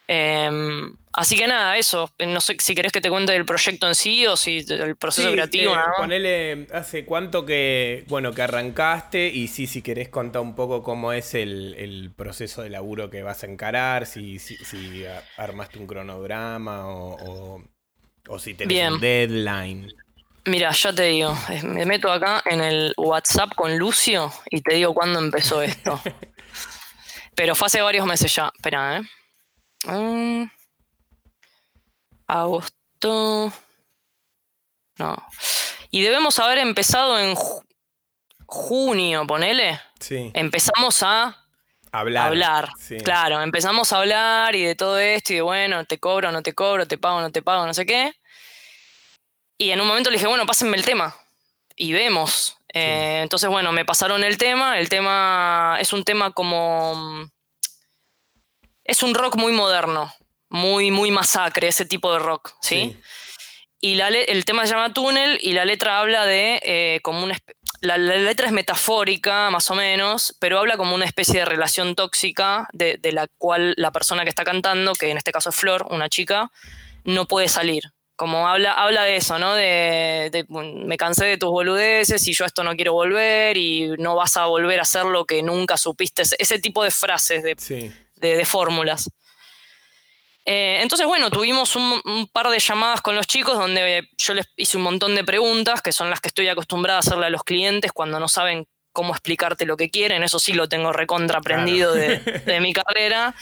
Em, 0.10 0.96
así 1.12 1.36
que 1.36 1.48
nada, 1.48 1.78
eso. 1.78 2.10
No 2.26 2.40
sé 2.40 2.56
si 2.60 2.74
querés 2.74 2.94
que 2.94 3.02
te 3.02 3.10
cuente 3.10 3.34
del 3.34 3.46
proyecto 3.46 3.88
en 3.88 3.96
sí 3.96 4.26
o 4.26 4.38
si 4.38 4.64
del 4.64 4.96
proceso 4.96 5.32
creativo. 5.32 5.76
Eh, 5.76 5.80
Ponele, 5.98 6.68
¿hace 6.74 7.06
cuánto 7.06 7.46
que, 7.46 8.06
bueno, 8.08 8.34
que 8.34 8.42
arrancaste? 8.42 9.28
Y 9.28 9.50
sí, 9.50 9.68
si 9.68 9.82
querés 9.82 10.08
contar 10.08 10.42
un 10.42 10.56
poco 10.56 10.82
cómo 10.82 11.12
es 11.12 11.34
el, 11.34 12.12
proceso 12.16 12.62
de 12.62 12.70
laburo 12.70 13.10
que 13.10 13.22
vas 13.22 13.44
a 13.44 13.48
encarar, 13.48 14.06
si, 14.06 14.40
si, 14.40 15.06
armaste 15.36 15.78
un 15.78 15.88
cronograma 15.88 16.88
o, 16.88 17.62
o, 18.30 18.40
si 18.40 18.54
tenés 18.54 18.92
un 18.92 19.00
deadline. 19.00 19.94
Mira, 20.46 20.72
ya 20.72 20.94
te 20.94 21.04
digo, 21.04 21.38
me 21.64 21.86
meto 21.86 22.10
acá 22.10 22.42
en 22.46 22.62
el 22.62 22.94
WhatsApp 22.96 23.54
con 23.54 23.78
Lucio 23.78 24.32
y 24.50 24.62
te 24.62 24.76
digo 24.76 24.94
cuándo 24.94 25.20
empezó 25.20 25.62
esto. 25.62 26.02
Pero 27.36 27.54
fue 27.54 27.66
hace 27.66 27.82
varios 27.82 28.08
meses 28.08 28.34
ya. 28.34 28.50
Espera, 28.56 28.98
¿eh? 28.98 29.02
Mm. 29.88 30.50
agosto. 32.28 33.54
No. 34.98 35.28
Y 35.92 36.02
debemos 36.02 36.40
haber 36.40 36.58
empezado 36.58 37.20
en 37.20 37.36
junio, 38.46 39.26
ponele. 39.26 39.80
Sí. 40.00 40.32
Empezamos 40.34 41.02
a 41.04 41.38
hablar. 41.92 42.28
hablar. 42.28 42.70
Claro, 43.04 43.42
empezamos 43.42 43.94
a 43.94 44.00
hablar 44.00 44.56
y 44.56 44.64
de 44.64 44.76
todo 44.76 45.00
esto 45.00 45.34
y 45.34 45.38
de 45.38 45.42
bueno, 45.42 45.86
te 45.86 46.00
cobro, 46.00 46.32
no 46.32 46.42
te 46.42 46.54
cobro, 46.54 46.88
te 46.88 46.98
pago, 46.98 47.22
no 47.22 47.32
te 47.32 47.42
pago, 47.42 47.66
no 47.66 47.74
sé 47.74 47.86
qué. 47.86 48.14
Y 49.58 49.72
en 49.72 49.82
un 49.82 49.88
momento 49.88 50.10
le 50.10 50.18
dije, 50.18 50.28
bueno, 50.28 50.46
pásenme 50.46 50.78
el 50.78 50.86
tema 50.86 51.16
y 51.76 51.94
vemos. 51.94 52.58
Eh, 52.74 53.22
entonces, 53.24 53.50
bueno, 53.50 53.72
me 53.72 53.86
pasaron 53.86 54.24
el 54.24 54.38
tema. 54.38 54.78
El 54.78 54.90
tema 54.90 55.78
es 55.80 55.94
un 55.94 56.04
tema 56.04 56.32
como 56.32 57.30
es 58.88 59.04
un 59.04 59.14
rock 59.14 59.36
muy 59.36 59.52
moderno, 59.52 60.12
muy, 60.50 60.90
muy 60.92 61.12
masacre, 61.12 61.68
ese 61.68 61.86
tipo 61.86 62.12
de 62.14 62.20
rock, 62.20 62.54
¿sí? 62.62 62.98
Y 63.80 63.94
la 63.96 64.08
el 64.08 64.44
tema 64.46 64.66
se 64.66 64.74
llama 64.74 64.92
Túnel 64.92 65.38
y 65.42 65.52
la 65.52 65.64
letra 65.64 66.00
habla 66.00 66.26
de 66.26 66.60
eh, 66.64 67.00
como 67.04 67.24
un... 67.24 67.34
la, 67.82 67.98
letra 67.98 68.48
es 68.48 68.54
metafórica, 68.54 69.52
más 69.52 69.70
o 69.70 69.76
menos, 69.76 70.36
pero 70.40 70.58
habla 70.58 70.78
como 70.78 70.96
una 70.96 71.06
especie 71.06 71.42
de 71.42 71.46
relación 71.46 71.94
tóxica 71.94 72.68
de, 72.74 73.00
la 73.12 73.28
cual 73.38 73.76
la 73.78 73.92
persona 73.92 74.24
que 74.24 74.30
está 74.30 74.44
cantando, 74.44 74.94
que 74.94 75.12
en 75.12 75.18
este 75.18 75.32
caso 75.32 75.50
es 75.50 75.56
Flor, 75.56 75.86
una 75.92 76.10
chica, 76.10 76.52
no 77.04 77.28
puede 77.28 77.50
salir. 77.50 77.84
Como 78.16 78.48
habla, 78.48 78.74
habla 78.74 79.04
de 79.04 79.18
eso, 79.18 79.38
¿no? 79.38 79.54
De, 79.54 80.46
me 80.50 80.98
cansé 80.98 81.26
de 81.26 81.38
tus 81.38 81.52
boludeces 81.52 82.28
y 82.28 82.34
yo 82.34 82.46
esto 82.46 82.64
no 82.64 82.76
quiero 82.76 82.94
volver 82.94 83.58
y 83.58 83.90
no 84.00 84.16
vas 84.16 84.38
a 84.38 84.48
volver 84.48 84.80
a 84.80 84.84
hacer 84.84 85.06
lo 85.06 85.26
que 85.26 85.44
nunca 85.44 85.78
supiste. 85.78 86.24
Ese 86.40 86.58
tipo 86.58 86.84
de 86.84 86.90
frases, 86.90 87.44
de, 87.44 87.56
de 88.20 88.46
fórmulas. 88.46 89.10
Eh, 90.50 90.80
entonces, 90.82 91.06
bueno, 91.06 91.30
tuvimos 91.30 91.76
un, 91.76 92.30
par 92.32 92.50
de 92.50 92.58
llamadas 92.58 93.02
con 93.02 93.18
los 93.18 93.28
chicos 93.28 93.58
donde 93.58 94.08
yo 94.18 94.34
les 94.34 94.48
hice 94.56 94.78
un 94.78 94.84
montón 94.84 95.14
de 95.14 95.26
preguntas, 95.26 95.82
que 95.82 95.92
son 95.92 96.10
las 96.10 96.22
que 96.22 96.30
estoy 96.30 96.48
acostumbrada 96.48 97.00
a 97.00 97.02
hacerle 97.02 97.26
a 97.26 97.30
los 97.30 97.44
clientes 97.44 97.92
cuando 97.92 98.18
no 98.18 98.30
saben 98.30 98.66
cómo 98.94 99.12
explicarte 99.12 99.66
lo 99.66 99.76
que 99.76 99.90
quieren. 99.90 100.24
Eso 100.24 100.40
sí 100.40 100.54
lo 100.54 100.70
tengo 100.70 100.94
recontra 100.94 101.40
aprendido 101.40 101.94
de, 101.94 102.60
mi 102.62 102.72
carrera. 102.86 103.36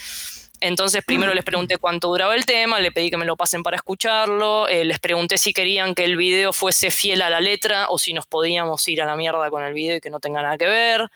Entonces, 0.59 1.05
primero 1.05 1.35
les 1.35 1.43
pregunté 1.43 1.77
cuánto 1.77 2.07
duraba 2.07 2.33
el 2.33 2.47
tema, 2.47 2.79
le 2.79 2.91
pedí 2.91 3.11
que 3.11 3.17
me 3.17 3.25
lo 3.25 3.37
pasen 3.37 3.61
para 3.61 3.77
escucharlo, 3.77 4.67
eh, 4.67 4.83
les 4.83 4.99
pregunté 4.99 5.37
si 5.37 5.53
querían 5.53 5.93
que 5.93 6.05
el 6.05 6.17
video 6.17 6.53
fuese 6.53 6.89
fiel 6.89 7.21
a 7.21 7.29
la 7.29 7.39
letra 7.39 7.85
o 7.89 7.99
si 7.99 8.13
nos 8.13 8.25
podíamos 8.25 8.87
ir 8.87 9.03
a 9.03 9.05
la 9.05 9.15
mierda 9.15 9.51
con 9.51 9.63
el 9.63 9.75
video 9.75 9.97
y 9.97 10.01
que 10.01 10.09
no 10.09 10.19
tenga 10.19 10.41
nada 10.41 10.57
que 10.57 10.65
ver. 10.65 11.11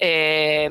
Eh, 0.00 0.68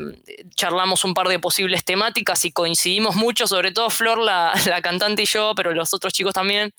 charlamos 0.55 1.05
un 1.05 1.13
par 1.13 1.27
de 1.27 1.39
posibles 1.39 1.85
temáticas 1.85 2.43
y 2.45 2.51
coincidimos 2.51 3.15
mucho, 3.15 3.47
sobre 3.47 3.71
todo 3.71 3.89
Flor, 3.89 4.19
la, 4.19 4.53
cantante 4.81 5.23
y 5.23 5.25
yo, 5.25 5.53
pero 5.55 5.73
los 5.73 5.93
otros 5.93 6.13
chicos 6.13 6.33
también, 6.33 6.73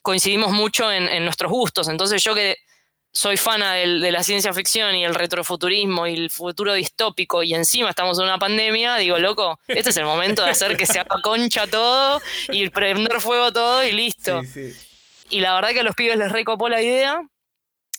coincidimos 0.00 0.52
mucho 0.52 0.90
en, 0.90 1.24
nuestros 1.24 1.50
gustos. 1.50 1.88
Entonces 1.88 2.22
yo 2.22 2.34
que 2.34 2.56
soy 3.12 3.36
fana 3.36 3.74
de 3.74 4.10
la 4.10 4.22
ciencia 4.22 4.54
ficción 4.54 4.94
y 4.94 5.04
el 5.04 5.14
retrofuturismo 5.14 6.06
y 6.06 6.14
el 6.14 6.30
futuro 6.30 6.72
distópico 6.72 7.42
y 7.42 7.52
encima 7.52 7.90
estamos 7.90 8.18
en 8.18 8.24
una 8.24 8.38
pandemia, 8.38 8.96
digo, 8.96 9.18
loco, 9.18 9.60
este 9.68 9.90
es 9.90 9.96
el 9.98 10.04
momento 10.04 10.42
de 10.42 10.50
hacer 10.50 10.78
que 10.78 10.86
se 10.86 10.98
haga 10.98 11.20
concha 11.22 11.66
todo 11.66 12.22
y 12.48 12.70
prender 12.70 13.20
fuego 13.20 13.52
todo 13.52 13.84
y 13.84 13.92
listo. 13.92 14.40
Y 15.28 15.40
la 15.40 15.54
verdad 15.54 15.70
que 15.70 15.80
a 15.80 15.82
los 15.82 15.94
pibes 15.94 16.16
les 16.16 16.32
recopó 16.32 16.70
la 16.70 16.80
idea 16.82 17.22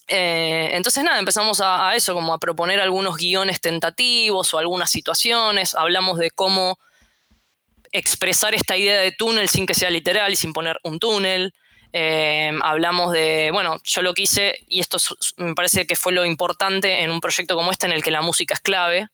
eh, 0.07 0.71
entonces 0.73 1.03
nada, 1.03 1.19
empezamos 1.19 1.61
a, 1.61 1.95
eso, 1.95 2.13
como 2.13 2.33
a 2.33 2.39
proponer 2.39 2.79
algunos 2.81 3.17
guiones 3.17 3.61
tentativos 3.61 4.53
o 4.53 4.57
algunas 4.57 4.89
situaciones, 4.89 5.75
hablamos 5.75 6.17
de 6.17 6.31
cómo 6.31 6.77
expresar 7.91 8.53
esta 8.55 8.75
idea 8.75 8.99
de 8.99 9.11
túnel 9.11 9.49
sin 9.49 9.65
que 9.65 9.73
sea 9.73 9.89
literal 9.89 10.33
y 10.33 10.35
sin 10.35 10.51
poner 10.51 10.79
un 10.83 10.99
túnel. 10.99 11.53
Eh, 11.93 12.51
hablamos 12.63 13.13
de, 13.13 13.51
bueno, 13.53 13.77
yo 13.83 14.01
lo 14.01 14.15
quise, 14.15 14.57
y 14.67 14.79
esto 14.79 14.97
me 15.37 15.53
parece 15.53 15.85
que 15.85 15.95
fue 15.95 16.11
lo 16.11 16.25
importante 16.25 17.03
en 17.03 17.11
un 17.11 17.21
proyecto 17.21 17.55
como 17.55 17.71
este 17.71 17.85
en 17.85 17.91
el 17.93 18.03
que 18.03 18.09
la 18.09 18.21
música 18.21 18.55
es 18.55 18.61
clave, 18.61 19.09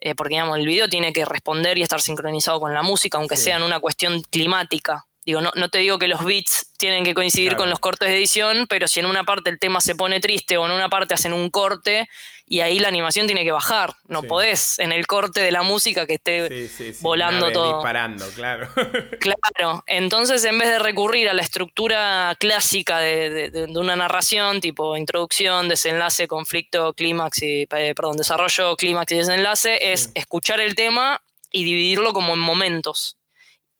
eh, 0.00 0.14
porque 0.14 0.34
digamos, 0.34 0.58
el 0.58 0.66
video 0.66 0.88
tiene 0.88 1.12
que 1.12 1.24
responder 1.24 1.78
y 1.78 1.82
estar 1.82 2.02
sincronizado 2.02 2.60
con 2.60 2.74
la 2.74 2.82
música, 2.82 3.16
aunque 3.16 3.36
sea 3.36 3.56
en 3.56 3.62
una 3.62 3.80
cuestión 3.80 4.20
climática. 4.22 5.06
Digo, 5.24 5.40
no, 5.40 5.52
no, 5.54 5.68
te 5.68 5.78
digo 5.78 5.98
que 5.98 6.08
los 6.08 6.24
beats 6.24 6.72
tienen 6.78 7.04
que 7.04 7.14
coincidir 7.14 7.54
con 7.54 7.70
los 7.70 7.78
cortes 7.78 8.08
de 8.08 8.16
edición, 8.16 8.66
pero 8.68 8.88
si 8.88 8.98
en 8.98 9.06
una 9.06 9.22
parte 9.22 9.50
el 9.50 9.60
tema 9.60 9.80
se 9.80 9.94
pone 9.94 10.18
triste 10.18 10.56
o 10.56 10.66
en 10.66 10.72
una 10.72 10.88
parte 10.88 11.14
hacen 11.14 11.32
un 11.32 11.48
corte 11.48 12.08
y 12.44 12.60
ahí 12.60 12.80
la 12.80 12.88
animación 12.88 13.26
tiene 13.26 13.44
que 13.44 13.52
bajar. 13.52 13.94
No 14.08 14.24
podés 14.24 14.78
en 14.80 14.90
el 14.90 15.06
corte 15.06 15.40
de 15.40 15.52
la 15.52 15.62
música 15.62 16.06
que 16.06 16.14
esté 16.14 16.68
volando 17.00 17.52
todo. 17.52 17.76
Disparando, 17.76 18.26
claro. 18.34 18.68
claro. 19.20 19.84
Entonces, 19.86 20.44
en 20.44 20.58
vez 20.58 20.68
de 20.68 20.78
recurrir 20.80 21.28
a 21.28 21.34
la 21.34 21.42
estructura 21.42 22.36
clásica 22.38 22.98
de, 22.98 23.68
una 23.76 23.94
narración, 23.94 24.60
tipo 24.60 24.96
introducción, 24.96 25.68
desenlace, 25.68 26.26
conflicto, 26.26 26.94
clímax 26.94 27.42
y, 27.42 27.62
eh, 27.70 27.94
perdón, 27.94 28.16
desarrollo, 28.16 28.76
clímax 28.76 29.12
y 29.12 29.18
desenlace, 29.18 29.92
es 29.92 30.10
escuchar 30.14 30.60
el 30.60 30.74
tema 30.74 31.22
y 31.52 31.64
dividirlo 31.64 32.12
como 32.12 32.34
en 32.34 32.40
momentos 32.40 33.16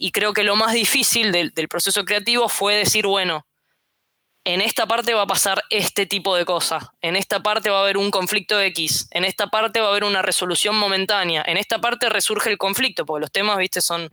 y 0.03 0.11
creo 0.11 0.33
que 0.33 0.43
lo 0.43 0.57
más 0.57 0.73
difícil 0.73 1.31
del, 1.31 1.53
proceso 1.69 2.05
creativo 2.05 2.49
fue 2.49 2.75
decir, 2.75 3.07
bueno, 3.07 3.47
en 4.43 4.61
esta 4.61 4.85
parte 4.85 5.15
va 5.15 5.23
a 5.23 5.27
pasar 5.29 5.63
este 5.71 6.07
tipo 6.07 6.35
de 6.35 6.45
cosas, 6.45 6.87
en 7.03 7.15
esta 7.15 7.41
parte 7.41 7.71
va 7.71 7.79
a 7.79 7.83
haber 7.83 7.97
un 7.97 8.11
conflicto 8.11 8.61
X, 8.61 9.07
en 9.13 9.25
esta 9.25 9.47
parte 9.47 9.81
va 9.81 9.87
a 9.87 9.91
haber 9.91 10.03
una 10.03 10.21
resolución 10.21 10.77
momentánea, 10.77 11.45
en 11.47 11.57
esta 11.57 11.81
parte 11.81 12.09
resurge 12.09 12.51
el 12.51 12.59
conflicto, 12.59 13.07
porque 13.07 13.21
los 13.21 13.31
temas, 13.31 13.57
viste, 13.59 13.81
son, 13.81 14.13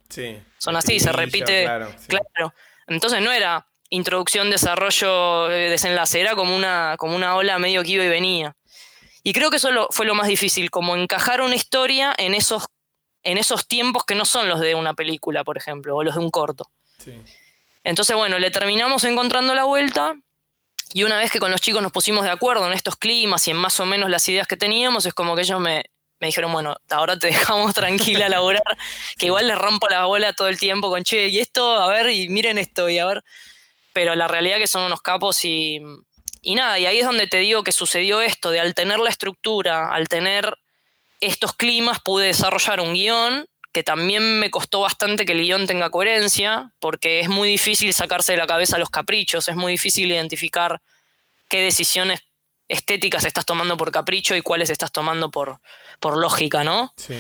son 0.60 0.75
así, 0.75 0.99
se 0.99 1.12
repite. 1.12 1.63
Claro, 1.63 1.91
claro, 2.08 2.54
Entonces 2.86 3.19
no 3.23 3.32
era 3.32 3.65
introducción, 3.89 4.52
desarrollo, 4.52 5.49
eh, 5.49 5.71
desenlace, 5.71 6.21
era 6.21 6.36
como 6.36 6.56
una, 6.56 6.97
como 6.99 7.15
una 7.15 7.36
ola 7.36 7.58
medio 7.58 7.82
que 7.82 7.89
iba 7.89 8.04
y 8.04 8.10
venía. 8.10 8.56
Y 9.23 9.34
creo 9.34 9.49
que 9.49 9.58
eso 9.58 9.88
fue 9.89 10.06
lo 10.06 10.13
más 10.13 10.28
difícil, 10.28 10.69
como 10.69 10.95
encajar 10.95 11.41
una 11.41 11.56
historia 11.56 12.13
en 12.15 12.36
esos 12.36 12.67
en 13.23 13.38
esos 13.38 13.67
tiempos 13.67 14.05
que 14.05 14.15
no 14.15 14.25
son 14.25 14.49
los 14.49 14.60
de 14.60 14.75
una 14.75 14.93
película, 14.93 15.43
por 15.43 15.58
ejemplo, 15.58 15.95
o 15.95 16.03
los 16.03 16.15
de 16.15 16.21
un 16.21 16.32
corto. 16.32 16.69
Entonces, 17.84 18.15
bueno, 18.15 18.39
le 18.39 18.51
terminamos 18.51 19.03
encontrando 19.03 19.55
la 19.55 19.63
vuelta 19.63 20.15
y 20.93 21.03
una 21.03 21.17
vez 21.17 21.32
que 21.32 21.39
con 21.39 21.51
los 21.51 21.62
chicos 21.62 21.82
nos 21.82 21.91
pusimos 21.91 22.23
de 22.23 22.32
acuerdo 22.32 22.65
en 22.67 22.73
estos 22.73 22.95
climas 22.95 23.47
y 23.47 23.51
en 23.51 23.58
más 23.58 23.79
o 23.79 23.86
menos 23.86 24.10
las 24.10 24.27
ideas 24.27 24.47
que 24.47 24.58
teníamos, 24.58 25.05
es 25.05 25.13
como 25.13 25.36
que 25.36 25.43
ellos 25.43 25.60
me, 25.60 25.86
dijeron, 26.19 26.51
bueno, 26.51 26.75
ahora 26.89 27.17
te 27.17 27.27
dejamos 27.27 27.73
tranquila 27.73 28.25
a 28.25 28.29
laburar, 28.29 28.77
que 29.17 29.27
igual 29.27 29.47
les 29.47 29.58
rompo 29.58 29.88
la 29.88 30.05
bola 30.05 30.34
todo 30.34 30.47
el 30.47 30.58
tiempo 30.58 30.89
con, 30.89 31.03
che, 31.03 31.27
y 31.27 31.39
esto, 31.39 31.79
a 31.79 31.88
ver, 31.88 32.10
y 32.10 32.29
miren 32.29 32.58
esto, 32.58 32.89
y 32.89 32.99
a 32.99 33.05
ver. 33.05 33.23
Pero 33.93 34.15
la 34.15 34.27
realidad 34.27 34.58
es 34.58 34.63
que 34.63 34.67
son 34.67 34.84
unos 34.84 35.01
capos 35.01 35.43
y, 35.45 35.79
y 36.41 36.55
nada, 36.55 36.79
y 36.79 36.86
ahí 36.86 36.99
es 36.99 37.05
donde 37.05 37.27
te 37.27 37.38
digo 37.38 37.63
que 37.63 37.71
sucedió 37.71 38.21
esto, 38.21 38.51
de 38.51 38.60
al 38.60 38.73
tener 38.73 38.99
la 38.99 39.10
estructura, 39.10 39.93
al 39.93 40.08
tener 40.08 40.58
estos 41.19 41.53
climas 41.53 41.99
pude 41.99 42.27
desarrollar 42.27 42.79
un 42.79 42.93
guion 42.93 43.45
que 43.71 43.84
también 43.84 44.39
me 44.39 44.49
costó 44.49 44.82
bastante 44.82 45.25
que 45.25 45.34
el 45.34 45.41
guion 45.41 45.67
tenga 45.67 45.89
coherencia, 45.89 46.71
porque 46.79 47.19
es 47.19 47.29
muy 47.29 47.49
difícil 47.49 47.93
sacarse 47.93 48.32
de 48.32 48.39
la 48.39 48.47
cabeza 48.47 48.77
los 48.77 48.89
caprichos, 48.89 49.47
es 49.47 49.55
muy 49.55 49.73
difícil 49.73 50.12
identificar 50.12 50.82
qué 51.49 51.62
decisiones 51.62 52.21
estéticas 52.67 53.25
estás 53.25 53.45
tomando 53.45 53.77
por 53.77 53.91
capricho 53.91 54.36
y 54.36 54.41
cuáles 54.41 54.69
estás 54.69 54.91
tomando 54.91 55.29
por, 55.29 55.60
por 55.99 56.17
lógica, 56.17 56.63
¿no? 56.63 56.93
Sí. 56.97 57.15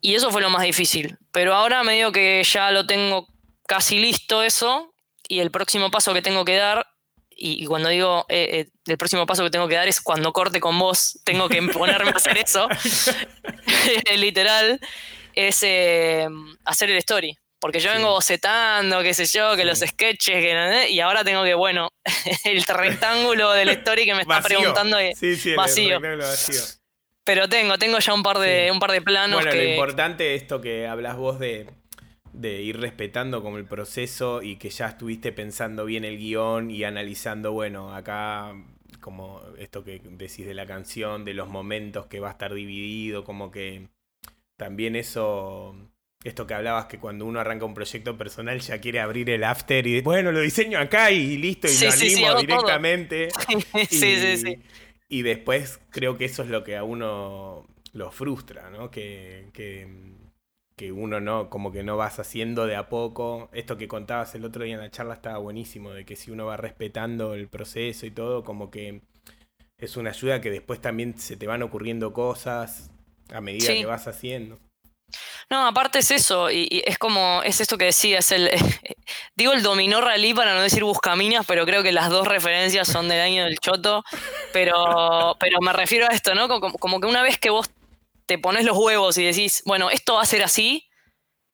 Y 0.00 0.14
eso 0.14 0.30
fue 0.30 0.42
lo 0.42 0.50
más 0.50 0.62
difícil. 0.62 1.18
Pero 1.32 1.54
ahora 1.54 1.82
medio 1.82 2.12
que 2.12 2.42
ya 2.44 2.70
lo 2.70 2.86
tengo 2.86 3.26
casi 3.66 3.98
listo 3.98 4.42
eso, 4.42 4.92
y 5.28 5.40
el 5.40 5.50
próximo 5.50 5.90
paso 5.90 6.14
que 6.14 6.22
tengo 6.22 6.44
que 6.44 6.56
dar 6.56 6.86
y, 7.38 7.66
cuando 7.66 7.90
digo 7.90 8.24
eh, 8.30 8.48
eh, 8.52 8.68
el 8.86 8.96
próximo 8.96 9.26
paso 9.26 9.44
que 9.44 9.50
tengo 9.50 9.68
que 9.68 9.74
dar 9.74 9.86
es 9.86 10.00
cuando 10.00 10.32
corte 10.32 10.58
con 10.58 10.78
vos, 10.78 11.20
tengo 11.22 11.48
que 11.50 11.62
ponerme 11.62 12.10
a 12.10 12.14
hacer 12.14 12.38
eso, 12.38 12.66
literal, 14.16 14.80
es 15.34 15.62
eh, 15.62 16.26
hacer 16.64 16.90
el 16.90 16.96
story. 16.96 17.36
Porque 17.58 17.80
yo 17.80 17.90
vengo 17.90 18.10
bocetando, 18.10 19.02
qué 19.02 19.14
sé 19.14 19.24
yo, 19.26 19.56
que 19.56 19.64
los 19.64 19.80
sketches, 19.80 20.34
que, 20.42 20.90
y 20.90 21.00
ahora 21.00 21.24
tengo 21.24 21.42
que, 21.42 21.54
bueno, 21.54 21.90
el 22.44 22.62
rectángulo 22.62 23.52
del 23.52 23.70
story 23.70 24.04
que 24.04 24.14
me 24.14 24.22
está 24.22 24.40
preguntando 24.40 24.98
es 24.98 25.18
vacío. 25.56 26.00
Pero 27.24 27.48
tengo, 27.48 27.76
tengo 27.76 27.98
ya 27.98 28.14
un 28.14 28.22
par 28.22 28.38
de, 28.38 28.70
un 28.70 28.78
par 28.78 28.92
de 28.92 29.02
planos. 29.02 29.42
Bueno, 29.42 29.56
lo 29.56 29.62
importante 29.62 30.34
es 30.34 30.42
esto 30.42 30.60
que 30.60 30.86
hablas 30.86 31.16
vos 31.16 31.38
de 31.38 31.66
de 32.36 32.62
ir 32.62 32.78
respetando 32.78 33.42
como 33.42 33.56
el 33.56 33.64
proceso 33.64 34.42
y 34.42 34.56
que 34.56 34.68
ya 34.68 34.86
estuviste 34.86 35.32
pensando 35.32 35.86
bien 35.86 36.04
el 36.04 36.18
guion 36.18 36.70
y 36.70 36.84
analizando, 36.84 37.52
bueno, 37.52 37.94
acá 37.94 38.54
como 39.00 39.40
esto 39.58 39.84
que 39.84 40.00
decís 40.04 40.46
de 40.46 40.54
la 40.54 40.66
canción, 40.66 41.24
de 41.24 41.32
los 41.32 41.48
momentos 41.48 42.06
que 42.06 42.20
va 42.20 42.28
a 42.28 42.32
estar 42.32 42.52
dividido, 42.52 43.24
como 43.24 43.50
que 43.50 43.88
también 44.56 44.96
eso, 44.96 45.76
esto 46.24 46.46
que 46.46 46.54
hablabas 46.54 46.86
que 46.86 46.98
cuando 46.98 47.24
uno 47.24 47.40
arranca 47.40 47.64
un 47.64 47.74
proyecto 47.74 48.18
personal 48.18 48.60
ya 48.60 48.80
quiere 48.80 49.00
abrir 49.00 49.30
el 49.30 49.44
after 49.44 49.86
y 49.86 50.00
bueno, 50.02 50.30
lo 50.32 50.40
diseño 50.40 50.78
acá 50.78 51.10
y 51.10 51.38
listo, 51.38 51.68
y 51.68 51.84
lo 51.84 51.90
animo 51.90 52.40
directamente. 52.40 53.28
sí, 53.88 54.16
sí, 54.16 54.36
sí. 54.36 54.58
Y 55.08 55.22
después 55.22 55.80
creo 55.90 56.18
que 56.18 56.26
eso 56.26 56.42
es 56.42 56.48
lo 56.48 56.64
que 56.64 56.76
a 56.76 56.84
uno 56.84 57.66
lo 57.92 58.10
frustra, 58.10 58.68
¿no? 58.70 58.90
que 58.90 59.46
que 59.54 59.86
uno 60.92 61.20
no, 61.20 61.48
como 61.48 61.72
que 61.72 61.82
no 61.82 61.96
vas 61.96 62.18
haciendo 62.18 62.66
de 62.66 62.76
a 62.76 62.88
poco. 62.88 63.48
Esto 63.52 63.78
que 63.78 63.88
contabas 63.88 64.34
el 64.34 64.44
otro 64.44 64.64
día 64.64 64.74
en 64.74 64.80
la 64.80 64.90
charla 64.90 65.14
estaba 65.14 65.38
buenísimo, 65.38 65.92
de 65.92 66.04
que 66.04 66.16
si 66.16 66.30
uno 66.30 66.46
va 66.46 66.56
respetando 66.56 67.34
el 67.34 67.48
proceso 67.48 68.04
y 68.04 68.10
todo, 68.10 68.44
como 68.44 68.70
que 68.70 69.00
es 69.78 69.96
una 69.96 70.10
ayuda 70.10 70.40
que 70.40 70.50
después 70.50 70.80
también 70.80 71.18
se 71.18 71.36
te 71.36 71.46
van 71.46 71.62
ocurriendo 71.62 72.12
cosas 72.12 72.90
a 73.32 73.40
medida 73.40 73.68
que 73.68 73.86
vas 73.86 74.06
haciendo. 74.06 74.58
No, 75.48 75.66
aparte 75.66 76.00
es 76.00 76.10
eso, 76.10 76.50
y, 76.50 76.82
es 76.84 76.98
como, 76.98 77.40
es 77.44 77.60
esto 77.60 77.78
que 77.78 77.86
decías, 77.86 78.32
el, 78.32 78.50
digo 79.36 79.52
el 79.52 79.62
dominó 79.62 80.00
rally 80.00 80.34
para 80.34 80.54
no 80.54 80.60
decir 80.60 80.82
buscaminas, 80.82 81.46
pero 81.46 81.64
creo 81.64 81.84
que 81.84 81.92
las 81.92 82.10
dos 82.10 82.26
referencias 82.26 82.88
son 82.88 83.08
del 83.08 83.20
año 83.20 83.44
del 83.44 83.60
choto, 83.60 84.02
pero, 84.52 85.36
pero 85.38 85.60
me 85.60 85.72
refiero 85.72 86.06
a 86.10 86.12
esto, 86.12 86.34
¿no? 86.34 86.48
como 86.48 87.00
que 87.00 87.06
una 87.06 87.22
vez 87.22 87.38
que 87.38 87.50
vos 87.50 87.70
te 88.26 88.38
pones 88.38 88.64
los 88.64 88.76
huevos 88.76 89.16
y 89.18 89.24
decís, 89.24 89.62
bueno, 89.64 89.90
esto 89.90 90.14
va 90.14 90.22
a 90.22 90.26
ser 90.26 90.42
así, 90.42 90.88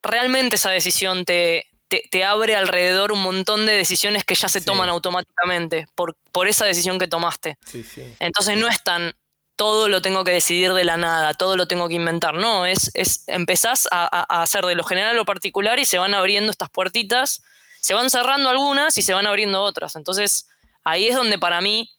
realmente 0.02 0.56
esa 0.56 0.70
decisión 0.70 1.24
te, 1.24 1.66
te, 1.88 2.24
abre 2.24 2.56
alrededor 2.56 3.12
un 3.12 3.22
montón 3.22 3.66
de 3.66 3.72
decisiones 3.72 4.24
que 4.24 4.34
ya 4.34 4.48
se 4.48 4.60
toman 4.60 4.88
automáticamente 4.88 5.86
por, 5.94 6.16
por 6.32 6.48
esa 6.48 6.64
decisión 6.64 6.98
que 6.98 7.08
tomaste. 7.08 7.58
Entonces 8.18 8.56
no 8.58 8.68
es 8.68 8.82
tan 8.82 9.14
todo 9.54 9.88
lo 9.88 10.02
tengo 10.02 10.24
que 10.24 10.32
decidir 10.32 10.72
de 10.72 10.84
la 10.84 10.96
nada, 10.96 11.34
todo 11.34 11.56
lo 11.56 11.68
tengo 11.68 11.88
que 11.88 11.94
inventar. 11.94 12.34
No, 12.34 12.66
es, 12.66 12.90
es 12.94 13.24
empezás 13.28 13.86
a, 13.92 14.08
a 14.28 14.42
hacer 14.42 14.64
de 14.64 14.74
lo 14.74 14.82
general 14.82 15.14
lo 15.14 15.24
particular 15.24 15.78
y 15.78 15.84
se 15.84 15.98
van 15.98 16.14
abriendo 16.14 16.50
estas 16.50 16.70
puertitas, 16.70 17.42
se 17.80 17.94
van 17.94 18.10
cerrando 18.10 18.48
algunas 18.48 18.96
y 18.96 19.02
se 19.02 19.12
van 19.12 19.26
abriendo 19.26 19.62
otras. 19.62 19.94
Entonces, 19.94 20.48
ahí 20.84 21.08
es 21.08 21.14
donde 21.14 21.38
para 21.38 21.60
mí, 21.60 21.90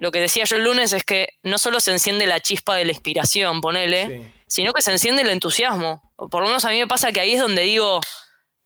lo 0.00 0.10
que 0.10 0.20
decía 0.20 0.44
yo 0.44 0.56
el 0.56 0.64
lunes 0.64 0.94
es 0.94 1.04
que 1.04 1.34
no 1.42 1.58
solo 1.58 1.78
se 1.78 1.92
enciende 1.92 2.26
la 2.26 2.40
chispa 2.40 2.74
de 2.74 2.86
la 2.86 2.92
inspiración, 2.92 3.60
ponele, 3.60 4.32
sino 4.46 4.72
que 4.72 4.80
se 4.80 4.90
enciende 4.90 5.20
el 5.20 5.28
entusiasmo. 5.28 6.10
Por 6.16 6.40
lo 6.40 6.46
menos 6.48 6.64
a 6.64 6.70
mí 6.70 6.78
me 6.78 6.86
pasa 6.86 7.12
que 7.12 7.20
ahí 7.20 7.34
es 7.34 7.40
donde 7.40 7.62
digo, 7.62 8.00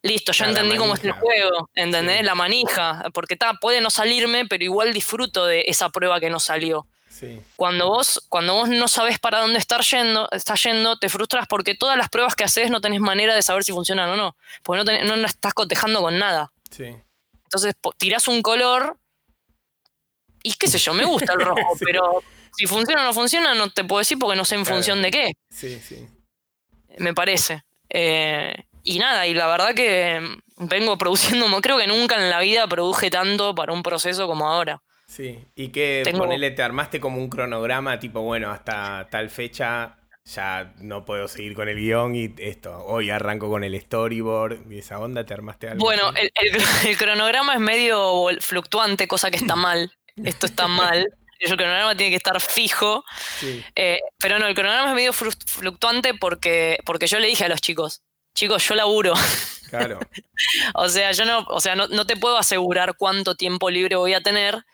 listo, 0.03 0.31
ya 0.31 0.47
entendí 0.47 0.77
cómo 0.77 0.95
es 0.95 1.03
el 1.03 1.11
juego, 1.11 1.69
¿entendés? 1.75 2.23
La 2.23 2.37
manija, 2.37 3.03
porque 3.13 3.37
puede 3.61 3.81
no 3.81 3.91
salirme, 3.91 4.47
pero 4.47 4.63
igual 4.63 4.93
disfruto 4.93 5.45
de 5.45 5.65
esa 5.67 5.91
prueba 5.91 6.21
que 6.21 6.31
no 6.31 6.39
salió. 6.39 6.87
Cuando, 7.57 7.89
vos, 7.89 8.25
cuando 8.29 8.55
vos 8.55 8.69
no 8.69 8.87
sabes 8.87 9.19
para 9.19 9.41
dónde 9.41 9.59
estar 9.59 9.81
yendo, 9.83 10.29
estás 10.31 10.63
yendo, 10.63 10.99
te 10.99 11.09
frustras 11.09 11.49
porque 11.49 11.75
todas 11.75 11.99
las 11.99 12.11
pruebas 12.11 12.37
que 12.37 12.45
haces 12.45 12.71
no 12.71 12.81
tenés 12.81 13.01
manera 13.01 13.35
de 13.35 13.43
saber 13.43 13.65
si 13.65 13.73
funcionan 13.73 14.11
o 14.11 14.17
no. 14.17 14.37
Porque 14.63 14.85
no, 14.85 15.17
no, 15.17 15.27
estás 15.27 15.53
cotejando 15.53 16.01
con 16.01 16.17
nada. 16.17 16.53
Entonces 16.79 17.75
tirás 17.99 18.29
un 18.29 18.41
color 18.41 18.99
y 20.45 20.53
qué 20.55 20.69
sé 20.69 20.79
yo, 20.79 20.95
me 20.95 21.05
gusta 21.05 21.33
el 21.33 21.41
rojo, 21.41 21.77
pero 21.81 22.23
si 22.53 22.67
funciona 22.67 23.03
o 23.03 23.05
no 23.07 23.13
funciona 23.13 23.55
no 23.55 23.71
te 23.71 23.83
puedo 23.83 23.99
decir 23.99 24.19
porque 24.19 24.37
no 24.37 24.45
sé 24.45 24.55
en 24.55 24.67
función 24.67 25.03
de 25.03 25.11
qué. 25.11 25.33
Sí, 25.51 25.81
sí. 25.81 26.07
Me 26.99 27.13
parece. 27.15 27.65
Eh, 27.89 28.55
y 28.85 28.99
nada, 28.99 29.27
y 29.27 29.35
la 29.35 29.47
verdad 29.49 29.75
que 29.75 30.21
vengo 30.59 30.97
produciendo, 30.99 31.47
creo 31.63 31.79
que 31.79 31.87
nunca 31.87 32.17
en 32.17 32.31
la 32.31 32.41
vida 32.41 32.69
produje 32.69 33.11
tanto 33.11 33.55
para 33.55 33.73
un 33.73 33.83
proceso 33.83 34.29
como 34.29 34.47
ahora. 34.47 34.83
Sí, 35.07 35.45
y 35.55 35.69
que 35.69 36.03
ponele, 36.17 36.51
te 36.51 36.63
armaste 36.63 37.01
como 37.01 37.19
un 37.19 37.29
cronograma, 37.29 37.99
tipo, 37.99 38.23
bueno, 38.23 38.51
hasta 38.51 39.09
tal 39.11 39.31
fecha 39.31 39.99
ya 40.25 40.73
no 40.79 41.05
puedo 41.05 41.29
seguir 41.29 41.55
con 41.55 41.69
el 41.69 41.77
guion 41.77 42.17
y 42.17 42.35
esto, 42.39 42.83
hoy 42.87 43.11
arranco 43.11 43.51
con 43.51 43.63
el 43.63 43.79
storyboard 43.79 44.73
y 44.73 44.79
esa 44.79 44.99
onda, 44.99 45.25
¿te 45.25 45.35
armaste 45.35 45.69
algo? 45.69 45.85
Bueno, 45.85 46.11
el, 46.87 46.97
cronograma 46.97 47.55
es 47.55 47.61
medio 47.61 48.29
fluctuante, 48.41 49.07
cosa 49.07 49.31
que 49.31 49.37
está 49.37 49.57
mal. 49.57 49.93
Esto 50.23 50.47
está 50.47 50.69
mal. 50.69 51.13
El 51.41 51.57
cronograma 51.57 51.97
tiene 51.97 52.11
que 52.11 52.17
estar 52.17 52.41
fijo. 52.41 53.05
Eh, 53.75 54.01
pero 54.19 54.39
no, 54.39 54.47
el 54.47 54.55
cronograma 54.55 54.91
es 54.91 54.95
medio 54.95 55.13
fluctuante 55.13 56.15
porque, 56.15 56.79
porque 56.85 57.07
yo 57.07 57.19
le 57.19 57.27
dije 57.27 57.45
a 57.45 57.49
los 57.49 57.61
chicos, 57.61 58.03
chicos, 58.35 58.67
yo 58.69 58.75
laburo. 58.75 59.15
Claro. 59.71 59.99
o 60.75 60.89
sea, 60.89 61.11
yo 61.11 61.25
no, 61.25 61.41
o 61.49 61.59
sea, 61.59 61.75
no, 61.75 62.07
te 62.07 62.17
puedo 62.17 62.39
asegurar 62.39 62.95
cuánto 62.97 63.35
tiempo 63.35 63.71
libre 63.71 63.97
voy 63.97 64.15
a 64.15 64.21
tener. 64.21 64.65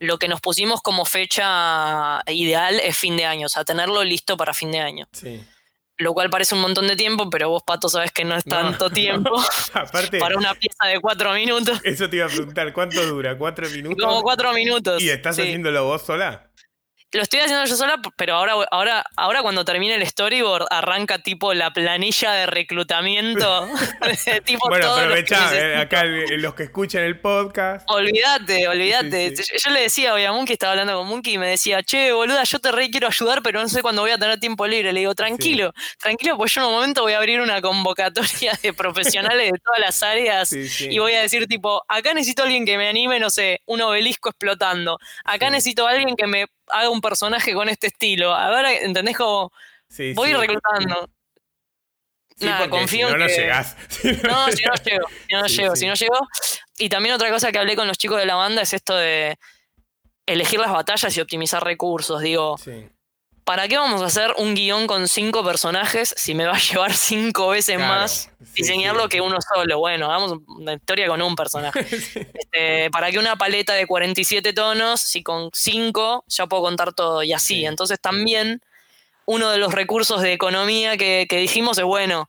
Lo 0.00 0.18
que 0.18 0.26
nos 0.26 0.40
pusimos 0.40 0.80
como 0.80 1.04
fecha 1.04 2.20
ideal 2.26 2.80
es 2.82 2.96
fin 2.96 3.16
de 3.16 3.24
año, 3.24 3.46
o 3.46 3.48
sea, 3.48 3.64
tenerlo 3.64 4.02
listo 4.02 4.36
para 4.36 4.54
fin 4.54 4.72
de 4.72 4.80
año. 4.80 5.06
Sí. 5.12 5.44
Lo 5.98 6.14
cual 6.14 6.30
parece 6.30 6.54
un 6.54 6.60
montón 6.60 6.86
de 6.86 6.96
tiempo, 6.96 7.28
pero 7.28 7.50
vos, 7.50 7.62
Pato, 7.64 7.88
sabes 7.88 8.12
que 8.12 8.24
no 8.24 8.36
es 8.36 8.44
tanto 8.44 8.88
tiempo 8.90 9.30
Aparte, 9.74 10.18
para 10.18 10.36
una 10.36 10.54
pieza 10.54 10.86
de 10.86 11.00
cuatro 11.00 11.32
minutos. 11.32 11.80
Eso 11.82 12.08
te 12.08 12.16
iba 12.16 12.26
a 12.26 12.28
preguntar, 12.28 12.72
¿cuánto 12.72 13.04
dura? 13.04 13.36
¿Cuatro 13.36 13.68
minutos? 13.68 14.04
Como 14.04 14.22
cuatro 14.22 14.52
minutos. 14.52 15.02
¿Y 15.02 15.10
estás 15.10 15.38
haciéndolo 15.38 15.84
vos 15.84 16.02
sola? 16.02 16.47
Lo 17.12 17.22
estoy 17.22 17.40
haciendo 17.40 17.64
yo 17.64 17.74
sola, 17.74 17.98
pero 18.16 18.34
ahora, 18.34 18.52
ahora, 18.70 19.02
ahora 19.16 19.40
cuando 19.40 19.64
termine 19.64 19.94
el 19.94 20.06
storyboard 20.06 20.66
arranca 20.68 21.18
tipo 21.18 21.54
la 21.54 21.72
planilla 21.72 22.32
de 22.32 22.44
reclutamiento. 22.44 23.66
tipo 24.44 24.68
bueno, 24.68 24.94
aprovechá, 24.94 25.56
eh, 25.56 25.76
acá 25.76 26.04
los 26.04 26.54
que 26.54 26.64
escuchan 26.64 27.04
el 27.04 27.18
podcast. 27.18 27.90
Olvídate, 27.90 28.68
olvídate. 28.68 29.34
Yo 29.34 29.70
le 29.70 29.80
decía 29.80 30.12
hoy 30.12 30.24
a 30.24 30.32
Monkey, 30.32 30.52
estaba 30.52 30.72
hablando 30.72 30.98
con 30.98 31.08
Monkey 31.08 31.34
y 31.34 31.38
me 31.38 31.46
decía, 31.46 31.82
che, 31.82 32.12
boluda, 32.12 32.44
yo 32.44 32.58
te 32.58 32.72
re 32.72 32.90
quiero 32.90 33.06
ayudar, 33.06 33.42
pero 33.42 33.62
no 33.62 33.68
sé 33.70 33.80
cuándo 33.80 34.02
voy 34.02 34.10
a 34.10 34.18
tener 34.18 34.38
tiempo 34.38 34.66
libre. 34.66 34.92
Le 34.92 35.00
digo, 35.00 35.14
tranquilo, 35.14 35.72
tranquilo, 35.98 36.36
pues 36.36 36.52
yo 36.52 36.60
en 36.60 36.66
un 36.66 36.74
momento 36.74 37.00
voy 37.00 37.14
a 37.14 37.16
abrir 37.16 37.40
una 37.40 37.62
convocatoria 37.62 38.52
de 38.62 38.74
profesionales 38.74 39.50
de 39.50 39.58
todas 39.60 39.80
las 39.80 40.02
áreas 40.02 40.52
y 40.52 40.98
voy 40.98 41.14
a 41.14 41.22
decir 41.22 41.46
tipo, 41.46 41.82
acá 41.88 42.12
necesito 42.12 42.42
alguien 42.42 42.66
que 42.66 42.76
me 42.76 42.86
anime, 42.86 43.18
no 43.18 43.30
sé, 43.30 43.62
un 43.64 43.80
obelisco 43.80 44.28
explotando. 44.28 44.98
Acá 45.24 45.48
necesito 45.48 45.86
alguien 45.86 46.14
que 46.14 46.26
me 46.26 46.46
haga 46.70 46.90
un 46.90 47.00
personaje 47.00 47.54
con 47.54 47.68
este 47.68 47.88
estilo. 47.88 48.34
A 48.34 48.50
ver, 48.50 48.82
¿entendés 48.82 49.16
cómo? 49.16 49.52
voy 50.14 50.32
reclutando. 50.32 51.08
Nada, 52.40 52.70
confío 52.70 53.08
si 53.08 53.12
no, 53.12 53.18
no 53.18 53.26
llegás. 53.26 53.76
no, 54.22 54.52
si 54.52 54.64
no 54.64 54.74
llego, 54.84 55.08
si 55.26 55.34
no 55.34 55.46
llego, 55.46 55.76
si 55.76 55.86
no 55.86 55.94
llego. 55.94 56.28
Y 56.78 56.88
también 56.88 57.14
otra 57.14 57.30
cosa 57.30 57.50
que 57.50 57.58
hablé 57.58 57.74
con 57.74 57.88
los 57.88 57.98
chicos 57.98 58.18
de 58.18 58.26
la 58.26 58.36
banda 58.36 58.62
es 58.62 58.72
esto 58.72 58.94
de 58.94 59.38
elegir 60.26 60.60
las 60.60 60.70
batallas 60.70 61.16
y 61.16 61.20
optimizar 61.20 61.64
recursos. 61.64 62.20
Digo, 62.20 62.56
¿para 63.48 63.66
qué 63.66 63.78
vamos 63.78 64.02
a 64.02 64.04
hacer 64.04 64.34
un 64.36 64.54
guion 64.54 64.86
con 64.86 65.08
cinco 65.08 65.42
personajes 65.42 66.12
si 66.18 66.34
me 66.34 66.44
va 66.44 66.56
a 66.56 66.58
llevar 66.70 66.92
cinco 66.92 67.48
veces 67.48 67.78
más 67.78 68.28
diseñarlo 68.54 69.08
que 69.08 69.22
uno 69.22 69.38
solo? 69.40 69.78
Bueno, 69.78 70.10
hagamos 70.10 70.40
una 70.48 70.74
historia 70.74 71.08
con 71.08 71.22
un 71.22 71.34
personaje. 71.34 71.80
Este, 72.34 72.90
¿Para 72.90 73.10
qué 73.10 73.18
una 73.18 73.36
paleta 73.36 73.72
de 73.72 73.86
47 73.86 74.52
tonos 74.52 75.00
si 75.00 75.22
con 75.22 75.50
cinco 75.54 76.24
ya 76.28 76.46
puedo 76.46 76.62
contar 76.62 76.92
todo? 76.92 77.22
Y 77.22 77.32
así. 77.32 77.64
Entonces 77.64 77.98
también 77.98 78.60
uno 79.24 79.50
de 79.50 79.56
los 79.56 79.72
recursos 79.72 80.20
de 80.20 80.34
economía 80.34 80.98
que, 80.98 81.26
dijimos 81.30 81.78
es, 81.78 81.84
bueno, 81.84 82.28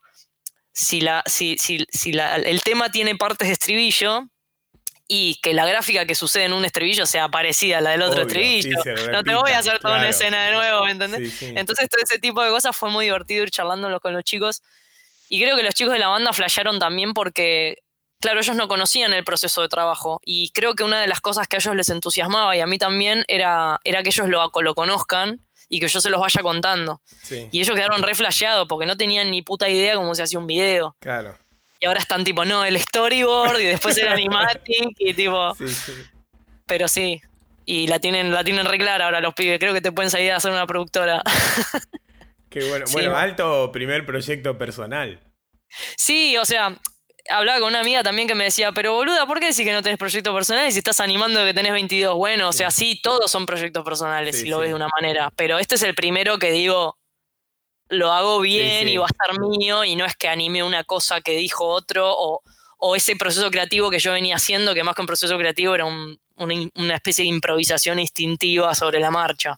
si, 0.72 1.02
la, 1.02 1.24
si, 1.26 1.58
si, 1.58 1.86
si 1.92 2.12
el 2.12 2.62
tema 2.64 2.92
tiene 2.92 3.16
partes 3.16 3.50
de 3.50 3.54
estribillo, 3.54 4.24
y 5.12 5.40
que 5.42 5.56
la 5.56 5.66
gráfica 5.66 6.06
que 6.06 6.14
sucede 6.14 6.46
en 6.46 6.54
un 6.54 6.64
estribillo 6.66 7.08
sea 7.08 7.30
parecida 7.30 7.80
a 7.80 7.82
la 7.82 7.90
del 7.90 8.04
otro 8.04 8.22
estribillo. 8.22 8.78
no 9.12 9.24
te 9.24 9.34
voy 9.34 9.52
a 9.52 9.58
hacer 9.58 9.80
toda 9.80 9.98
una 9.98 10.10
escena 10.10 10.46
de 10.46 10.54
nuevo, 10.54 10.86
¿me 10.86 10.92
entendés? 10.92 11.42
Entonces 11.42 11.90
todo 11.90 12.00
ese 12.04 12.20
tipo 12.20 12.44
de 12.44 12.52
cosas 12.52 12.78
fue 12.78 12.92
muy 12.92 13.06
divertido 13.06 13.44
ir 13.44 13.50
charlándolo 13.50 14.00
con 14.00 14.14
los 14.14 14.24
chicos. 14.24 14.62
Y 15.28 15.42
creo 15.42 15.58
que 15.58 15.64
los 15.64 15.74
chicos 15.74 15.94
de 15.94 16.00
la 16.00 16.10
banda 16.10 16.32
flashearon 16.32 16.78
también 16.78 17.16
porque, 17.16 17.78
claro, 18.22 18.40
ellos 18.40 18.56
no 18.56 18.68
conocían 18.68 19.12
el 19.14 19.24
proceso 19.24 19.64
de 19.64 19.68
trabajo. 19.68 20.22
Y 20.24 20.52
creo 20.52 20.76
que 20.76 20.84
una 20.84 21.02
de 21.02 21.08
las 21.08 21.22
cosas 21.22 21.48
que 21.48 21.56
a 21.56 21.60
ellos 21.60 21.76
les 21.76 21.90
entusiasmaba 21.90 22.56
y 22.56 22.60
a 22.60 22.68
mí 22.68 22.78
también 22.78 23.26
era, 23.28 23.80
era 23.84 24.04
que 24.04 24.10
ellos 24.10 24.30
lo, 24.30 24.52
lo 24.62 24.76
conozcan 24.76 25.42
y 25.70 25.80
que 25.80 25.88
yo 25.88 26.02
se 26.02 26.12
los 26.12 26.22
vaya 26.22 26.44
contando. 26.44 27.02
Y 27.52 27.62
ellos 27.62 27.76
quedaron 27.76 28.04
re 28.04 28.14
flasheados 28.14 28.68
porque 28.68 28.86
no 28.86 28.96
tenían 28.96 29.32
ni 29.32 29.42
puta 29.42 29.68
idea 29.70 29.96
cómo 29.96 30.14
se 30.14 30.22
hacía 30.22 30.38
un 30.38 30.46
video. 30.46 30.96
Claro. 31.00 31.36
Y 31.80 31.86
ahora 31.86 32.00
están 32.00 32.24
tipo, 32.24 32.44
no, 32.46 32.66
el 32.66 32.80
storyboard 32.80 33.60
y 33.60 33.66
después 33.66 33.98
el 33.98 34.08
animatic 34.10 34.96
y 34.98 35.14
tipo. 35.14 35.56
Sí, 35.56 35.68
sí. 35.70 35.94
Pero 36.66 36.88
sí. 36.88 37.22
Y 37.66 37.88
la 37.88 38.00
tienen, 38.00 38.32
la 38.32 38.44
tienen 38.44 38.66
re 38.66 38.78
clara 38.78 39.06
ahora 39.06 39.22
los 39.22 39.34
pibes. 39.34 39.60
Creo 39.60 39.74
que 39.74 39.82
te 39.82 39.92
pueden 39.92 40.10
salir 40.10 40.32
a 40.32 40.38
hacer 40.38 40.52
una 40.52 40.68
productora. 40.68 41.22
Qué 42.50 42.68
bueno. 42.68 42.86
Bueno, 42.92 43.16
alto 43.16 43.72
primer 43.72 44.06
proyecto 44.06 44.58
personal. 44.58 45.20
Sí, 45.96 46.36
o 46.38 46.46
sea, 46.46 46.76
hablaba 47.30 47.60
con 47.60 47.70
una 47.70 47.82
amiga 47.82 48.04
también 48.04 48.28
que 48.28 48.36
me 48.36 48.46
decía, 48.46 48.72
pero 48.72 48.94
boluda, 48.94 49.26
¿por 49.26 49.40
qué 49.40 49.48
decís 49.48 49.66
que 49.66 49.72
no 49.72 49.84
tenés 49.84 50.00
proyectos 50.00 50.34
personales 50.34 50.74
si 50.74 50.80
estás 50.80 51.00
animando 51.00 51.46
que 51.46 51.54
tenés 51.54 51.72
22? 51.72 52.16
Bueno, 52.16 52.50
o 52.50 52.54
sea, 52.54 52.72
sí, 52.72 53.00
todos 53.02 53.30
son 53.30 53.46
proyectos 53.46 53.86
personales, 53.86 54.40
si 54.40 54.50
lo 54.50 54.60
ves 54.60 54.70
de 54.70 54.76
una 54.76 54.90
manera, 55.00 55.32
pero 55.36 55.60
este 55.60 55.76
es 55.76 55.84
el 55.84 55.96
primero 55.96 56.40
que 56.40 56.52
digo, 56.52 56.98
lo 57.90 58.12
hago 58.12 58.40
bien 58.40 58.88
y 58.88 58.98
va 58.98 59.06
a 59.06 59.08
estar 59.08 59.40
mío 59.40 59.84
y 59.84 59.96
no 59.96 60.06
es 60.06 60.16
que 60.16 60.28
anime 60.28 60.64
una 60.64 60.84
cosa 60.84 61.22
que 61.22 61.32
dijo 61.32 61.66
otro 61.66 62.16
o, 62.16 62.42
ese 62.96 63.16
proceso 63.18 63.52
creativo 63.52 63.90
que 63.90 64.00
yo 64.00 64.14
venía 64.14 64.36
haciendo, 64.36 64.74
que 64.74 64.84
más 64.84 64.96
que 64.96 65.02
un 65.02 65.08
proceso 65.08 65.38
creativo 65.38 65.76
era 65.76 65.86
una 65.86 66.96
especie 66.96 67.24
de 67.24 67.30
improvisación 67.30 68.00
instintiva 68.00 68.74
sobre 68.74 69.02
la 69.02 69.12
marcha. 69.12 69.58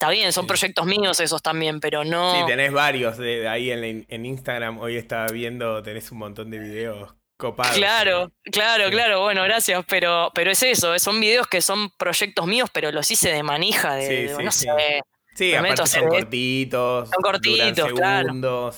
Está 0.00 0.10
bien, 0.10 0.32
son 0.32 0.46
proyectos 0.46 0.84
míos 0.86 1.20
esos 1.20 1.42
también, 1.42 1.80
pero 1.80 2.04
no... 2.04 2.34
Sí, 2.34 2.46
tenés 2.46 2.72
varios 2.72 3.16
de, 3.18 3.48
ahí 3.48 3.70
en, 3.70 4.26
Instagram, 4.26 4.78
hoy 4.78 4.96
estaba 4.96 5.26
viendo, 5.28 5.82
tenés 5.82 6.10
un 6.10 6.18
montón 6.18 6.50
de 6.50 6.58
videos 6.58 7.14
copados. 7.36 7.76
Claro, 7.76 8.30
claro, 8.44 8.90
claro, 8.90 9.22
bueno, 9.22 9.42
gracias, 9.42 9.84
pero, 9.88 10.30
pero 10.34 10.50
es 10.50 10.62
eso, 10.62 10.98
son 10.98 11.20
videos 11.20 11.46
que 11.46 11.60
son 11.62 11.90
proyectos 11.98 12.46
míos, 12.46 12.70
pero 12.72 12.92
los 12.92 13.10
hice 13.10 13.30
de 13.30 13.42
manija, 13.42 13.94
de, 13.94 14.36
no 14.42 14.50
sé, 14.50 14.68
Sí, 15.34 15.54
aparte 15.54 15.86
son 15.86 16.08
cortitos. 16.08 17.08
Son 17.08 17.22
cortitos, 17.22 17.92
claro. 17.92 18.70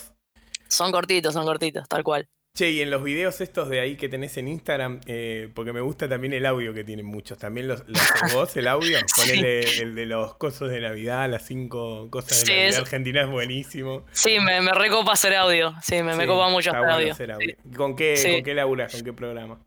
Son 0.69 0.93
cortitos, 0.93 1.35
son 1.35 1.45
cortitos, 1.45 1.89
tal 1.89 2.03
cual. 2.03 2.29
Che, 2.55 2.71
y 2.71 2.83
en 2.83 2.91
los 2.91 3.03
videos 3.03 3.41
estos 3.41 3.71
de 3.71 3.81
ahí 3.81 3.97
que 3.97 4.11
tenés 4.11 4.37
en 4.37 4.47
Instagram, 4.47 5.01
eh, 5.07 5.49
porque 5.55 5.73
me 5.73 5.81
gusta 5.81 6.07
también 6.07 6.35
el 6.35 6.45
audio 6.45 6.75
que 6.75 6.85
tienen 6.85 7.07
muchos. 7.07 7.39
¿También 7.39 7.67
los, 7.67 7.83
los 7.87 8.33
vos, 8.35 8.55
el 8.59 8.69
audio? 8.69 8.99
Ponele 9.17 9.61
el 9.81 9.95
de 9.95 10.05
los 10.05 10.35
cosos 10.35 10.71
de 10.71 10.83
Navidad, 10.83 11.31
las 11.31 11.47
cinco 11.47 12.09
cosas 12.11 12.45
de 12.45 12.55
Navidad 12.55 12.81
Argentina 12.81 13.23
es 13.23 13.29
buenísimo. 13.31 14.05
Sí, 14.13 14.39
me, 14.39 14.61
me 14.61 14.73
recopa 14.73 15.13
hacer 15.13 15.35
audio. 15.35 15.73
Sí, 15.83 16.03
me, 16.03 16.15
me 16.15 16.27
copa 16.27 16.51
mucho 16.51 16.73
hacer, 16.73 17.33
audio. 17.33 17.57
¿Con 17.75 17.97
qué, 17.97 18.21
¿Con 18.23 18.43
qué 18.45 18.53
laburas? 18.53 18.93
¿Con 18.93 19.03
qué 19.03 19.15
programa? 19.15 19.59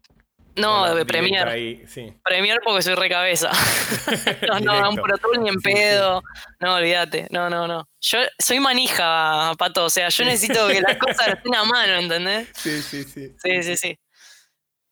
No, 0.56 0.95
de 0.95 1.06
Premiere. 1.06 1.86
Premiere 2.24 2.62
porque 2.64 2.82
soy 2.82 2.95
recabeza. 2.95 3.51
no, 4.47 4.60
no, 4.60 4.89
un 4.89 4.95
Pro 4.95 5.18
Tool 5.18 5.41
ni 5.43 5.49
en 5.49 5.62
pedo. 5.62 6.24
No, 6.60 6.76
olvídate. 6.76 7.28
No, 7.30 7.49
no, 7.49 7.68
no. 7.68 7.89
Yo 8.01 8.20
soy 8.39 8.60
manija, 8.60 9.53
pato. 9.58 9.86
O 9.86 9.89
sea, 9.89 10.10
yo 10.10 10.24
necesito 10.24 10.68
que 10.68 10.82
las 10.82 10.97
cosas 10.99 11.28
las 11.28 11.43
tenga 11.43 11.60
a 11.60 11.66
mano, 11.66 11.93
¿entendés? 11.93 12.49
Sí, 12.56 12.82
sí, 12.82 13.03
sí. 13.03 13.34
Sí, 13.38 13.64
sí, 13.64 13.78
sí. 13.78 13.99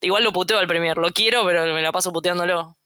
Igual 0.02 0.24
lo 0.24 0.34
puteo 0.34 0.60
al 0.60 0.68
Premiere. 0.68 1.00
Lo 1.00 1.12
quiero, 1.12 1.46
pero 1.46 1.66
me 1.74 1.82
la 1.82 1.92
paso 1.92 2.12
puteándolo. 2.12 2.78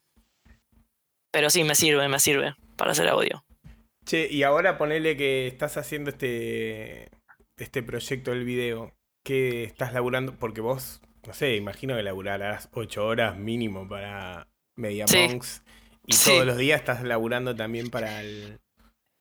Pero 1.31 1.49
sí, 1.49 1.63
me 1.63 1.75
sirve, 1.75 2.07
me 2.07 2.19
sirve 2.19 2.55
para 2.75 2.91
hacer 2.91 3.07
audio. 3.07 3.43
Che, 4.05 4.27
y 4.29 4.43
ahora 4.43 4.77
ponele 4.77 5.17
que 5.17 5.47
estás 5.47 5.77
haciendo 5.77 6.11
este, 6.11 7.09
este 7.57 7.83
proyecto 7.83 8.31
del 8.31 8.45
video, 8.45 8.95
que 9.23 9.63
estás 9.63 9.93
laburando, 9.93 10.37
porque 10.37 10.61
vos, 10.61 11.01
no 11.27 11.33
sé, 11.33 11.55
imagino 11.55 11.95
que 11.95 12.03
laburarás 12.03 12.69
ocho 12.73 13.05
horas 13.05 13.37
mínimo 13.37 13.87
para 13.87 14.47
Media 14.75 15.05
Monks. 15.13 15.61
Y 16.05 16.15
todos 16.15 16.45
los 16.45 16.57
días 16.57 16.79
estás 16.79 17.03
laburando 17.03 17.53
también 17.55 17.89
para 17.89 18.21
el, 18.21 18.59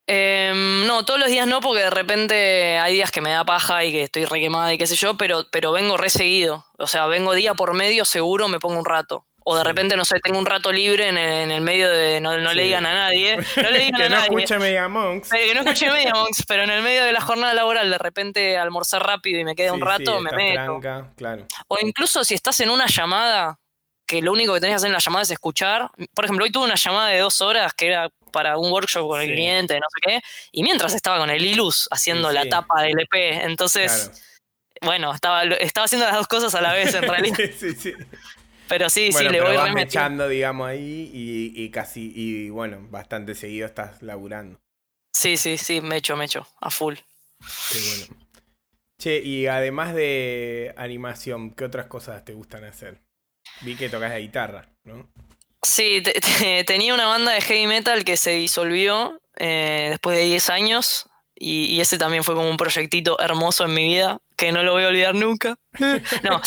Em, 0.09 0.86
no, 0.86 1.04
todos 1.04 1.18
los 1.18 1.28
días 1.28 1.48
no, 1.48 1.61
porque 1.61 1.82
de 1.82 1.90
repente 1.90 2.78
hay 2.78 2.94
días 2.94 3.11
que 3.11 3.20
me 3.20 3.30
da 3.30 3.44
paja 3.44 3.84
y 3.84 3.90
que 3.90 4.04
estoy 4.04 4.24
requemada 4.24 4.72
y 4.72 4.78
qué 4.78 4.86
sé 4.86 4.94
yo, 4.94 5.16
pero, 5.16 5.46
pero 5.50 5.72
vengo 5.72 5.96
reseguido. 5.96 6.64
O 6.78 6.86
sea, 6.86 7.07
vengo 7.07 7.34
día 7.34 7.54
por 7.54 7.74
medio, 7.74 8.04
seguro 8.04 8.46
me 8.48 8.61
pongo 8.61 8.78
un 8.78 8.84
rato. 8.84 9.26
O 9.49 9.57
de 9.57 9.62
repente, 9.62 9.97
no 9.97 10.05
sé, 10.05 10.18
tengo 10.18 10.40
un 10.40 10.44
rato 10.44 10.72
libre 10.72 11.09
en 11.09 11.16
el, 11.16 11.61
medio 11.61 11.88
de. 11.88 12.20
No, 12.20 12.36
le 12.36 12.62
digan 12.64 12.84
a 12.84 12.92
nadie. 12.92 13.36
No 13.57 13.70
le 13.70 13.78
digan 13.78 13.94
que 13.94 14.03
a 14.07 14.09
no 14.09 14.16
nadie. 14.16 14.28
escuche 14.28 14.59
Media 14.59 14.88
Monks. 14.88 15.30
que 15.30 15.55
no 15.55 15.61
escuche 15.61 15.88
Media 15.88 16.12
Monks, 16.14 16.44
pero 16.49 16.64
en 16.64 16.70
el 16.70 16.82
medio 16.82 17.05
de 17.05 17.12
la 17.12 17.20
jornada 17.20 17.55
laboral, 17.55 17.88
de 17.88 17.99
repente 17.99 18.59
almorzar 18.59 19.07
rápido 19.07 19.38
y 19.38 19.44
me 19.44 19.55
queda 19.55 19.72
un 19.72 19.80
rato, 19.80 20.20
me 20.20 20.32
meto. 20.32 20.80
claro. 21.16 21.47
O 21.68 21.78
incluso 21.80 22.24
si 22.24 22.34
estás 22.34 22.59
en 22.59 22.70
una 22.70 22.86
llamada, 22.86 23.61
que 24.05 24.20
lo 24.20 24.32
único 24.32 24.53
que 24.55 24.61
tenés 24.61 24.72
que 24.72 24.76
hacer 24.78 24.88
en 24.88 24.94
la 24.94 24.99
llamada 24.99 25.22
es 25.22 25.30
escuchar. 25.30 25.90
Por 26.12 26.24
ejemplo, 26.24 26.44
hoy 26.44 26.51
tuve 26.51 26.64
una 26.64 26.74
llamada 26.74 27.09
de 27.11 27.18
dos 27.20 27.40
horas 27.40 27.72
que 27.72 27.86
era 27.86 28.11
para 28.32 28.59
un 28.59 28.72
workshop 28.72 29.07
con 29.09 29.20
el 29.20 29.28
cliente, 29.32 29.78
no 29.78 29.86
sé 29.94 30.01
qué, 30.03 30.20
y 30.51 30.64
mientras 30.64 30.92
estaba 30.92 31.18
con 31.18 31.30
el 31.30 31.44
Ilus 31.44 31.86
haciendo 31.92 32.32
la 32.32 32.49
tapa 32.49 32.82
del 32.82 32.99
EP, 32.99 33.44
entonces, 33.44 34.11
bueno, 34.82 35.14
estaba, 35.14 35.44
estaba 35.44 35.84
haciendo 35.84 36.05
las 36.07 36.16
dos 36.16 36.26
cosas 36.26 36.55
a 36.57 36.61
la 36.61 36.72
vez 36.72 36.92
en 36.94 37.03
realidad. 37.09 37.36
sí, 37.57 37.74
sí. 37.74 37.94
Pero 38.68 38.90
sí, 38.90 39.12
sí, 39.12 39.28
le 39.28 39.40
voy 39.40 39.56
remechando, 39.56 40.28
digamos, 40.28 40.68
ahí 40.68 41.10
y, 41.12 41.70
casi, 41.70 42.12
y 42.14 42.50
bueno, 42.50 42.86
bastante 42.90 43.34
seguido 43.34 43.66
estás 43.66 44.02
laburando. 44.02 44.58
Sí, 45.12 45.36
sí, 45.36 45.56
sí, 45.56 45.80
me 45.80 45.96
echo, 45.96 46.16
me 46.16 46.24
echo, 46.24 46.46
a 46.60 46.70
full. 46.70 46.94
Qué 47.72 47.78
bueno. 47.78 48.26
Che, 49.00 49.18
y 49.18 49.46
además 49.46 49.94
de 49.94 50.74
animación, 50.76 51.50
¿qué 51.50 51.64
otras 51.64 51.86
cosas 51.86 52.24
te 52.24 52.32
gustan 52.32 52.64
hacer? 52.64 53.00
Vi 53.60 53.76
que 53.76 53.88
tocas 53.88 54.10
la 54.10 54.18
guitarra, 54.18 54.68
¿no? 54.84 55.08
Sí, 55.62 56.02
tenía 56.66 56.94
una 56.94 57.06
banda 57.06 57.32
de 57.32 57.40
heavy 57.40 57.66
metal 57.66 58.04
que 58.04 58.16
se 58.16 58.32
disolvió 58.32 59.20
eh, 59.36 59.88
después 59.90 60.16
de 60.16 60.24
10 60.24 60.50
años 60.50 61.08
y, 61.39 61.80
ese 61.80 61.99
también 61.99 62.24
fue 62.24 62.34
como 62.34 62.49
un 62.49 62.57
proyectito 62.57 63.18
hermoso 63.20 63.64
en 63.64 63.74
mi 63.74 63.84
vida 63.84 64.18
que 64.37 64.53
no 64.53 64.62
lo 64.62 64.72
voy 64.72 64.84
a 64.84 64.89
olvidar 64.89 65.14
nunca. 65.14 65.57
no. 66.22 66.41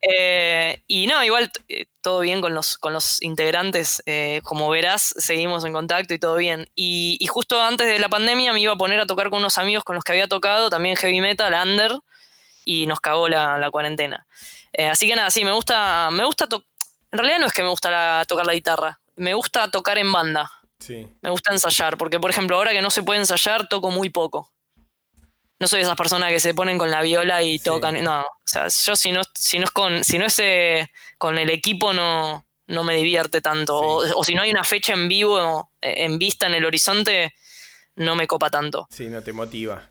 Eh, 0.00 0.82
y 0.86 1.06
no, 1.06 1.22
igual 1.24 1.50
eh, 1.68 1.86
todo 2.00 2.20
bien 2.20 2.40
con 2.40 2.54
los, 2.54 2.78
con 2.78 2.92
los 2.92 3.20
integrantes. 3.22 4.02
como 4.42 4.68
verás, 4.70 5.14
seguimos 5.18 5.64
en 5.64 5.72
contacto 5.72 6.14
y 6.14 6.18
todo 6.18 6.36
bien. 6.36 6.68
Y, 6.74 7.18
justo 7.28 7.60
antes 7.60 7.86
de 7.86 7.98
la 7.98 8.08
pandemia 8.08 8.52
me 8.52 8.60
iba 8.60 8.72
a 8.72 8.76
poner 8.76 9.00
a 9.00 9.06
tocar 9.06 9.30
con 9.30 9.40
unos 9.40 9.58
amigos 9.58 9.84
con 9.84 9.96
los 9.96 10.04
que 10.04 10.12
había 10.12 10.28
tocado, 10.28 10.70
también 10.70 10.96
heavy 10.96 11.20
metal, 11.20 11.54
under, 11.54 11.98
y 12.64 12.86
nos 12.86 13.00
cagó 13.00 13.28
la, 13.28 13.58
la 13.58 13.70
cuarentena. 13.70 14.26
así 14.90 15.08
que 15.08 15.16
nada, 15.16 15.30
sí, 15.30 15.44
me 15.44 15.52
gusta, 15.52 16.10
me 16.10 16.24
gusta 16.24 16.48
en 17.10 17.18
realidad 17.18 17.38
no 17.38 17.46
es 17.46 17.52
que 17.52 17.62
me 17.62 17.70
gusta 17.70 18.24
tocar 18.26 18.46
la 18.46 18.52
guitarra, 18.52 19.00
me 19.16 19.34
gusta 19.34 19.70
tocar 19.70 19.98
en 19.98 20.12
banda. 20.12 20.50
Sí. 20.78 21.06
Me 21.22 21.30
gusta 21.30 21.52
ensayar, 21.52 21.98
porque 21.98 22.20
por 22.20 22.30
ejemplo, 22.30 22.56
ahora 22.56 22.72
que 22.72 22.82
no 22.82 22.90
se 22.90 23.02
puede 23.02 23.20
ensayar, 23.20 23.68
toco 23.68 23.90
muy 23.90 24.10
poco. 24.10 24.52
No 25.60 25.66
soy 25.66 25.78
de 25.78 25.84
esas 25.84 25.96
personas 25.96 26.30
que 26.30 26.38
se 26.38 26.54
ponen 26.54 26.78
con 26.78 26.90
la 26.90 27.02
viola 27.02 27.42
y 27.42 27.58
tocan. 27.58 28.02
No, 28.04 28.20
o 28.20 28.26
sea, 28.44 28.68
yo 28.68 28.94
si 28.94 29.10
no, 29.10 29.22
si 29.34 29.58
no 29.58 29.64
es 29.64 29.70
con, 29.72 30.04
si 30.04 30.18
no 30.18 30.26
es 30.26 30.38
eh, 30.38 30.88
con 31.18 31.36
el 31.36 31.50
equipo 31.50 31.92
no, 31.92 32.46
no 32.68 32.84
me 32.84 32.94
divierte 32.94 33.40
tanto. 33.40 33.76
O, 33.76 34.24
si 34.24 34.34
no 34.34 34.42
hay 34.42 34.50
una 34.52 34.62
fecha 34.62 34.92
en 34.92 35.08
vivo, 35.08 35.72
en 35.80 36.18
vista 36.18 36.46
en 36.46 36.54
el 36.54 36.64
horizonte, 36.64 37.34
no 37.96 38.14
me 38.14 38.28
copa 38.28 38.50
tanto. 38.50 38.86
Sí, 38.90 39.08
no 39.08 39.22
te 39.22 39.32
motiva. 39.32 39.90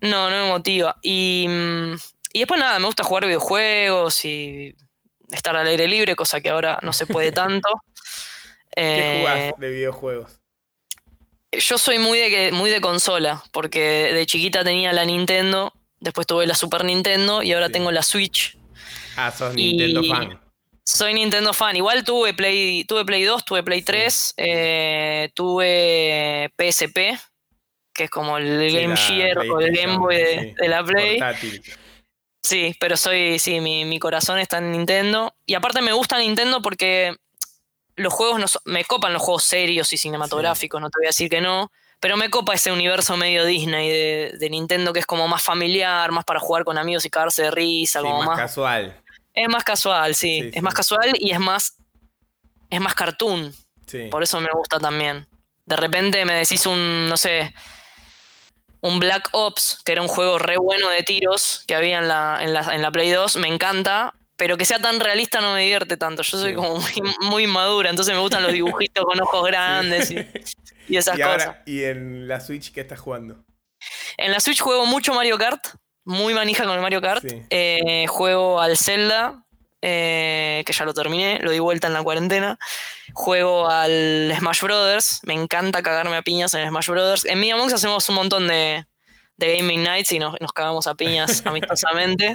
No, 0.00 0.30
no 0.30 0.44
me 0.44 0.48
motiva. 0.50 0.96
Y, 1.02 1.46
mm, 1.48 1.94
y 2.34 2.38
después 2.38 2.60
nada, 2.60 2.78
me 2.78 2.86
gusta 2.86 3.02
jugar 3.02 3.26
videojuegos 3.26 4.24
y 4.24 4.76
estar 5.32 5.56
al 5.56 5.66
aire 5.66 5.88
libre, 5.88 6.14
cosa 6.14 6.40
que 6.40 6.50
ahora 6.50 6.78
no 6.82 6.92
se 6.92 7.06
puede 7.06 7.32
tanto. 7.32 7.68
¿Qué 8.74 9.18
jugás 9.20 9.38
eh, 9.38 9.54
de 9.58 9.70
videojuegos? 9.70 10.40
Yo 11.52 11.78
soy 11.78 11.98
muy 11.98 12.18
de, 12.18 12.52
muy 12.52 12.70
de 12.70 12.80
consola, 12.80 13.42
porque 13.52 14.12
de 14.12 14.26
chiquita 14.26 14.64
tenía 14.64 14.92
la 14.92 15.04
Nintendo, 15.04 15.72
después 15.98 16.26
tuve 16.26 16.46
la 16.46 16.54
Super 16.54 16.84
Nintendo 16.84 17.42
y 17.42 17.52
ahora 17.52 17.70
tengo 17.70 17.90
la 17.90 18.02
Switch. 18.02 18.58
Ah, 19.16 19.30
sos 19.30 19.54
Nintendo 19.54 20.04
fan. 20.04 20.40
Soy 20.84 21.12
Nintendo 21.14 21.52
fan. 21.52 21.76
Igual 21.76 22.04
tuve 22.04 22.32
Play, 22.34 22.84
tuve 22.84 23.04
Play 23.04 23.24
2, 23.24 23.44
tuve 23.44 23.62
Play 23.62 23.82
3, 23.82 24.34
eh, 24.36 25.30
tuve 25.34 26.50
PSP, 26.56 27.18
que 27.92 28.04
es 28.04 28.10
como 28.10 28.38
el 28.38 28.72
Game 28.72 28.96
Gear 28.96 29.38
o 29.38 29.60
el 29.60 29.76
Game 29.76 29.98
Boy 29.98 30.16
de, 30.16 30.68
la 30.68 30.84
Play. 30.84 31.18
Sí, 32.42 32.74
pero 32.80 32.96
soy, 32.96 33.38
sí, 33.38 33.60
mi, 33.60 33.98
corazón 33.98 34.38
está 34.38 34.58
en 34.58 34.72
Nintendo. 34.72 35.34
Y 35.44 35.54
aparte 35.54 35.82
me 35.82 35.92
gusta 35.92 36.18
Nintendo 36.18 36.62
porque 36.62 37.14
los 37.98 38.12
juegos 38.12 38.40
no 38.40 38.46
me 38.64 38.84
copan 38.84 39.12
los 39.12 39.22
juegos 39.22 39.44
serios 39.44 39.92
y 39.92 39.96
cinematográficos, 39.96 40.80
no 40.80 40.90
te 40.90 40.98
voy 40.98 41.06
a 41.06 41.10
decir 41.10 41.28
que 41.28 41.40
no. 41.40 41.70
Pero 42.00 42.16
me 42.16 42.30
copa 42.30 42.54
ese 42.54 42.70
universo 42.70 43.16
medio 43.16 43.44
Disney 43.44 43.88
de, 43.88 44.48
Nintendo 44.50 44.92
que 44.92 45.00
es 45.00 45.06
como 45.06 45.26
más 45.26 45.42
familiar, 45.42 46.12
más 46.12 46.24
para 46.24 46.38
jugar 46.38 46.64
con 46.64 46.78
amigos 46.78 47.04
y 47.04 47.10
cagarse 47.10 47.42
de 47.42 47.50
risa, 47.50 48.00
como 48.00 48.22
más, 48.22 48.38
casual. 48.38 48.96
Es 49.34 49.48
más 49.48 49.64
casual, 49.64 50.14
sí. 50.14 50.50
es 50.52 50.62
más 50.62 50.74
casual 50.74 51.12
y 51.18 51.32
es 51.32 51.40
más. 51.40 51.76
Es 52.70 52.80
más 52.80 52.94
cartoon. 52.94 53.52
Por 54.10 54.22
eso 54.22 54.40
me 54.40 54.50
gusta 54.52 54.78
también. 54.78 55.26
De 55.64 55.76
repente 55.76 56.24
me 56.24 56.34
decís 56.34 56.66
un, 56.66 57.08
no 57.08 57.16
sé, 57.16 57.52
un 58.80 59.00
Black 59.00 59.30
Ops, 59.32 59.80
que 59.84 59.92
era 59.92 60.02
un 60.02 60.08
juego 60.08 60.38
re 60.38 60.56
bueno 60.58 60.88
de 60.90 61.02
tiros 61.02 61.64
que 61.66 61.74
había 61.74 61.98
en 61.98 62.08
la, 62.08 62.38
en 62.42 62.52
la, 62.52 62.74
en 62.74 62.82
la 62.82 62.90
Play 62.90 63.10
2, 63.10 63.36
me 63.36 63.48
encanta, 63.48 64.14
pero 64.38 64.56
que 64.56 64.64
sea 64.64 64.78
tan 64.78 65.00
realista 65.00 65.40
no 65.40 65.52
me 65.52 65.62
divierte 65.62 65.96
tanto. 65.96 66.22
Yo 66.22 66.38
soy 66.38 66.54
como 66.54 66.80
muy, 67.22 67.46
madura, 67.46 67.90
entonces 67.90 68.14
me 68.14 68.20
gustan 68.20 68.44
los 68.44 68.52
dibujitos 68.52 69.04
con 69.04 69.20
ojos 69.20 69.44
grandes 69.44 70.10
y, 70.12 70.96
esas 70.96 71.18
cosas. 71.18 71.56
¿Y 71.66 71.82
en 71.82 72.28
la 72.28 72.40
Switch 72.40 72.72
qué 72.72 72.80
estás 72.80 73.00
jugando? 73.00 73.44
En 74.16 74.30
la 74.30 74.40
Switch 74.40 74.60
juego 74.60 74.86
mucho 74.86 75.12
Mario 75.12 75.36
Kart, 75.38 75.66
muy 76.04 76.34
manija 76.34 76.64
con 76.64 76.74
el 76.74 76.80
Mario 76.80 77.02
Kart. 77.02 77.24
Eh, 77.50 78.06
juego 78.06 78.60
al 78.60 78.78
Zelda, 78.78 79.44
eh, 79.82 80.62
que 80.64 80.72
ya 80.72 80.84
lo 80.84 80.94
terminé, 80.94 81.40
lo 81.40 81.50
di 81.50 81.58
vuelta 81.58 81.88
en 81.88 81.92
la 81.92 82.02
cuarentena. 82.02 82.58
Juego 83.14 83.68
al 83.68 84.32
Smash 84.38 84.62
Brothers, 84.62 85.20
me 85.24 85.34
encanta 85.34 85.82
cagarme 85.82 86.16
a 86.16 86.22
piñas 86.22 86.54
en 86.54 86.68
Smash 86.68 86.88
Brothers. 86.88 87.24
En 87.24 87.40
Miamonks 87.40 87.72
hacemos 87.72 88.08
un 88.08 88.14
montón 88.14 88.46
de, 88.46 88.86
gaming 89.36 89.82
nights 89.82 90.12
y 90.12 90.20
nos, 90.20 90.36
cagamos 90.54 90.86
a 90.86 90.94
piñas 90.94 91.42
amistosamente. 91.44 92.34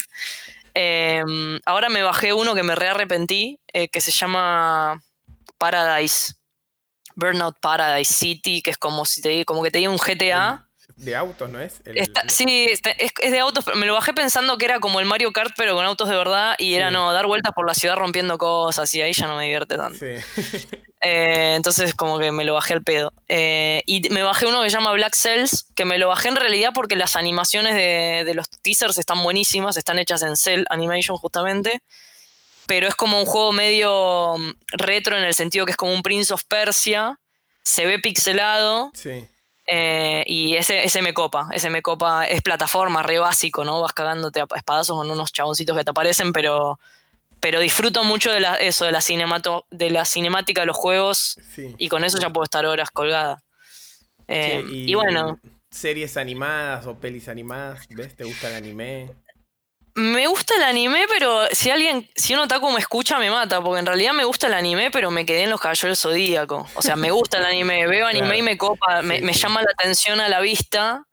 Em, 0.74 1.60
ahora 1.66 1.90
me 1.90 2.04
bajé 2.04 2.34
uno 2.34 2.56
que 2.56 2.64
me 2.64 2.76
re 2.76 2.90
arrepentí, 2.90 3.60
eh, 3.74 3.90
que 3.90 4.02
se 4.02 4.12
llama 4.12 5.02
Paradise. 5.58 6.34
Burnout 7.16 7.60
Paradise 7.60 8.12
City, 8.12 8.62
que 8.64 8.72
es 8.72 8.78
como 8.78 9.06
si 9.06 9.22
te 9.22 9.46
como 9.46 9.62
que 9.62 9.70
te 9.70 9.78
diga 9.78 9.92
un 9.92 10.00
GTA 10.00 10.63
de 10.96 11.16
autos, 11.16 11.50
¿no 11.50 11.60
es? 11.60 11.82
sí, 12.28 12.68
es, 12.70 12.82
de 13.32 13.40
autos, 13.40 13.66
pero 13.66 13.78
me 13.78 13.86
lo 13.86 13.94
bajé 13.94 14.14
pensando 14.14 14.58
que 14.58 14.66
era 14.66 14.80
como 14.80 15.00
el 15.00 15.06
Mario 15.06 15.32
Kart, 15.32 15.54
pero 15.58 15.76
con 15.76 15.86
autos 15.86 16.10
de 16.10 16.16
verdad, 16.16 16.56
y 16.58 16.76
era 16.76 16.92
no, 16.92 17.12
dar 17.14 17.26
vueltas 17.26 17.54
por 17.54 17.66
la 17.66 17.74
ciudad 17.74 17.96
rompiendo 17.96 18.38
cosas, 18.38 18.94
y 18.94 19.02
ahí 19.02 19.14
ya 19.14 19.28
no 19.28 19.38
me 19.38 19.44
divierte 19.44 19.78
tanto. 19.78 20.00
Sí. 20.00 20.68
Eh, 21.06 21.56
entonces, 21.58 21.94
como 21.94 22.18
que 22.18 22.32
me 22.32 22.46
lo 22.46 22.54
bajé 22.54 22.76
al 22.76 22.82
pedo. 22.82 23.12
Eh, 23.28 23.84
y 23.86 24.08
me 24.12 24.24
bajé 24.24 24.46
uno 24.46 24.64
que 24.64 24.70
se 24.70 24.78
llama 24.78 24.94
Black 24.94 25.16
Cells, 25.16 25.66
que 25.76 25.84
me 25.84 25.98
lo 25.98 26.08
bajé 26.08 26.30
en 26.30 26.38
realidad 26.38 26.72
porque 26.74 26.96
las 26.96 27.18
animaciones 27.18 27.76
de, 27.76 28.24
de 28.26 28.34
los 28.34 28.50
teasers 28.50 28.98
están 28.98 29.22
buenísimas, 29.22 29.76
están 29.76 30.00
hechas 30.00 30.22
en 30.22 30.38
Cell 30.38 30.64
Animation 30.70 31.18
justamente. 31.18 31.82
Pero 32.68 32.88
es 32.88 32.96
como 32.96 33.20
un 33.20 33.26
juego 33.26 33.52
medio 33.52 34.38
mm, 34.38 34.52
retro 34.78 35.18
en 35.18 35.26
el 35.26 35.34
sentido 35.34 35.66
que 35.66 35.72
es 35.72 35.78
como 35.78 35.92
un 35.92 36.04
Prince 36.04 36.34
of 36.34 36.46
Persia. 36.46 37.20
Se 37.64 37.86
ve 37.86 38.00
pixelado. 38.00 38.90
Sí 38.94 39.28
eh, 39.66 40.24
y 40.28 40.56
ese, 40.56 40.84
ese 40.84 41.02
me 41.02 41.14
copa, 41.14 41.48
ese 41.54 41.70
me 41.70 41.82
copa, 41.82 42.26
es 42.26 42.42
plataforma, 42.42 43.02
re 43.02 43.20
básico, 43.20 43.64
¿no? 43.64 43.82
Vas 43.82 43.94
cagándote 43.94 44.42
a 44.42 44.48
espadazos 44.56 44.98
con 44.98 45.10
unos 45.10 45.32
chaboncitos 45.32 45.78
que 45.78 45.84
te 45.84 45.92
aparecen, 45.92 46.34
pero, 46.34 46.80
pero 47.40 47.60
disfruto 47.60 48.04
mucho 48.04 48.32
de 48.32 48.42
la, 48.42 48.56
eso, 48.56 48.86
de 48.86 48.92
la, 48.92 49.02
cinemato, 49.02 49.66
de 49.72 49.90
la 49.90 50.06
cinemática 50.06 50.62
de 50.62 50.68
los 50.68 50.78
juegos 50.78 51.40
y 51.78 51.88
con 51.88 52.04
eso 52.04 52.20
ya 52.20 52.30
puedo 52.30 52.44
estar 52.44 52.66
horas 52.66 52.92
colgada. 52.92 53.42
Eh, 54.28 54.64
y, 54.70 54.94
bueno. 54.96 55.40
¿Series 55.70 56.18
animadas 56.18 56.86
o 56.86 57.00
pelis 57.00 57.28
animadas? 57.28 57.88
¿Ves? 57.90 58.16
¿Te 58.16 58.26
gusta 58.26 58.50
el 58.50 58.56
anime? 58.56 59.10
Me 59.96 60.26
gusta 60.26 60.56
el 60.56 60.64
anime, 60.64 61.06
pero 61.08 61.46
si 61.52 61.70
alguien, 61.70 62.10
si 62.16 62.34
un 62.34 62.40
otaku 62.40 62.72
me 62.72 62.80
escucha, 62.80 63.20
me 63.20 63.30
mata, 63.30 63.62
porque 63.62 63.80
en 63.80 63.86
realidad 63.86 64.14
me 64.14 64.24
gusta 64.24 64.48
el 64.48 64.54
anime, 64.54 64.90
pero 64.90 65.12
me 65.12 65.24
quedé 65.24 65.44
en 65.44 65.52
los 65.52 65.62
caballeros 65.62 66.00
zodíaco. 66.00 66.68
O 66.74 66.82
sea, 66.82 66.96
me 66.96 67.12
gusta 67.12 67.38
el 67.38 67.46
anime, 67.46 67.86
veo 67.86 68.08
anime 68.08 68.38
y 68.38 68.42
me 68.42 68.58
copa, 68.58 69.04
me, 69.04 69.22
llama 69.34 69.62
la 69.62 69.72
atención 69.72 70.20
a 70.20 70.30
la 70.30 70.40
vista, 70.40 71.06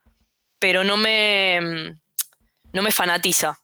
pero 0.59 0.83
no 0.83 0.97
me, 0.97 1.95
no 2.72 2.83
me 2.83 2.91
fanatiza. 2.91 3.61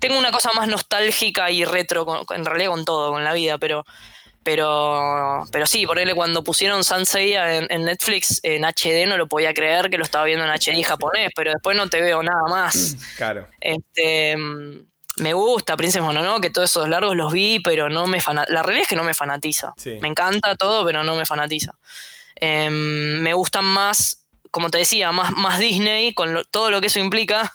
tengo 0.00 0.18
una 0.18 0.32
cosa 0.32 0.50
más 0.54 0.66
nostálgica 0.66 1.50
y 1.50 1.66
retro, 1.66 2.24
en 2.30 2.44
realidad 2.46 2.70
con 2.70 2.84
todo, 2.86 3.12
con 3.12 3.22
la 3.22 3.34
vida, 3.34 3.58
pero, 3.58 3.84
Pero, 4.44 5.44
pero 5.50 5.66
sí, 5.66 5.86
por 5.86 5.98
él 5.98 6.14
cuando 6.14 6.44
pusieron 6.44 6.84
Sanseiya 6.84 7.56
en, 7.56 7.66
en 7.70 7.84
Netflix 7.84 8.40
en 8.42 8.64
HD 8.64 9.06
no 9.08 9.16
lo 9.16 9.26
podía 9.26 9.54
creer 9.54 9.88
que 9.90 9.96
lo 9.98 10.04
estaba 10.04 10.24
viendo 10.26 10.44
en 10.44 10.50
HD 10.50 10.84
japonés, 10.84 11.30
pero 11.34 11.50
después 11.52 11.76
no 11.76 11.88
te 11.88 12.00
veo 12.02 12.22
nada 12.22 12.42
más. 12.48 12.96
Claro. 13.16 13.48
Este, 13.60 14.36
mm, 14.36 14.86
me 15.16 15.32
gusta 15.32 15.76
Princess 15.76 16.02
Mononoke, 16.02 16.50
todos 16.52 16.70
esos 16.70 16.88
largos 16.88 17.16
los 17.16 17.32
vi, 17.32 17.60
pero 17.60 17.88
no 17.88 18.06
me 18.06 18.18
La 18.48 18.62
realidad 18.62 18.82
es 18.82 18.88
que 18.88 18.96
no 18.96 19.04
me 19.04 19.14
fanatiza. 19.14 19.72
Sí. 19.76 19.98
Me 20.02 20.08
encanta 20.08 20.54
todo, 20.56 20.84
pero 20.84 21.02
no 21.04 21.16
me 21.16 21.24
fanatiza. 21.24 21.72
Em, 22.36 23.20
me 23.22 23.32
gustan 23.32 23.64
más, 23.64 24.26
como 24.50 24.70
te 24.70 24.78
decía, 24.78 25.10
más, 25.12 25.32
más 25.32 25.58
Disney, 25.58 26.12
con 26.14 26.34
lo- 26.34 26.44
todo 26.44 26.70
lo 26.70 26.80
que 26.80 26.88
eso 26.88 26.98
implica, 27.00 27.54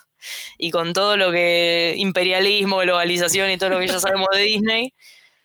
y 0.57 0.71
con 0.71 0.91
todo 0.93 1.15
lo 1.17 1.31
que 1.31 1.93
imperialismo, 1.97 2.77
globalización 2.79 3.51
y 3.51 3.57
todo 3.57 3.69
lo 3.69 3.79
que 3.79 3.87
ya 3.87 3.99
sabemos 3.99 4.27
de 4.33 4.41
Disney. 4.41 4.93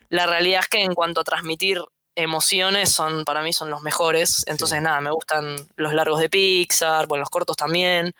La 0.08 0.26
realidad 0.26 0.60
es 0.62 0.68
que 0.68 0.82
en 0.82 0.94
cuanto 0.94 1.20
a 1.20 1.24
transmitir 1.24 1.80
emociones, 2.16 2.90
son 2.90 3.24
para 3.24 3.42
mí 3.42 3.52
son 3.52 3.70
los 3.70 3.82
mejores. 3.82 4.44
Entonces, 4.46 4.80
nada, 4.80 5.00
me 5.00 5.10
gustan 5.10 5.56
los 5.76 5.92
largos 5.94 6.20
de 6.20 6.28
Pixar, 6.30 7.06
bueno, 7.06 7.20
los 7.20 7.30
cortos 7.30 7.56
también. 7.56 8.14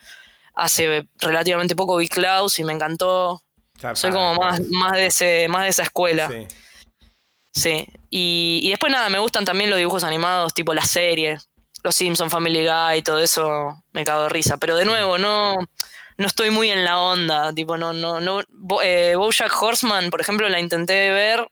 Hace 0.54 1.08
relativamente 1.18 1.76
poco 1.76 1.96
vi 1.96 2.08
Klaus 2.08 2.58
y 2.58 2.64
me 2.64 2.72
encantó. 2.72 3.42
Soy 3.94 4.10
como 4.12 4.34
más, 4.34 4.60
más, 4.70 4.92
de, 4.92 5.06
ese, 5.06 5.46
más 5.48 5.64
de 5.64 5.68
esa 5.68 5.82
escuela. 5.82 6.28
Sí. 6.28 6.46
Sí, 7.52 7.86
y, 8.10 8.60
y 8.64 8.70
después 8.70 8.90
nada, 8.92 9.08
me 9.08 9.20
gustan 9.20 9.44
también 9.44 9.70
los 9.70 9.78
dibujos 9.78 10.02
animados, 10.02 10.54
tipo 10.54 10.74
las 10.74 10.90
series, 10.90 11.48
Los 11.84 11.94
Simpson, 11.94 12.28
Family 12.30 12.66
Guy, 12.66 13.02
todo 13.02 13.20
eso 13.20 13.80
me 13.92 14.04
cago 14.04 14.24
de 14.24 14.28
risa. 14.30 14.56
Pero 14.56 14.74
de 14.76 14.84
nuevo, 14.84 15.18
no, 15.18 15.58
no 16.16 16.26
estoy 16.26 16.50
muy 16.50 16.70
en 16.72 16.84
la 16.84 16.98
onda, 16.98 17.52
tipo, 17.52 17.76
no, 17.76 17.92
no, 17.92 18.20
no. 18.20 18.42
Bo- 18.48 18.82
eh, 18.82 19.14
Bojack 19.14 19.62
Horseman, 19.62 20.10
por 20.10 20.20
ejemplo, 20.20 20.48
la 20.48 20.58
intenté 20.58 21.10
ver 21.10 21.46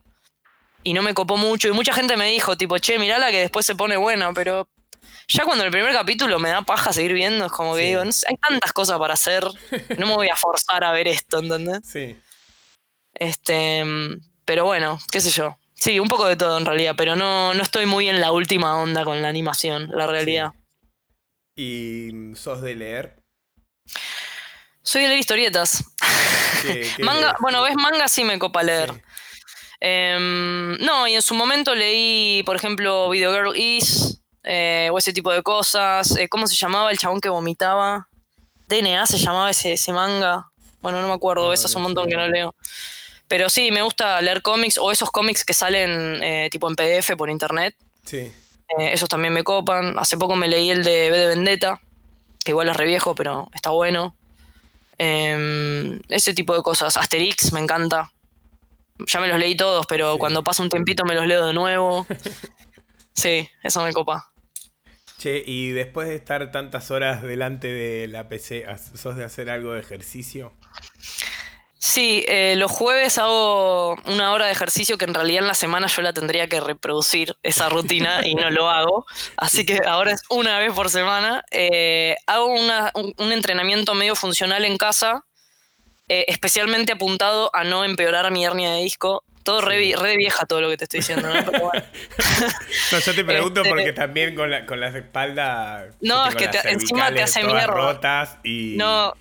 y 0.82 0.92
no 0.94 1.02
me 1.02 1.14
copó 1.14 1.36
mucho. 1.36 1.68
Y 1.68 1.72
mucha 1.72 1.92
gente 1.92 2.16
me 2.16 2.26
dijo, 2.26 2.56
tipo, 2.56 2.78
che, 2.78 2.98
mirala 2.98 3.30
que 3.30 3.40
después 3.40 3.64
se 3.66 3.74
pone 3.74 3.96
buena, 3.96 4.32
pero 4.32 4.68
ya 5.28 5.44
cuando 5.44 5.64
el 5.64 5.70
primer 5.70 5.92
capítulo 5.92 6.38
me 6.38 6.50
da 6.50 6.62
paja 6.62 6.92
seguir 6.92 7.12
viendo, 7.12 7.46
es 7.46 7.52
como 7.52 7.74
que 7.74 7.82
Sí. 7.82 7.86
digo, 7.88 8.04
no 8.04 8.12
sé, 8.12 8.26
hay 8.28 8.36
tantas 8.36 8.72
cosas 8.72 8.98
para 8.98 9.14
hacer, 9.14 9.44
no 9.98 10.06
me 10.06 10.14
voy 10.14 10.28
a 10.28 10.36
forzar 10.36 10.84
a 10.84 10.92
ver 10.92 11.08
esto, 11.08 11.38
¿entendés? 11.38 11.80
Sí. 11.84 12.16
Este, 13.14 13.84
pero 14.44 14.64
bueno, 14.64 14.98
qué 15.10 15.20
sé 15.20 15.30
yo. 15.30 15.58
Sí, 15.74 15.98
un 15.98 16.08
poco 16.08 16.26
de 16.26 16.36
todo 16.36 16.58
en 16.58 16.64
realidad, 16.66 16.94
pero 16.96 17.16
no, 17.16 17.54
no 17.54 17.62
estoy 17.62 17.86
muy 17.86 18.08
en 18.08 18.20
la 18.20 18.32
última 18.32 18.76
onda 18.76 19.04
con 19.04 19.20
la 19.20 19.28
animación, 19.28 19.88
la 19.92 20.06
realidad. 20.06 20.52
¿Y 21.56 22.10
sos 22.36 22.62
de 22.62 22.74
leer? 22.76 23.16
Soy 24.82 25.02
de 25.02 25.08
leer 25.08 25.20
historietas. 25.20 25.84
¿Qué- 26.62 26.90
qué 26.96 27.02
Manga, 27.04 27.36
bueno, 27.40 27.62
ves 27.62 27.74
manga 27.76 28.08
sí 28.08 28.24
me 28.24 28.38
copa 28.38 28.62
leer. 28.62 28.92
Sí. 28.92 29.00
Em, 29.84 30.78
no, 30.78 31.08
y 31.08 31.14
en 31.16 31.22
su 31.22 31.34
momento 31.34 31.74
leí, 31.74 32.44
por 32.44 32.54
ejemplo, 32.54 33.10
Video 33.10 33.32
Girl 33.32 33.56
Is, 33.56 34.20
eh, 34.44 34.88
o 34.92 34.98
ese 34.98 35.12
tipo 35.12 35.32
de 35.32 35.42
cosas. 35.42 36.16
Eh, 36.16 36.28
¿Cómo 36.28 36.46
se 36.46 36.54
llamaba 36.54 36.92
el 36.92 36.98
chabón 36.98 37.20
que 37.20 37.28
vomitaba? 37.28 38.06
DNA 38.68 39.06
se 39.06 39.18
llamaba 39.18 39.50
ese, 39.50 39.72
ese 39.72 39.92
manga. 39.92 40.46
Bueno, 40.82 41.02
no 41.02 41.08
me 41.08 41.14
acuerdo, 41.14 41.46
No, 41.46 41.52
eso 41.52 41.66
no 41.66 41.78
un 41.78 41.82
montón 41.82 42.08
que 42.08 42.14
no 42.14 42.28
leo. 42.28 42.54
Pero 43.26 43.50
sí, 43.50 43.72
me 43.72 43.82
gusta 43.82 44.20
leer 44.22 44.40
cómics 44.40 44.78
o 44.78 44.92
esos 44.92 45.10
cómics 45.10 45.44
que 45.44 45.52
salen 45.52 46.22
eh, 46.22 46.48
tipo 46.52 46.68
en 46.68 46.76
PDF 46.76 47.16
por 47.16 47.28
internet. 47.28 47.74
Sí. 48.04 48.32
Esos 48.78 49.08
también 49.08 49.34
me 49.34 49.42
copan. 49.42 49.98
Hace 49.98 50.16
poco 50.16 50.36
me 50.36 50.46
leí 50.46 50.70
el 50.70 50.84
de 50.84 51.10
B 51.10 51.18
de 51.18 51.26
Vendetta, 51.26 51.80
que 52.44 52.52
igual 52.52 52.68
es 52.68 52.76
re 52.76 52.86
viejo, 52.86 53.16
pero 53.16 53.50
está 53.52 53.70
bueno. 53.70 54.14
Em, 54.96 56.00
ese 56.08 56.34
tipo 56.34 56.54
de 56.54 56.62
cosas. 56.62 56.96
Asterix 56.96 57.52
me 57.52 57.58
encanta. 57.58 58.12
Ya 59.06 59.20
me 59.20 59.28
los 59.28 59.38
leí 59.38 59.56
todos, 59.56 59.86
pero 59.86 60.12
Sí. 60.14 60.18
cuando 60.18 60.42
pasa 60.44 60.62
un 60.62 60.68
tiempito 60.68 61.04
me 61.04 61.14
los 61.14 61.26
leo 61.26 61.46
de 61.46 61.52
nuevo. 61.52 62.06
Sí, 63.14 63.46
eso 63.62 63.82
me 63.84 63.92
copa. 63.92 64.32
Che, 65.18 65.42
y 65.46 65.70
después 65.70 66.08
de 66.08 66.14
estar 66.16 66.50
tantas 66.50 66.90
horas 66.90 67.22
delante 67.22 67.68
de 67.68 68.08
la 68.08 68.28
PC, 68.28 68.64
¿sos 68.96 69.16
de 69.16 69.24
hacer 69.24 69.50
algo 69.50 69.72
de 69.74 69.80
ejercicio? 69.80 70.54
Sí, 71.78 72.24
eh, 72.28 72.54
los 72.56 72.70
jueves 72.70 73.18
hago 73.18 73.96
una 74.06 74.32
hora 74.32 74.46
de 74.46 74.52
ejercicio 74.52 74.96
que 74.96 75.04
en 75.04 75.14
realidad 75.14 75.42
en 75.42 75.48
la 75.48 75.54
semana 75.54 75.88
yo 75.88 76.00
la 76.00 76.12
tendría 76.12 76.46
que 76.48 76.60
reproducir 76.60 77.36
esa 77.42 77.68
rutina 77.68 78.26
y 78.26 78.34
no 78.34 78.50
lo 78.50 78.70
hago. 78.70 79.04
Así 79.36 79.66
que 79.66 79.80
ahora 79.84 80.12
es 80.12 80.22
una 80.30 80.58
vez 80.60 80.72
por 80.72 80.88
semana. 80.90 81.44
Eh, 81.50 82.16
hago 82.26 82.46
una- 82.46 82.92
un, 82.94 83.12
un 83.18 83.32
entrenamiento 83.32 83.94
medio 83.94 84.14
funcional 84.14 84.64
en 84.64 84.78
casa, 84.78 85.24
eh, 86.12 86.24
especialmente 86.28 86.92
apuntado 86.92 87.50
a 87.54 87.64
no 87.64 87.84
empeorar 87.84 88.30
mi 88.30 88.44
hernia 88.44 88.72
de 88.74 88.82
disco. 88.82 89.24
Todo 89.44 89.60
re, 89.62 89.78
vi- 89.78 89.94
re 89.94 90.16
vieja 90.16 90.44
todo 90.46 90.60
lo 90.60 90.68
que 90.68 90.76
te 90.76 90.84
estoy 90.84 91.00
diciendo, 91.00 91.26
¿no? 91.28 91.44
Pero 91.44 91.58
bueno. 91.64 91.84
No, 92.92 92.98
yo 93.00 93.14
te 93.14 93.24
pregunto 93.24 93.60
Este- 93.62 93.70
porque 93.70 93.92
también 93.92 94.34
con, 94.34 94.50
la, 94.50 94.66
con 94.66 94.78
las 94.78 94.94
espaldas. 94.94 95.86
No, 96.00 96.28
es 96.28 96.34
que 96.36 96.48
te- 96.48 96.70
encima 96.70 97.10
te 97.12 97.22
hace 97.22 97.42
mierda. 97.42 97.66
rotas 97.66 98.36
y. 98.44 98.74
No, 98.76 99.14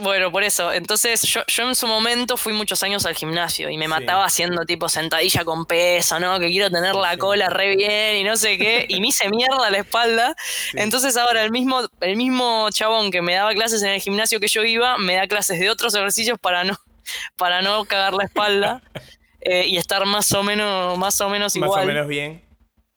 bueno, 0.00 0.30
por 0.32 0.42
eso. 0.42 0.72
Entonces, 0.72 1.22
yo, 1.22 1.42
yo 1.46 1.62
en 1.68 1.74
su 1.74 1.86
momento 1.86 2.36
fui 2.36 2.52
muchos 2.52 2.82
años 2.82 3.04
al 3.06 3.14
gimnasio 3.14 3.70
y 3.70 3.76
me 3.78 3.84
Sí. 3.86 3.88
mataba 3.90 4.24
haciendo 4.24 4.64
tipo 4.64 4.88
sentadilla 4.88 5.44
con 5.44 5.66
peso, 5.66 6.18
¿no? 6.20 6.38
Que 6.38 6.48
quiero 6.48 6.70
tener 6.70 6.94
la 6.94 7.12
Sí. 7.12 7.18
cola 7.18 7.48
re 7.50 7.76
bien 7.76 8.16
y 8.16 8.24
no 8.24 8.36
sé 8.36 8.58
qué. 8.58 8.86
Y 8.88 9.00
me 9.00 9.08
hice 9.08 9.28
mierda 9.28 9.70
la 9.70 9.78
espalda. 9.78 10.34
Sí. 10.70 10.76
Entonces 10.78 11.16
ahora 11.16 11.42
el 11.42 11.50
mismo, 11.50 11.82
el 12.00 12.16
mismo 12.16 12.68
chabón 12.70 13.10
que 13.10 13.22
me 13.22 13.34
daba 13.34 13.52
clases 13.54 13.82
en 13.82 13.90
el 13.90 14.00
gimnasio 14.00 14.40
que 14.40 14.48
yo 14.48 14.62
iba, 14.64 14.98
me 14.98 15.14
da 15.16 15.26
clases 15.26 15.58
de 15.60 15.70
otros 15.70 15.94
ejercicios 15.94 16.38
para 16.38 16.64
no, 16.64 16.76
para 17.36 17.62
no 17.62 17.84
cagar 17.84 18.14
la 18.14 18.24
espalda. 18.24 18.82
eh, 19.40 19.66
y 19.68 19.76
estar 19.76 20.04
más 20.04 20.32
o 20.32 20.42
menos, 20.42 20.98
más 20.98 21.20
o 21.20 21.28
menos 21.28 21.54
Más 21.56 21.66
igual. 21.66 21.84
o 21.84 21.86
menos 21.86 22.08
bien. 22.08 22.42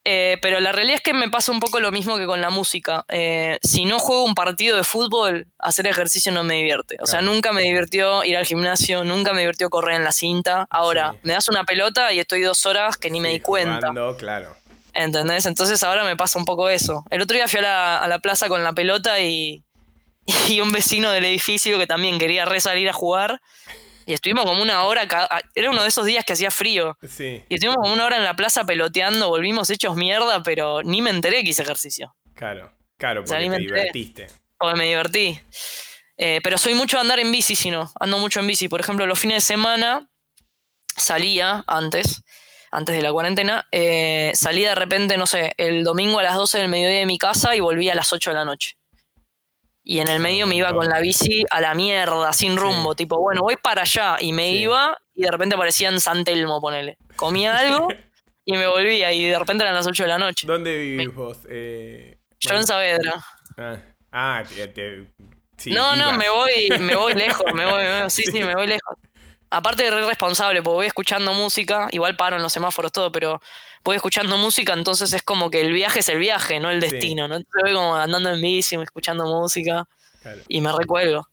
Eh, 0.04 0.38
pero 0.42 0.60
la 0.60 0.72
realidad 0.72 0.96
es 0.98 1.02
que 1.04 1.14
me 1.14 1.30
pasa 1.30 1.52
un 1.52 1.60
poco 1.60 1.80
lo 1.80 1.92
mismo 1.92 2.18
que 2.18 2.26
con 2.26 2.42
la 2.42 2.50
música. 2.50 3.06
Eh, 3.08 3.60
si 3.62 3.86
no 3.86 4.00
juego 4.00 4.24
un 4.24 4.34
partido 4.34 4.76
de 4.76 4.84
fútbol, 4.84 5.46
hacer 5.60 5.86
ejercicio 5.86 6.32
no 6.32 6.44
me 6.44 6.56
divierte. 6.56 6.98
O 7.02 7.06
sea, 7.06 7.22
nunca 7.22 7.54
me 7.54 7.62
divirtió 7.62 8.24
ir 8.24 8.36
al 8.36 8.46
gimnasio, 8.46 9.04
nunca 9.04 9.32
me 9.34 9.42
divirtió 9.42 9.70
correr 9.70 9.96
en 9.98 10.04
la 10.04 10.12
cinta. 10.12 10.66
Ahora, 10.72 11.12
Sí. 11.14 11.20
me 11.24 11.34
das 11.34 11.50
una 11.50 11.66
pelota 11.66 12.12
y 12.14 12.20
estoy 12.20 12.42
dos 12.42 12.66
horas 12.66 12.98
que 12.98 13.12
ni 13.12 13.20
me 13.20 13.30
di 13.30 13.40
cuenta. 13.42 13.90
jugando, 13.90 14.18
claro. 14.18 14.56
¿Entendés? 14.94 15.46
Entonces 15.46 15.84
ahora 15.84 16.04
me 16.04 16.18
pasa 16.18 16.40
un 16.40 16.46
poco 16.46 16.68
eso. 16.70 17.06
El 17.12 17.22
otro 17.22 17.36
día 17.36 17.48
fui 17.48 17.60
a 17.60 17.62
la, 17.64 17.98
a 18.00 18.08
la 18.08 18.20
plaza 18.20 18.50
con 18.50 18.64
la 18.64 18.74
pelota 18.74 19.20
y, 19.22 19.64
y 20.50 20.62
un 20.62 20.72
vecino 20.72 21.12
del 21.12 21.26
edificio 21.26 21.78
que 21.78 21.86
también 21.88 22.18
quería 22.18 22.46
re 22.46 22.60
salir 22.60 22.90
a 22.90 22.94
jugar. 22.94 23.40
Y 24.12 24.14
estuvimos 24.14 24.44
como 24.44 24.62
una 24.62 24.84
hora, 24.84 25.08
ca- 25.08 25.30
era 25.56 25.70
uno 25.70 25.82
de 25.84 25.88
esos 25.88 26.06
días 26.06 26.26
que 26.26 26.34
hacía 26.34 26.52
frío. 26.52 26.98
Sí, 27.08 27.42
Y 27.48 27.54
estuvimos 27.56 27.78
como 27.82 27.94
una 27.94 28.06
hora 28.06 28.18
en 28.18 28.26
la 28.26 28.36
plaza 28.36 28.66
peloteando, 28.66 29.30
volvimos 29.30 29.70
hechos 29.70 29.96
mierda, 29.96 30.44
pero 30.44 30.84
ni 30.84 31.02
me 31.02 31.12
enteré 31.12 31.44
que 31.46 31.52
hice 31.52 31.62
ejercicio. 31.64 32.14
claro. 32.36 32.74
Claro, 32.98 33.24
porque 33.24 33.50
me 33.50 33.56
te 33.58 33.64
enteré. 33.64 33.80
divertiste. 33.80 34.28
Porque 34.60 34.78
me 34.78 34.86
divertí. 34.86 35.40
Eh, 36.18 36.40
pero 36.44 36.58
soy 36.60 36.74
mucho 36.76 36.98
de 36.98 37.02
andar 37.02 37.20
en 37.20 37.32
bici, 37.32 37.56
si 37.56 37.72
no. 37.72 37.90
Ando 38.00 38.20
mucho 38.20 38.42
en 38.42 38.48
bici. 38.48 38.68
Por 38.68 38.80
ejemplo, 38.82 39.08
los 39.08 39.18
fines 39.18 39.38
de 39.38 39.42
semana 39.42 40.08
salía 40.96 41.64
antes, 41.68 42.22
antes 42.72 42.96
de 42.96 43.02
la 43.02 43.12
cuarentena, 43.12 43.66
eh, 43.72 44.32
salía 44.36 44.70
de 44.70 44.76
repente, 44.76 45.18
no 45.18 45.26
sé, 45.26 45.54
el 45.58 45.84
domingo 45.84 46.20
a 46.20 46.24
las 46.24 46.36
12 46.36 46.60
del 46.60 46.68
mediodía 46.68 47.00
de 47.00 47.06
mi 47.06 47.18
casa 47.18 47.56
y 47.56 47.60
volvía 47.60 47.94
a 47.94 47.96
las 47.96 48.12
8 48.14 48.30
de 48.32 48.36
la 48.36 48.46
noche. 48.46 48.76
Y 49.92 50.00
en 50.00 50.08
el 50.08 50.22
medio 50.22 50.48
me 50.48 50.56
iba 50.56 50.72
con 50.74 50.88
la 50.88 51.00
bici 51.02 51.44
a 51.50 51.60
la 51.60 51.74
mierda, 51.74 52.32
sin 52.32 52.56
rumbo. 52.56 52.96
Tipo, 52.96 53.20
bueno, 53.20 53.42
voy 53.42 53.58
para 53.58 53.82
allá. 53.82 54.16
Y 54.22 54.32
me 54.32 54.50
Sí. 54.50 54.60
iba 54.60 54.98
y 55.14 55.24
de 55.24 55.32
repente 55.32 55.56
aparecía 55.56 55.90
en 55.90 56.00
San 56.00 56.24
Telmo, 56.24 56.62
ponele. 56.62 56.98
Comía 57.18 57.58
algo 57.58 57.90
y 58.46 58.54
me 58.54 58.68
volvía. 58.68 59.12
Y 59.12 59.26
de 59.28 59.38
repente 59.38 59.64
eran 59.66 59.76
las 59.76 59.86
8 59.86 60.04
de 60.04 60.08
la 60.10 60.18
noche. 60.18 60.48
¿Dónde 60.48 60.78
vivís 60.78 61.14
vos? 61.14 61.40
Eh, 61.50 62.18
Yo 62.40 62.50
bueno, 62.52 62.62
en 62.62 62.68
Saavedra. 62.68 63.26
ah, 63.58 63.78
ah, 64.14 64.44
te, 64.48 64.68
te- 64.70 65.08
sí, 65.58 65.72
no, 65.72 65.94
no, 65.98 66.14
me 66.14 66.30
voy, 66.30 66.70
me 66.80 66.96
voy 66.96 67.14
lejos, 67.14 67.54
me 67.54 67.66
voy, 67.66 67.84
me 67.84 68.02
voy- 68.04 68.10
sí, 68.10 68.24
sí, 68.24 68.42
me 68.46 68.56
voy 68.56 68.68
lejos. 68.68 68.98
Aparte 69.52 69.84
de 69.84 69.92
re 69.92 70.06
responsable, 70.06 70.64
porque 70.64 70.76
voy 70.76 70.86
escuchando 70.88 71.34
música, 71.34 71.90
igual 71.92 72.16
paro 72.16 72.38
en 72.38 72.42
los 72.42 72.54
semáforos 72.54 72.92
todo, 72.92 73.12
pero 73.12 73.42
voy 73.84 73.98
escuchando 73.98 74.38
música, 74.38 74.72
entonces 74.74 75.12
es 75.14 75.24
como 75.24 75.50
que 75.52 75.60
el 75.62 75.74
viaje 75.74 76.00
es 76.00 76.08
el 76.10 76.20
viaje, 76.20 76.60
no 76.60 76.70
el 76.72 76.82
Sí. 76.82 76.90
destino, 76.90 77.28
¿no? 77.28 77.36
Entonces 77.36 77.62
voy 77.64 77.74
como 77.74 77.96
andando 77.96 78.32
en 78.32 78.42
bici, 78.42 78.76
escuchando 78.78 79.26
música 79.26 79.86
Claro. 80.22 80.40
y 80.48 80.62
me 80.62 80.72
recuelgo. 80.72 81.28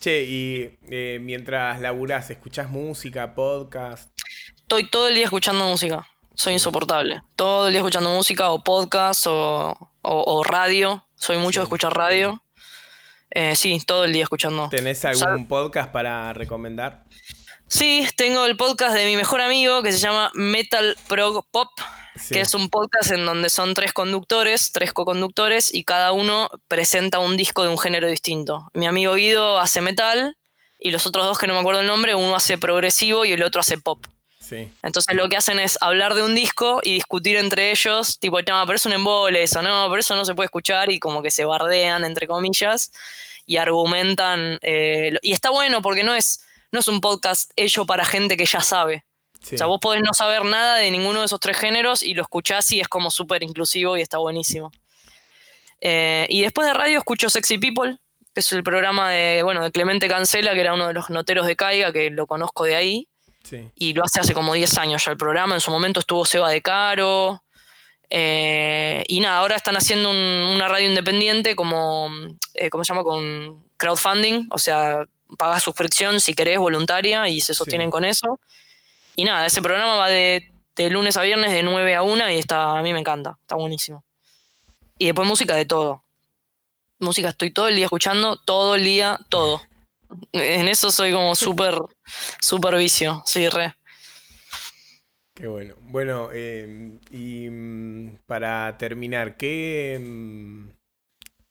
Che, 0.00 0.22
y 0.24 0.78
eh, 0.90 1.18
mientras 1.20 1.78
laburás, 1.80 2.30
¿escuchás 2.30 2.68
música, 2.70 3.34
podcast? 3.34 4.10
Estoy 4.56 4.88
todo 4.88 5.08
el 5.08 5.14
día 5.14 5.24
escuchando 5.24 5.64
música, 5.66 6.08
soy 6.34 6.54
insoportable. 6.54 7.22
Todo 7.36 7.66
el 7.66 7.72
día 7.74 7.80
escuchando 7.80 8.10
música 8.10 8.50
o 8.50 8.64
podcast 8.64 9.26
o, 9.26 9.70
o- 10.00 10.24
o 10.38 10.42
radio, 10.42 11.04
soy 11.16 11.36
mucho 11.36 11.60
de 11.60 11.64
Sí. 11.66 11.68
escuchar 11.68 11.94
radio. 11.94 12.42
Eh, 13.34 13.54
sí, 13.56 13.80
todo 13.86 14.04
el 14.04 14.12
día 14.12 14.24
escuchando. 14.24 14.68
¿Tenés 14.70 15.04
algún 15.04 15.46
podcast 15.48 15.90
para 15.92 16.32
recomendar? 16.32 17.04
Sí, 17.72 18.06
tengo 18.16 18.44
el 18.44 18.54
podcast 18.58 18.94
de 18.94 19.06
mi 19.06 19.16
mejor 19.16 19.40
amigo 19.40 19.82
que 19.82 19.92
se 19.92 19.98
llama 19.98 20.30
Metal 20.34 20.94
Prog 21.08 21.42
Pop, 21.50 21.70
Sí. 22.16 22.34
que 22.34 22.42
es 22.42 22.52
un 22.52 22.68
podcast 22.68 23.10
en 23.12 23.24
donde 23.24 23.48
son 23.48 23.72
tres 23.72 23.94
conductores, 23.94 24.72
tres 24.72 24.92
co-conductores, 24.92 25.72
y 25.72 25.82
cada 25.82 26.12
uno 26.12 26.50
presenta 26.68 27.18
un 27.18 27.38
disco 27.38 27.62
de 27.62 27.70
un 27.70 27.78
género 27.78 28.08
distinto. 28.08 28.68
Mi 28.74 28.86
amigo 28.86 29.14
Guido 29.14 29.58
hace 29.58 29.80
metal, 29.80 30.36
y 30.78 30.90
los 30.90 31.06
otros 31.06 31.24
dos 31.24 31.38
que 31.38 31.46
no 31.46 31.54
me 31.54 31.60
acuerdo 31.60 31.80
el 31.80 31.86
nombre, 31.86 32.14
uno 32.14 32.36
hace 32.36 32.58
progresivo 32.58 33.24
y 33.24 33.32
el 33.32 33.42
otro 33.42 33.62
hace 33.62 33.78
pop. 33.78 34.04
Entonces 34.82 35.14
lo 35.14 35.30
que 35.30 35.38
hacen 35.38 35.58
es 35.58 35.78
hablar 35.80 36.12
de 36.12 36.22
un 36.22 36.34
disco 36.34 36.80
y 36.82 36.92
discutir 36.92 37.38
entre 37.38 37.70
ellos, 37.70 38.18
tipo, 38.18 38.38
no, 38.42 38.66
pero 38.66 38.76
es 38.76 38.84
un 38.84 38.92
embole 38.92 39.44
eso, 39.44 39.62
no, 39.62 39.86
pero 39.88 40.00
eso 40.00 40.14
no 40.14 40.26
se 40.26 40.34
puede 40.34 40.44
escuchar 40.48 40.92
y 40.92 41.00
como 41.00 41.22
que 41.22 41.30
se 41.30 41.46
bardean, 41.46 42.04
entre 42.04 42.26
comillas, 42.26 42.92
y 43.46 43.56
argumentan. 43.56 44.58
Eh, 44.60 45.16
y 45.22 45.32
está 45.32 45.48
bueno 45.48 45.80
porque 45.80 46.04
no 46.04 46.14
es, 46.14 46.44
no 46.72 46.80
es 46.80 46.88
un 46.88 47.00
podcast 47.00 47.52
hecho 47.54 47.86
para 47.86 48.04
gente 48.04 48.36
que 48.36 48.46
ya 48.46 48.60
sabe. 48.60 49.04
O 49.44 49.56
sea, 49.56 49.66
vos 49.66 49.80
podés 49.80 50.02
no 50.02 50.14
saber 50.14 50.44
nada 50.44 50.76
de 50.76 50.90
ninguno 50.90 51.20
de 51.20 51.26
esos 51.26 51.40
tres 51.40 51.58
géneros 51.58 52.02
y 52.02 52.14
lo 52.14 52.22
escuchás 52.22 52.70
y 52.72 52.80
es 52.80 52.88
como 52.88 53.10
súper 53.10 53.42
inclusivo 53.42 53.96
y 53.96 54.00
está 54.00 54.18
buenísimo. 54.18 54.70
Eh, 55.80 56.26
y 56.30 56.42
después 56.42 56.66
de 56.66 56.74
radio 56.74 56.98
escucho 56.98 57.28
Sexy 57.28 57.58
People, 57.58 57.98
que 58.32 58.40
es 58.40 58.52
el 58.52 58.62
programa 58.62 59.10
de, 59.10 59.42
bueno, 59.42 59.62
de 59.64 59.72
Clemente 59.72 60.08
Cancela, 60.08 60.54
que 60.54 60.60
era 60.60 60.74
uno 60.74 60.86
de 60.86 60.94
los 60.94 61.10
noteros 61.10 61.46
de 61.46 61.56
Caiga, 61.56 61.92
que 61.92 62.10
lo 62.10 62.26
conozco 62.26 62.64
de 62.64 62.76
ahí. 62.76 63.08
Y 63.74 63.92
lo 63.92 64.04
hace 64.04 64.20
hace 64.20 64.34
como 64.34 64.54
10 64.54 64.78
años 64.78 65.04
ya 65.04 65.10
el 65.10 65.16
programa. 65.16 65.54
En 65.54 65.60
su 65.60 65.72
momento 65.72 65.98
estuvo 66.00 66.24
Seba 66.24 66.48
de 66.48 66.62
Caro. 66.62 67.42
Eh, 68.08 69.04
y 69.08 69.20
nada, 69.20 69.38
ahora 69.38 69.56
están 69.56 69.76
haciendo 69.76 70.10
una 70.10 70.68
radio 70.68 70.88
independiente 70.88 71.56
como, 71.56 72.08
eh, 72.54 72.70
¿cómo 72.70 72.84
se 72.84 72.92
llama? 72.92 73.02
Con 73.02 73.64
crowdfunding. 73.76 74.46
O 74.50 74.58
sea, 74.58 75.04
pagas 75.38 75.62
suscripción 75.62 76.20
si 76.20 76.34
querés, 76.34 76.58
voluntaria, 76.58 77.28
y 77.28 77.40
se 77.40 77.54
sostienen 77.54 77.90
con 77.90 78.04
eso. 78.04 78.40
Y 79.16 79.24
nada, 79.24 79.46
ese 79.46 79.62
programa 79.62 79.96
va 79.96 80.08
de, 80.08 80.50
lunes 80.90 81.16
a 81.16 81.22
viernes 81.22 81.52
de 81.52 81.62
9 81.62 81.94
a 81.94 82.02
1 82.02 82.30
y 82.30 82.38
está, 82.38 82.78
a 82.78 82.82
mí 82.82 82.92
me 82.92 83.00
encanta, 83.00 83.38
está 83.40 83.56
buenísimo. 83.56 84.04
Y 84.98 85.06
después 85.06 85.26
música 85.28 85.54
de 85.56 85.66
todo. 85.66 86.04
Música 86.98 87.30
estoy 87.30 87.50
todo 87.50 87.68
el 87.68 87.76
día 87.76 87.86
escuchando, 87.86 88.36
todo 88.36 88.74
el 88.74 88.84
día, 88.84 89.18
todo. 89.28 89.62
En 90.32 90.68
eso 90.68 90.90
soy 90.90 91.12
como 91.12 91.34
súper, 91.36 91.74
súper 92.40 92.76
vicio, 92.76 93.22
sí, 93.26 93.48
re. 93.48 93.74
Qué 95.34 95.46
bueno. 95.46 95.74
Bueno, 95.80 96.30
em, 96.32 97.00
y 97.10 97.48
mm, 97.48 98.18
para 98.26 98.76
terminar, 98.78 99.36
¿qué 99.36 99.94
em, 99.94 100.72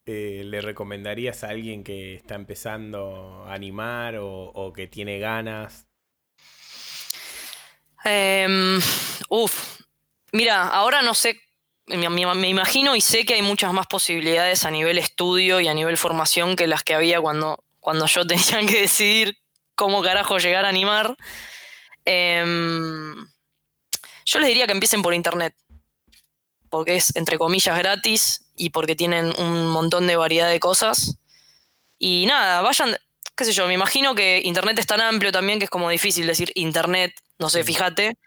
eh, 0.06 0.44
le 0.46 0.62
recomendarías 0.62 1.44
a 1.44 1.50
alguien 1.50 1.84
que 1.84 2.16
está 2.16 2.36
empezando 2.36 3.46
a 3.46 3.54
animar 3.54 4.18
o 4.18 4.74
que 4.76 4.88
tiene 4.88 5.20
ganas 5.20 5.88
eh, 8.04 8.80
uf, 9.30 9.80
mira, 10.32 10.68
ahora 10.68 11.02
no 11.02 11.14
sé, 11.14 11.40
me, 11.86 12.48
imagino 12.48 12.96
y 12.96 13.02
sé 13.02 13.26
que 13.26 13.36
hay 13.36 13.42
muchas 13.42 13.74
más 13.74 13.88
posibilidades 13.88 14.66
a 14.66 14.72
nivel 14.72 14.98
estudio 14.98 15.60
y 15.60 15.68
a 15.68 15.74
nivel 15.74 15.98
formación 15.98 16.56
que 16.56 16.68
las 16.68 16.84
que 16.84 16.96
había 16.96 17.22
cuando, 17.22 17.64
cuando 17.80 18.08
yo 18.08 18.26
tenía 18.28 18.66
que 18.68 18.82
decidir 18.82 19.38
cómo 19.76 20.02
carajo 20.02 20.38
llegar 20.38 20.66
a 20.66 20.70
animar. 20.70 21.16
Em, 22.06 23.16
yo 24.26 24.40
les 24.40 24.48
diría 24.48 24.66
que 24.66 24.74
empiecen 24.74 25.02
por 25.02 25.14
internet, 25.14 25.56
porque 26.70 26.96
es 26.96 27.16
entre 27.16 27.38
comillas 27.38 27.78
gratis 27.78 28.51
y 28.62 28.70
porque 28.70 28.96
tienen 28.96 29.34
un 29.40 29.68
montón 29.68 30.08
de 30.08 30.16
variedad 30.16 30.50
de 30.50 30.60
cosas. 30.60 31.18
Y 31.98 32.26
nada, 32.28 32.62
vayan, 32.62 32.96
qué 33.36 33.46
sé 33.46 33.54
yo, 33.54 33.68
me 33.68 33.74
imagino 33.74 34.14
que 34.16 34.42
internet 34.44 34.78
es 34.80 34.88
tan 34.88 35.02
amplio 35.02 35.32
también 35.32 35.60
que 35.60 35.66
es 35.66 35.72
como 35.72 35.90
difícil 35.90 36.28
decir 36.28 36.52
internet 36.56 37.14
no 37.42 37.50
sé, 37.50 37.64
fíjate. 37.64 38.18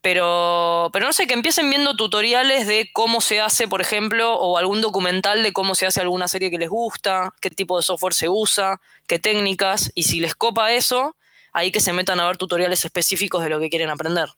Pero, 0.00 0.90
pero 0.92 1.06
no 1.06 1.12
sé, 1.12 1.26
que 1.26 1.34
empiecen 1.34 1.70
viendo 1.70 1.96
tutoriales 1.96 2.66
de 2.66 2.90
cómo 2.92 3.20
se 3.20 3.40
hace, 3.40 3.66
por 3.68 3.80
ejemplo, 3.80 4.34
o 4.34 4.58
algún 4.58 4.80
documental 4.80 5.42
de 5.42 5.52
cómo 5.52 5.74
se 5.74 5.86
hace 5.86 6.00
alguna 6.00 6.28
serie 6.28 6.50
que 6.50 6.58
les 6.58 6.68
gusta, 6.68 7.34
qué 7.40 7.50
tipo 7.50 7.76
de 7.78 7.82
software 7.82 8.14
se 8.14 8.28
usa, 8.28 8.80
qué 9.08 9.18
técnicas, 9.18 9.90
y 9.94 10.04
si 10.04 10.20
les 10.20 10.34
copa 10.34 10.72
eso, 10.72 11.16
ahí 11.52 11.72
que 11.72 11.80
se 11.80 11.92
metan 11.92 12.20
a 12.20 12.26
ver 12.26 12.36
tutoriales 12.36 12.84
específicos 12.84 13.42
de 13.42 13.48
lo 13.48 13.58
que 13.58 13.70
quieren 13.70 13.90
aprender. 13.90 14.28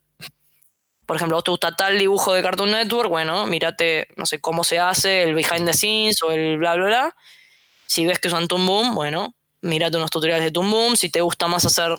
Por 1.07 1.15
ejemplo, 1.15 1.37
vos 1.37 1.43
te 1.45 1.51
gusta 1.51 1.71
tal 1.73 1.97
dibujo 1.97 2.33
de 2.33 2.43
Cartoon 2.43 2.69
Network, 2.69 3.09
bueno, 3.09 3.47
mírate, 3.47 4.09
no 4.17 4.25
sé, 4.25 4.41
cómo 4.41 4.65
se 4.65 4.77
hace, 4.77 5.23
el 5.23 5.33
behind 5.33 5.65
the 5.65 5.73
scenes 5.73 6.21
o 6.21 6.31
el 6.31 6.57
bla, 6.57 6.75
bla, 6.75 6.85
bla. 6.85 7.15
Si 7.85 8.05
ves 8.05 8.19
que 8.19 8.27
usan 8.27 8.49
Toon 8.49 8.67
Boom, 8.67 8.93
bueno, 8.93 9.33
mírate 9.61 9.95
unos 9.95 10.11
tutoriales 10.11 10.43
de 10.43 10.51
Toon 10.51 10.69
Boom. 10.69 10.97
Si 10.97 11.09
te 11.09 11.21
gusta 11.21 11.47
más 11.47 11.63
hacer 11.63 11.95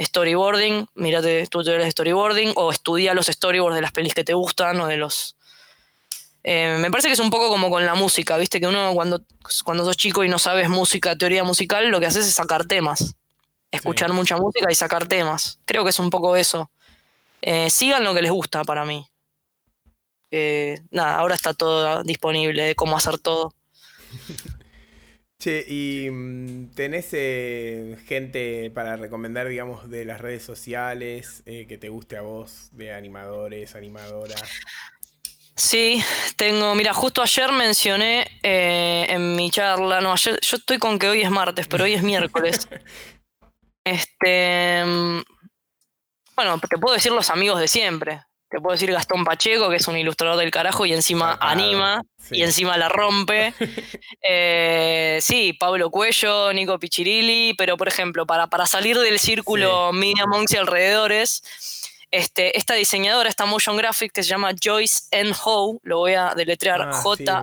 storyboarding, 0.00 0.86
mírate 0.96 1.46
tutoriales 1.46 1.86
de 1.86 1.90
storyboarding 1.92 2.52
o 2.56 2.72
estudia 2.72 3.14
los 3.14 3.26
storyboards 3.26 3.76
de 3.76 3.82
las 3.82 3.92
pelis 3.92 4.12
que 4.12 4.24
te 4.24 4.34
gustan 4.34 4.80
o 4.80 4.88
de 4.88 4.96
los... 4.96 5.36
Eh, 6.42 6.78
me 6.80 6.90
parece 6.90 7.06
que 7.06 7.14
es 7.14 7.20
un 7.20 7.30
poco 7.30 7.48
como 7.48 7.70
con 7.70 7.86
la 7.86 7.94
música, 7.94 8.36
viste 8.36 8.58
que 8.58 8.66
uno 8.66 8.92
cuando, 8.94 9.22
cuando 9.64 9.84
sos 9.84 9.96
chico 9.96 10.24
y 10.24 10.28
no 10.28 10.40
sabes 10.40 10.68
música, 10.68 11.14
teoría 11.16 11.44
musical, 11.44 11.86
lo 11.88 12.00
que 12.00 12.06
haces 12.06 12.26
es 12.26 12.34
sacar 12.34 12.64
temas, 12.64 13.14
escuchar 13.70 14.12
mucha 14.12 14.36
música 14.36 14.66
y 14.68 14.74
sacar 14.74 15.06
temas. 15.06 15.60
Creo 15.64 15.84
que 15.84 15.90
es 15.90 16.00
un 16.00 16.10
poco 16.10 16.34
eso. 16.34 16.72
Eh, 17.42 17.68
sigan 17.68 18.04
lo 18.04 18.14
que 18.14 18.22
les 18.22 18.30
gusta 18.30 18.64
para 18.64 18.84
mí. 18.84 19.06
Eh, 20.30 20.78
nada, 20.90 21.18
ahora 21.18 21.34
está 21.34 21.52
todo 21.52 22.02
disponible 22.02 22.62
de 22.62 22.74
cómo 22.74 22.96
hacer 22.96 23.18
todo. 23.18 23.54
Che, 25.38 25.64
¿y 25.66 26.08
mm, 26.08 26.70
tenés 26.74 27.08
eh, 27.12 27.98
gente 28.06 28.70
para 28.70 28.96
recomendar, 28.96 29.48
digamos, 29.48 29.90
de 29.90 30.04
las 30.04 30.20
redes 30.20 30.44
sociales 30.44 31.42
que 31.44 31.78
te 31.78 31.88
guste 31.88 32.16
a 32.16 32.22
vos, 32.22 32.68
de 32.70 32.92
animadores, 32.92 33.74
animadoras? 33.74 34.40
Sí, 35.54 36.02
tengo, 36.36 36.74
mira, 36.74 36.94
justo 36.94 37.22
ayer 37.22 37.52
mencioné 37.52 38.26
eh, 38.42 39.06
en 39.08 39.36
mi 39.36 39.50
charla, 39.50 40.00
no, 40.00 40.12
ayer, 40.12 40.38
yo 40.40 40.56
estoy 40.56 40.78
con 40.78 40.98
que 40.98 41.08
hoy 41.08 41.20
es 41.20 41.30
martes, 41.30 41.68
pero 41.68 41.84
hoy 41.84 41.92
es 41.92 42.02
miércoles. 42.02 42.68
este, 43.84 44.82
mm, 44.84 45.20
bueno, 46.36 46.58
te 46.58 46.78
puedo 46.78 46.94
decir 46.94 47.12
los 47.12 47.30
amigos 47.30 47.60
de 47.60 47.68
siempre. 47.68 48.22
Te 48.48 48.60
puedo 48.60 48.72
decir 48.74 48.92
Gastón 48.92 49.24
Pacheco, 49.24 49.70
que 49.70 49.76
es 49.76 49.88
un 49.88 49.96
ilustrador 49.96 50.36
del 50.38 50.50
carajo 50.50 50.84
y 50.84 50.92
encima 50.92 51.38
anima 51.40 52.02
y 52.30 52.42
encima 52.42 52.76
la 52.76 52.88
rompe. 52.88 53.54
Eh, 54.24 55.18
sí, 55.20 55.52
Pablo 55.52 55.90
Cuello, 55.90 56.52
Nico 56.52 56.78
Pichirilli, 56.78 57.54
pero 57.54 57.76
por 57.76 57.88
ejemplo, 57.88 58.24
para, 58.24 58.46
para 58.46 58.66
salir 58.66 58.96
del 58.96 59.18
círculo 59.18 59.92
Media 59.92 60.26
Monks 60.26 60.52
y 60.52 60.56
alrededores, 60.58 61.42
este, 62.12 62.56
esta 62.56 62.74
diseñadora, 62.74 63.28
esta 63.28 63.46
motion 63.46 63.76
graphic 63.76 64.12
que 64.12 64.22
se 64.22 64.28
llama 64.28 64.52
Joyce 64.62 65.08
N. 65.10 65.32
Ho, 65.44 65.80
lo 65.82 65.98
voy 65.98 66.14
a 66.14 66.34
deletrear 66.36 66.82
ah, 66.82 66.92
J-O-Y-C-E, 66.92 67.42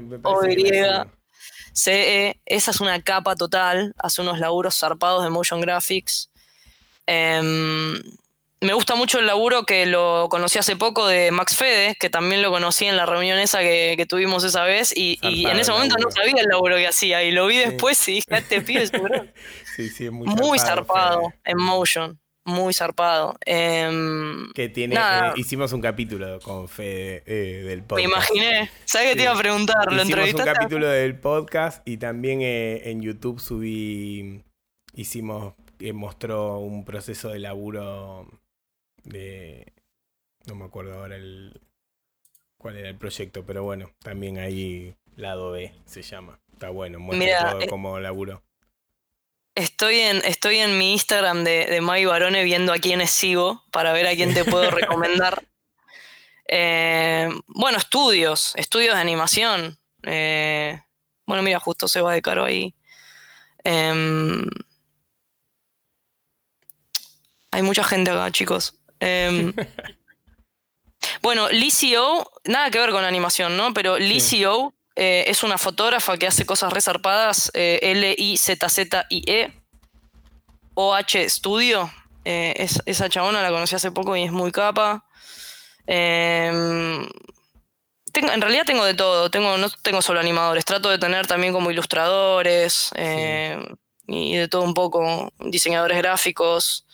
esa 2.46 2.72
es 2.72 2.80
una 2.80 3.02
capa 3.02 3.36
total, 3.36 3.94
hace 3.98 4.22
unos 4.22 4.40
laburos 4.40 4.78
zarpados 4.78 5.26
de 5.26 5.30
motion 5.30 5.60
graphics. 5.60 6.30
Em, 7.06 8.02
me 8.62 8.74
gusta 8.74 8.96
mucho 8.96 9.20
el 9.20 9.26
laburo 9.26 9.64
que 9.64 9.86
lo 9.86 10.28
conocí 10.30 10.60
hace 10.60 10.76
poco 10.76 11.08
de 11.08 11.32
Max 11.32 11.56
Fede, 11.56 11.96
que 11.98 12.10
también 12.10 12.42
lo 12.42 12.52
conocí 12.52 12.86
en 12.86 12.98
la 12.98 13.06
reunión 13.06 13.40
esa 13.40 13.60
que, 13.60 14.06
tuvimos 14.08 14.44
esa 14.44 14.64
vez, 14.64 14.92
y, 14.96 15.18
en 15.22 15.58
ese 15.58 15.72
momento 15.72 15.96
no 15.98 16.12
sabía 16.12 16.42
el 16.42 16.48
laburo 16.48 16.76
que 16.76 16.88
hacía, 16.88 17.24
y 17.24 17.32
lo 17.32 17.48
vi 17.48 17.58
después 17.58 18.06
y 18.10 18.14
dije, 18.16 18.28
este 18.30 18.62
pibe 18.62 18.84
es 18.84 18.92
sí, 19.76 19.90
sí, 19.90 20.10
muy, 20.10 20.28
muy 20.28 20.60
zarpado, 20.60 21.34
en 21.46 21.58
motion, 21.58 22.20
muy 22.44 22.74
zarpado. 22.74 23.38
Em, 23.46 24.52
que 24.54 24.68
tiene, 24.68 24.96
eh, 24.96 25.32
hicimos 25.38 25.72
un 25.72 25.80
capítulo 25.80 26.40
con 26.42 26.68
Fede 26.68 27.24
eh, 27.26 27.64
del 27.64 27.84
podcast. 27.84 28.08
Me 28.08 28.14
imaginé, 28.14 28.72
¿sabes 28.84 29.12
qué 29.12 29.16
te 29.16 29.24
iba 29.24 29.34
a 29.34 29.38
preguntar? 29.38 29.92
¿Lo 29.92 30.04
hicimos 30.04 30.34
un 30.34 30.44
capítulo 30.44 30.88
del 30.90 31.18
podcast 31.18 31.88
y 31.88 31.96
también 31.96 32.42
eh, 32.42 32.90
en 32.90 33.02
YouTube 33.02 33.40
subí, 33.40 34.44
hicimos, 34.96 35.54
mostró 35.94 36.60
un 36.60 36.84
proceso 36.84 37.30
de 37.30 37.40
laburo 37.40 38.28
de... 39.10 39.74
No 40.46 40.56
me 40.56 40.66
acuerdo 40.66 40.94
ahora 40.94 41.18
el, 41.18 41.60
cuál 42.58 42.78
era 42.78 42.90
el 42.90 42.98
proyecto, 42.98 43.46
pero 43.46 43.64
bueno, 43.64 43.92
también 44.02 44.40
ahí 44.40 44.96
lado 45.16 45.52
B 45.52 45.74
se 45.86 46.02
llama. 46.02 46.40
Está 46.54 46.70
bueno, 46.70 47.00
muestra 47.00 47.52
todo 47.52 47.62
eh, 47.62 47.68
como 47.68 48.00
laburo. 48.00 48.44
Estoy 49.56 50.00
en, 50.00 50.18
estoy 50.26 50.58
en 50.58 50.78
mi 50.78 50.94
Instagram 50.94 51.44
de, 51.44 51.66
de 51.66 51.82
Mai 51.82 52.06
Barone 52.06 52.44
viendo 52.44 52.72
a 52.72 52.78
quiénes 52.78 53.12
sigo 53.12 53.64
para 53.72 53.92
ver 53.94 54.08
a 54.08 54.16
quién 54.16 54.34
te 54.34 54.46
puedo 54.46 54.72
recomendar. 54.72 55.44
Eh, 56.48 57.30
bueno, 57.48 57.78
estudios, 57.78 58.54
estudios 58.56 58.96
de 58.96 59.02
animación. 59.02 59.78
Eh, 60.04 60.82
bueno, 61.26 61.44
mira, 61.44 61.60
justo 61.60 61.88
se 61.88 62.02
va 62.02 62.14
de 62.14 62.22
caro 62.22 62.46
ahí. 62.46 62.74
Em, 63.64 64.48
hay 67.52 67.62
mucha 67.62 67.84
gente 67.84 68.12
acá, 68.12 68.32
chicos. 68.32 68.79
Em, 69.00 69.54
bueno, 71.22 71.50
O, 71.50 72.30
nada 72.46 72.70
que 72.70 72.80
ver 72.80 72.92
con 72.92 73.04
animación, 73.04 73.58
¿no? 73.58 73.74
Pero 73.74 73.98
Licio 73.98 74.74
eh, 74.96 75.24
es 75.28 75.44
una 75.44 75.58
fotógrafa 75.58 76.18
que 76.18 76.28
hace 76.28 76.46
cosas 76.46 76.74
resarpadas, 76.74 77.52
eh, 77.54 77.80
L-I-Z-Z-I-E, 77.82 79.54
OH 80.74 81.30
Studio. 81.30 81.92
Eh, 82.26 82.68
esa 82.86 83.10
chabona 83.10 83.42
la 83.42 83.50
conocí 83.50 83.76
hace 83.76 83.92
poco 83.92 84.16
y 84.18 84.24
es 84.24 84.32
muy 84.32 84.52
capa. 84.52 85.06
Em, 85.88 87.08
en 88.14 88.42
realidad 88.42 88.66
tengo 88.66 88.84
de 88.84 88.94
todo, 88.94 89.32
tengo, 89.32 89.58
no 89.58 89.70
tengo 89.70 90.02
solo 90.02 90.20
animadores, 90.20 90.66
trato 90.66 90.90
de 90.90 90.98
tener 90.98 91.26
también 91.28 91.54
como 91.54 91.72
ilustradores 91.72 92.92
y 94.06 94.36
de 94.36 94.48
todo 94.50 94.64
un 94.64 94.74
poco, 94.74 95.32
diseñadores 95.40 95.98
gráficos. 95.98 96.86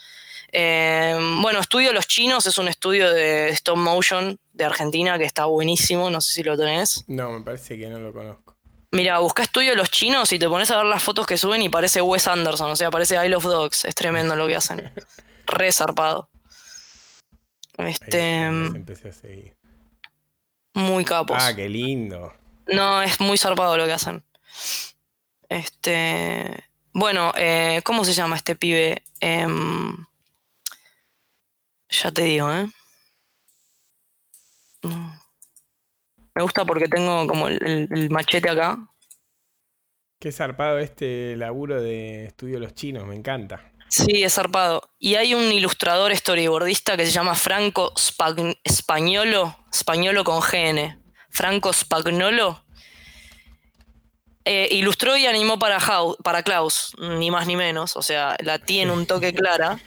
Em, 0.58 1.42
bueno, 1.42 1.60
Estudio 1.60 1.92
Los 1.92 2.08
Chinos 2.08 2.46
es 2.46 2.58
un 2.58 2.70
estudio 2.70 3.12
de 3.12 3.50
stop 3.50 3.76
motion 3.76 4.40
de 4.54 4.64
Argentina 4.64 5.18
que 5.18 5.26
está 5.26 5.44
buenísimo, 5.44 6.10
no 6.10 6.22
sé 6.22 6.32
si 6.32 6.44
lo 6.44 6.58
tenés. 6.58 7.04
No, 7.08 7.30
me 7.30 7.42
parece 7.42 7.78
que 7.78 7.90
no 7.90 8.00
lo 8.00 8.14
conozco. 8.14 8.56
Mira, 8.92 9.20
busca 9.20 9.44
Estudio 9.44 9.76
Los 9.76 9.92
Chinos 9.92 10.32
y 10.32 10.40
te 10.40 10.48
pones 10.48 10.72
a 10.72 10.78
ver 10.78 10.86
las 10.86 11.04
fotos 11.04 11.28
que 11.28 11.38
suben 11.38 11.62
y 11.62 11.68
parece 11.68 12.02
Wes 12.02 12.26
Anderson, 12.30 12.72
o 12.72 12.76
sea, 12.78 12.90
parece 12.90 13.18
I 13.18 13.28
Love 13.28 13.44
Dogs, 13.44 13.84
es 13.84 13.96
tremendo 13.96 14.34
lo 14.38 14.48
que 14.48 14.56
hacen. 14.56 14.94
Re 15.46 15.74
zarpado. 15.74 16.30
Este. 17.78 18.44
Em, 18.44 18.78
empecé 18.78 19.10
a 19.10 19.12
seguir. 19.12 19.58
Muy 20.74 21.04
capos. 21.04 21.36
Ah, 21.38 21.54
qué 21.54 21.68
lindo. 21.68 22.32
No, 22.68 23.02
es 23.02 23.20
muy 23.20 23.38
zarpado 23.38 23.76
lo 23.76 23.86
que 23.86 23.92
hacen. 23.92 24.24
Este. 25.50 26.64
Bueno, 26.94 27.34
eh, 27.36 27.82
¿cómo 27.84 28.06
se 28.06 28.14
llama 28.14 28.38
este 28.38 28.56
pibe? 28.56 29.04
Em, 29.20 30.06
ya 32.04 32.12
te 32.12 32.24
digo, 32.24 32.52
¿eh? 32.52 32.68
Me 36.36 36.44
gusta 36.44 36.66
porque 36.66 36.88
tengo 36.88 37.26
como 37.28 37.48
el, 37.48 38.10
machete 38.10 38.50
acá. 38.50 38.78
Qué 40.20 40.32
zarpado 40.32 40.80
este 40.80 41.36
laburo 41.36 41.82
de 41.82 42.26
estudio 42.26 42.60
Los 42.60 42.74
Chinos, 42.76 43.06
me 43.06 43.16
encanta. 43.16 43.72
Sí, 43.88 44.24
es 44.24 44.34
zarpado. 44.34 44.90
Y 45.00 45.16
hay 45.16 45.34
un 45.34 45.52
ilustrador 45.52 46.16
storyboardista 46.16 46.98
que 46.98 47.06
se 47.06 47.12
llama 47.12 47.36
Franco 47.36 47.94
Spagnolo, 47.98 49.58
Spagnolo 49.74 50.24
con 50.24 50.42
GN. 50.42 51.02
Franco 51.30 51.72
Spagnolo. 51.72 52.66
Eh, 54.44 54.68
ilustró 54.72 55.18
y 55.18 55.26
animó 55.26 55.58
para, 55.58 55.80
para 56.24 56.44
Klaus, 56.44 56.94
ni 57.00 57.32
más 57.32 57.48
ni 57.48 57.56
menos. 57.56 57.96
O 57.96 58.02
sea, 58.02 58.36
la 58.42 58.60
tiene 58.60 58.92
un 58.92 59.06
toque 59.08 59.34
clara. 59.34 59.80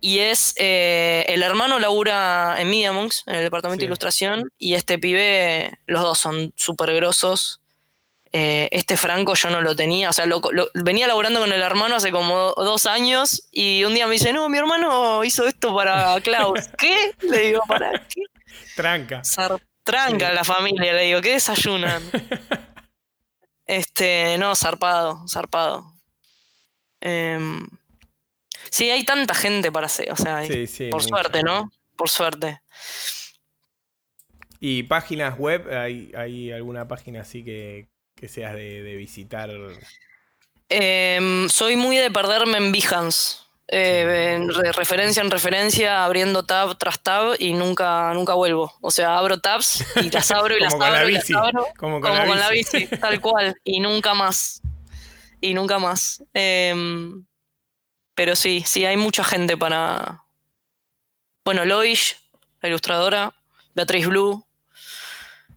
Y 0.00 0.20
es. 0.20 0.54
Eh, 0.56 1.24
el 1.28 1.42
hermano 1.42 1.78
labura 1.78 2.56
en 2.58 2.70
Media 2.70 2.92
Monks, 2.92 3.24
en 3.26 3.36
el 3.36 3.42
departamento 3.42 3.80
de 3.80 3.86
ilustración. 3.86 4.52
Y 4.58 4.74
este 4.74 4.98
pibe, 4.98 5.78
los 5.86 6.02
dos 6.02 6.18
son 6.18 6.52
súper 6.56 6.94
grosos. 6.94 7.60
Eh, 8.32 8.68
este 8.72 8.98
Franco 8.98 9.34
yo 9.34 9.48
no 9.48 9.62
lo 9.62 9.74
tenía, 9.74 10.10
o 10.10 10.12
sea, 10.12 10.26
venía 10.74 11.06
laburando 11.06 11.40
con 11.40 11.50
el 11.50 11.62
hermano 11.62 11.96
hace 11.96 12.10
como 12.10 12.52
dos 12.56 12.84
años 12.84 13.48
y 13.50 13.84
un 13.84 13.94
día 13.94 14.06
me 14.06 14.12
dice, 14.12 14.34
no, 14.34 14.50
mi 14.50 14.58
hermano 14.58 15.24
hizo 15.24 15.46
esto 15.46 15.74
para 15.74 16.20
Klaus. 16.20 16.68
¿Qué? 16.78 17.14
Le 17.22 17.38
digo, 17.38 17.62
¿para 17.66 18.06
qué? 18.06 18.22
Tranca. 18.76 19.22
tranca 19.82 20.32
la 20.32 20.44
familia, 20.44 20.92
le 20.92 21.04
digo, 21.04 21.22
¿qué 21.22 21.32
desayunan? 21.32 22.02
este, 23.66 24.36
no, 24.36 24.54
zarpado, 24.54 25.24
zarpado. 25.26 25.90
Em, 27.00 27.66
sí, 28.70 28.90
hay 28.90 29.04
tanta 29.04 29.34
gente 29.34 29.72
para 29.72 29.86
hacer, 29.86 30.10
o 30.12 30.16
sea, 30.16 30.42
por 30.90 31.02
suerte, 31.02 31.42
¿no? 31.42 31.70
Por 31.96 32.08
suerte. 32.08 32.60
¿Y 34.60 34.84
páginas 34.84 35.38
web? 35.38 35.68
¿Hay, 35.72 36.12
¿Hay 36.16 36.50
alguna 36.50 36.88
página 36.88 37.20
así 37.20 37.44
que, 37.44 37.88
que 38.14 38.28
seas 38.28 38.54
de, 38.54 38.94
visitar? 38.96 39.50
Em, 40.68 41.48
soy 41.48 41.76
muy 41.76 41.96
de 41.96 42.10
perderme 42.10 42.58
en 42.58 42.72
Behance. 42.72 43.48
Eh, 43.70 44.48
referencia 44.74 45.22
en 45.22 45.30
referencia, 45.30 46.02
abriendo 46.04 46.42
tab 46.42 46.78
tras 46.78 47.00
tab 47.00 47.36
y 47.38 47.52
nunca, 47.52 48.12
nunca 48.14 48.32
vuelvo. 48.34 48.72
O 48.80 48.90
sea, 48.90 49.18
abro 49.18 49.40
tabs 49.40 49.84
y 49.96 50.10
las 50.10 50.30
abro 50.30 50.56
y 50.56 50.60
las 50.60 50.74
abro 50.74 51.08
y 51.08 51.12
las 51.12 51.30
abro. 51.30 51.66
Como 51.76 52.00
con, 52.00 52.10
la, 52.10 52.50
bici. 52.50 52.86
tal 52.86 53.20
cual. 53.20 53.54
Y 53.64 53.80
nunca 53.80 54.14
más. 54.14 54.62
Y 55.40 55.54
nunca 55.54 55.78
más. 55.78 56.24
Em, 56.32 57.24
pero 58.18 58.34
sí, 58.34 58.64
sí, 58.66 58.84
hay 58.84 58.96
mucha 58.96 59.22
gente 59.22 59.56
para. 59.56 60.24
Bueno, 61.44 61.64
Loish, 61.64 62.16
la 62.60 62.68
ilustradora, 62.68 63.32
Beatriz 63.76 64.08
Blue, 64.08 64.44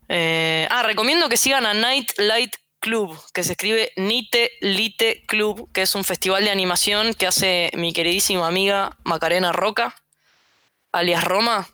eh, 0.08 0.68
ah, 0.70 0.84
recomiendo 0.84 1.28
que 1.28 1.38
sigan 1.38 1.66
a 1.66 1.74
Night 1.74 2.12
Light 2.20 2.56
Club, 2.80 3.20
que 3.34 3.44
se 3.44 3.54
escribe 3.54 3.92
Nite 3.96 4.52
Lite 4.62 5.24
Club, 5.26 5.72
que 5.74 5.82
es 5.82 5.96
un 5.96 6.04
festival 6.04 6.44
de 6.44 6.52
animación 6.52 7.16
que 7.16 7.26
hace 7.26 7.72
mi 7.74 7.94
queridísima 7.94 8.46
amiga 8.46 8.96
Macarena 9.06 9.52
Roca, 9.52 9.96
alias 10.92 11.24
Roma. 11.24 11.68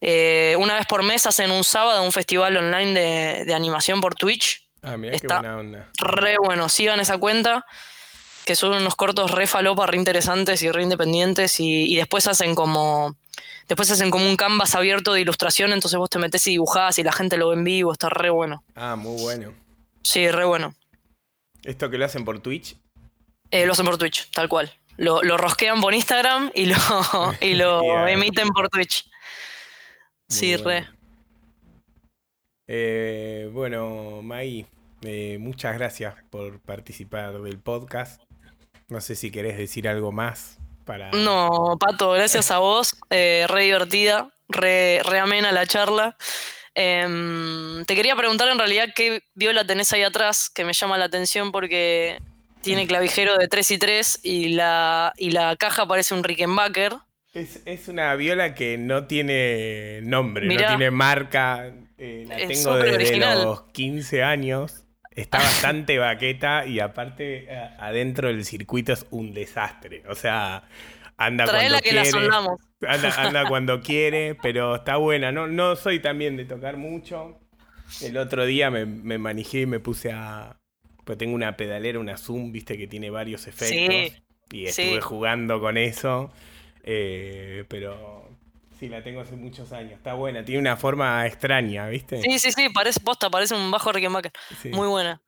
Eh, 0.00 0.56
una 0.58 0.76
vez 0.76 0.86
por 0.86 1.02
mes 1.02 1.26
hacen 1.26 1.50
un 1.50 1.64
sábado 1.64 2.02
un 2.02 2.12
festival 2.12 2.56
online 2.56 3.44
de, 3.44 3.54
animación 3.54 4.00
por 4.00 4.14
Twitch. 4.14 4.70
Ah, 4.80 4.96
mira 4.96 5.18
qué 5.18 5.26
buena 5.26 5.58
onda. 5.58 5.90
Re 5.98 6.36
bueno, 6.42 6.70
sigan 6.70 6.98
esa 6.98 7.18
cuenta, 7.18 7.66
que 8.48 8.56
son 8.56 8.72
unos 8.72 8.96
cortos 8.96 9.30
re 9.30 9.46
falopa, 9.46 9.86
re 9.86 9.96
interesantes 9.96 10.62
y 10.62 10.72
re 10.72 10.82
independientes, 10.82 11.60
y 11.60 11.94
después 11.94 12.26
hacen 12.26 12.56
como 12.56 13.14
Después 13.68 13.90
hacen 13.90 14.10
como 14.10 14.26
un 14.26 14.36
canvas 14.36 14.74
abierto 14.74 15.12
de 15.12 15.20
ilustración, 15.20 15.72
entonces 15.72 15.98
vos 15.98 16.08
te 16.08 16.18
metes 16.18 16.46
y 16.46 16.52
dibujás 16.52 16.98
y 16.98 17.02
la 17.02 17.12
gente 17.12 17.36
lo 17.36 17.50
ve 17.50 17.56
en 17.56 17.64
vivo, 17.64 17.92
está 17.92 18.08
re 18.08 18.30
bueno. 18.30 18.64
Ah, 18.74 18.96
muy 18.96 19.20
bueno. 19.20 19.52
Sí, 20.02 20.30
re 20.30 20.46
bueno. 20.46 20.74
¿Esto 21.64 21.90
que 21.90 21.98
lo 21.98 22.06
hacen 22.06 22.24
por 22.24 22.40
Twitch? 22.40 22.78
Eh, 23.50 23.66
lo 23.66 23.72
hacen 23.72 23.84
por 23.84 23.98
Twitch, 23.98 24.30
tal 24.30 24.48
cual. 24.48 24.72
Lo, 24.96 25.20
rosquean 25.36 25.82
por 25.82 25.92
Instagram 25.92 26.50
y 26.54 26.66
lo, 26.66 26.76
y 27.42 27.54
lo 27.54 28.08
emiten 28.08 28.48
por 28.48 28.70
Twitch. 28.70 29.08
sí, 30.28 30.56
re. 30.56 30.88
Eh, 32.66 33.50
bueno, 33.52 34.22
Mai, 34.22 34.66
eh, 35.02 35.36
muchas 35.38 35.74
gracias 35.76 36.14
por 36.30 36.58
participar 36.60 37.40
del 37.42 37.58
podcast. 37.58 38.22
No 38.88 39.00
sé 39.00 39.14
si 39.14 39.30
querés 39.30 39.56
decir 39.56 39.88
algo 39.88 40.12
más 40.12 40.58
no, 41.12 41.76
Pato, 41.78 42.12
gracias 42.12 42.50
a 42.50 42.58
vos. 42.58 42.96
Eh, 43.10 43.46
re 43.48 43.64
divertida, 43.64 44.30
re, 44.48 45.00
amena 45.18 45.52
la 45.52 45.66
charla. 45.66 46.16
Em, 46.74 47.84
te 47.84 47.94
quería 47.94 48.14
preguntar 48.16 48.48
en 48.48 48.58
realidad 48.58 48.88
qué 48.94 49.22
viola 49.34 49.66
tenés 49.66 49.92
ahí 49.92 50.02
atrás, 50.02 50.50
que 50.50 50.64
me 50.64 50.72
llama 50.72 50.96
la 50.96 51.06
atención 51.06 51.50
porque 51.50 52.18
tiene 52.62 52.86
clavijero 52.86 53.36
de 53.36 53.48
3 53.48 53.70
y 53.72 53.78
3 53.78 54.20
y 54.22 54.48
la, 54.50 55.12
y 55.16 55.30
la 55.30 55.56
caja 55.56 55.86
parece 55.86 56.14
un 56.14 56.24
Rickenbacker. 56.24 56.94
Es, 57.34 57.88
una 57.88 58.14
viola 58.16 58.54
que 58.54 58.78
no 58.78 59.06
tiene 59.06 60.00
nombre, 60.02 60.46
no 60.46 60.56
tiene 60.56 60.90
marca. 60.90 61.72
Eh, 61.98 62.24
la 62.26 62.36
tengo 62.36 62.76
desde 62.76 63.18
los 63.18 63.62
15 63.72 64.22
años. 64.22 64.84
Está 65.18 65.38
bastante 65.38 65.98
baqueta 65.98 66.64
y 66.64 66.78
aparte 66.78 67.46
eh, 67.48 67.70
adentro 67.78 68.28
del 68.28 68.44
circuito 68.44 68.92
es 68.92 69.04
un 69.10 69.34
desastre. 69.34 70.04
O 70.08 70.14
sea, 70.14 70.62
anda 71.16 71.44
cuando 71.44 71.78
que 71.80 71.90
quiere. 71.90 72.10
anda, 73.18 73.48
cuando 73.48 73.80
quiere, 73.80 74.36
pero 74.40 74.76
está 74.76 74.96
buena. 74.96 75.32
No, 75.32 75.48
no 75.48 75.74
soy 75.74 75.98
también 75.98 76.36
de 76.36 76.44
tocar 76.44 76.76
mucho. 76.76 77.40
El 78.00 78.16
otro 78.16 78.46
día 78.46 78.70
me, 78.70 78.86
me 78.86 79.18
manejé 79.18 79.62
y 79.62 79.66
me 79.66 79.80
puse 79.80 80.12
a. 80.12 80.56
Pues 81.04 81.18
tengo 81.18 81.34
una 81.34 81.56
pedalera, 81.56 81.98
una 81.98 82.16
Zoom, 82.16 82.52
viste, 82.52 82.78
que 82.78 82.86
tiene 82.86 83.10
varios 83.10 83.48
efectos. 83.48 84.20
y 84.52 84.66
estuve 84.66 85.00
jugando 85.00 85.58
con 85.58 85.78
eso. 85.78 86.30
Eh, 86.84 87.64
pero 87.66 88.27
Sí, 88.78 88.88
la 88.88 89.02
tengo 89.02 89.20
hace 89.20 89.34
muchos 89.34 89.72
años. 89.72 89.92
Está 89.94 90.14
buena, 90.14 90.44
tiene 90.44 90.60
una 90.60 90.76
forma 90.76 91.26
extraña, 91.26 91.88
¿viste? 91.88 92.22
Sí, 92.22 92.38
sí, 92.38 92.52
sí, 92.52 92.68
parece 92.68 93.00
posta, 93.00 93.28
parece 93.28 93.54
un 93.54 93.70
bajo 93.72 93.90
Rickenbacker. 93.90 94.30
Muy 94.70 94.86
buena. 94.86 95.20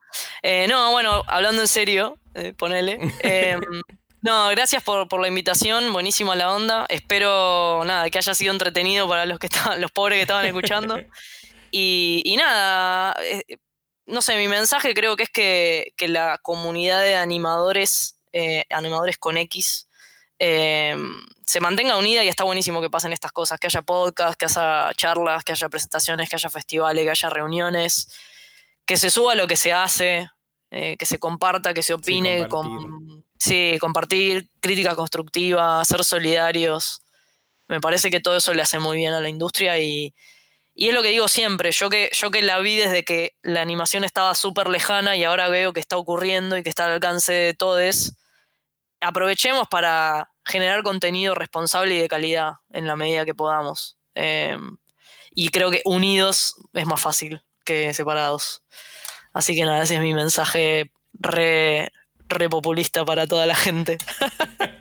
Eh, 0.43 0.67
no, 0.69 0.93
bueno, 0.93 1.25
hablando 1.27 1.61
en 1.61 1.69
serio, 1.69 2.19
eh, 2.35 2.53
ponele. 2.57 2.99
Em, 3.21 3.61
no, 4.23 4.49
gracias 4.51 4.85
por, 4.85 5.21
la 5.21 5.29
invitación, 5.29 5.93
buenísima 5.93 6.37
la 6.37 6.55
onda. 6.55 6.87
Espero, 6.89 7.83
nada, 7.85 8.09
que 8.09 8.19
haya 8.19 8.35
sido 8.35 8.53
entretenido 8.53 9.09
para 9.09 9.27
los 9.27 9.41
que 9.41 9.49
estaban, 9.49 9.81
los 9.81 9.91
pobres 9.91 10.19
que 10.19 10.23
estaban 10.23 10.47
escuchando. 10.47 10.99
Y, 11.73 12.35
nada, 12.37 13.15
eh, 13.23 13.45
no 14.07 14.23
sé, 14.23 14.37
mi 14.37 14.49
mensaje 14.49 14.93
creo 14.93 15.15
que 15.15 15.23
es 15.23 15.31
que, 15.31 15.95
que 15.97 16.09
la 16.09 16.39
comunidad 16.43 17.01
de 17.01 17.15
animadores, 17.15 18.19
animadores 18.71 19.19
con 19.19 19.37
X, 19.37 19.89
Em, 20.43 21.23
se 21.45 21.61
mantenga 21.61 21.99
unida 21.99 22.25
y 22.25 22.29
está 22.29 22.45
buenísimo 22.45 22.81
que 22.81 22.89
pasen 22.89 23.13
estas 23.13 23.31
cosas, 23.31 23.61
que 23.61 23.67
haya 23.67 23.83
podcast, 23.83 24.39
que 24.39 24.47
haya 24.47 24.91
charlas, 24.95 25.45
que 25.45 25.53
haya 25.53 25.69
presentaciones, 25.69 26.31
que 26.31 26.37
haya 26.37 26.49
festivales, 26.49 27.05
que 27.05 27.11
haya 27.11 27.29
reuniones, 27.29 28.09
que 28.87 28.97
se 28.97 29.11
suba 29.11 29.35
lo 29.35 29.47
que 29.47 29.57
se 29.57 29.75
hace, 29.75 30.31
eh, 30.71 30.97
que 30.97 31.05
se 31.05 31.19
comparta, 31.19 31.75
que 31.75 31.83
se 31.83 31.93
opine, 31.93 32.49
sí, 33.39 33.77
compartir, 33.81 34.49
crítica 34.61 34.97
constructiva, 34.97 35.85
ser 35.85 36.05
solidarios. 36.05 37.03
Me 37.69 37.79
parece 37.79 38.11
que 38.11 38.21
todo 38.21 38.39
eso 38.39 38.55
le 38.55 38.63
hace 38.63 38.79
muy 38.79 38.97
bien 38.97 39.13
a 39.13 39.21
la 39.21 39.29
industria 39.29 39.79
y, 39.79 40.15
y 40.75 40.89
es 40.89 40.95
lo 40.95 41.03
que 41.03 41.11
digo 41.11 41.29
siempre, 41.29 41.71
yo 41.73 41.91
que, 41.91 42.11
yo 42.15 42.31
que 42.31 42.41
la 42.41 42.59
vi 42.61 42.77
desde 42.77 43.05
que 43.05 43.37
la 43.43 43.61
animación 43.61 44.05
estaba 44.05 44.35
súper 44.35 44.69
lejana 44.69 45.17
y 45.19 45.25
ahora 45.25 45.51
veo 45.51 45.75
que 45.75 45.81
está 45.81 45.99
ocurriendo 45.99 46.57
y 46.57 46.63
que 46.63 46.71
está 46.71 46.87
al 46.87 46.93
alcance 46.93 47.35
de 47.35 47.53
todos, 47.53 48.15
aprovechemos 49.01 49.69
para 49.69 50.30
generar 50.51 50.83
contenido 50.83 51.35
responsable 51.35 51.95
y 51.95 51.99
de 51.99 52.09
calidad 52.09 52.55
en 52.71 52.87
la 52.87 52.97
medida 52.97 53.25
que 53.25 53.35
podamos. 53.35 53.97
Em, 54.15 54.77
y 55.33 55.49
creo 55.51 55.71
que 55.71 55.83
unidos 55.85 56.57
es 56.73 56.87
más 56.87 57.01
fácil 57.01 57.43
que 57.65 57.95
separados. 57.95 58.63
Así 59.33 59.55
que 59.55 59.65
nada, 59.65 59.83
ese 59.83 59.95
es 59.95 60.01
mi 60.01 60.15
mensaje 60.15 60.91
re, 61.15 61.91
populista 62.51 63.05
para 63.05 63.27
toda 63.27 63.47
la 63.47 63.55
gente. 63.55 63.99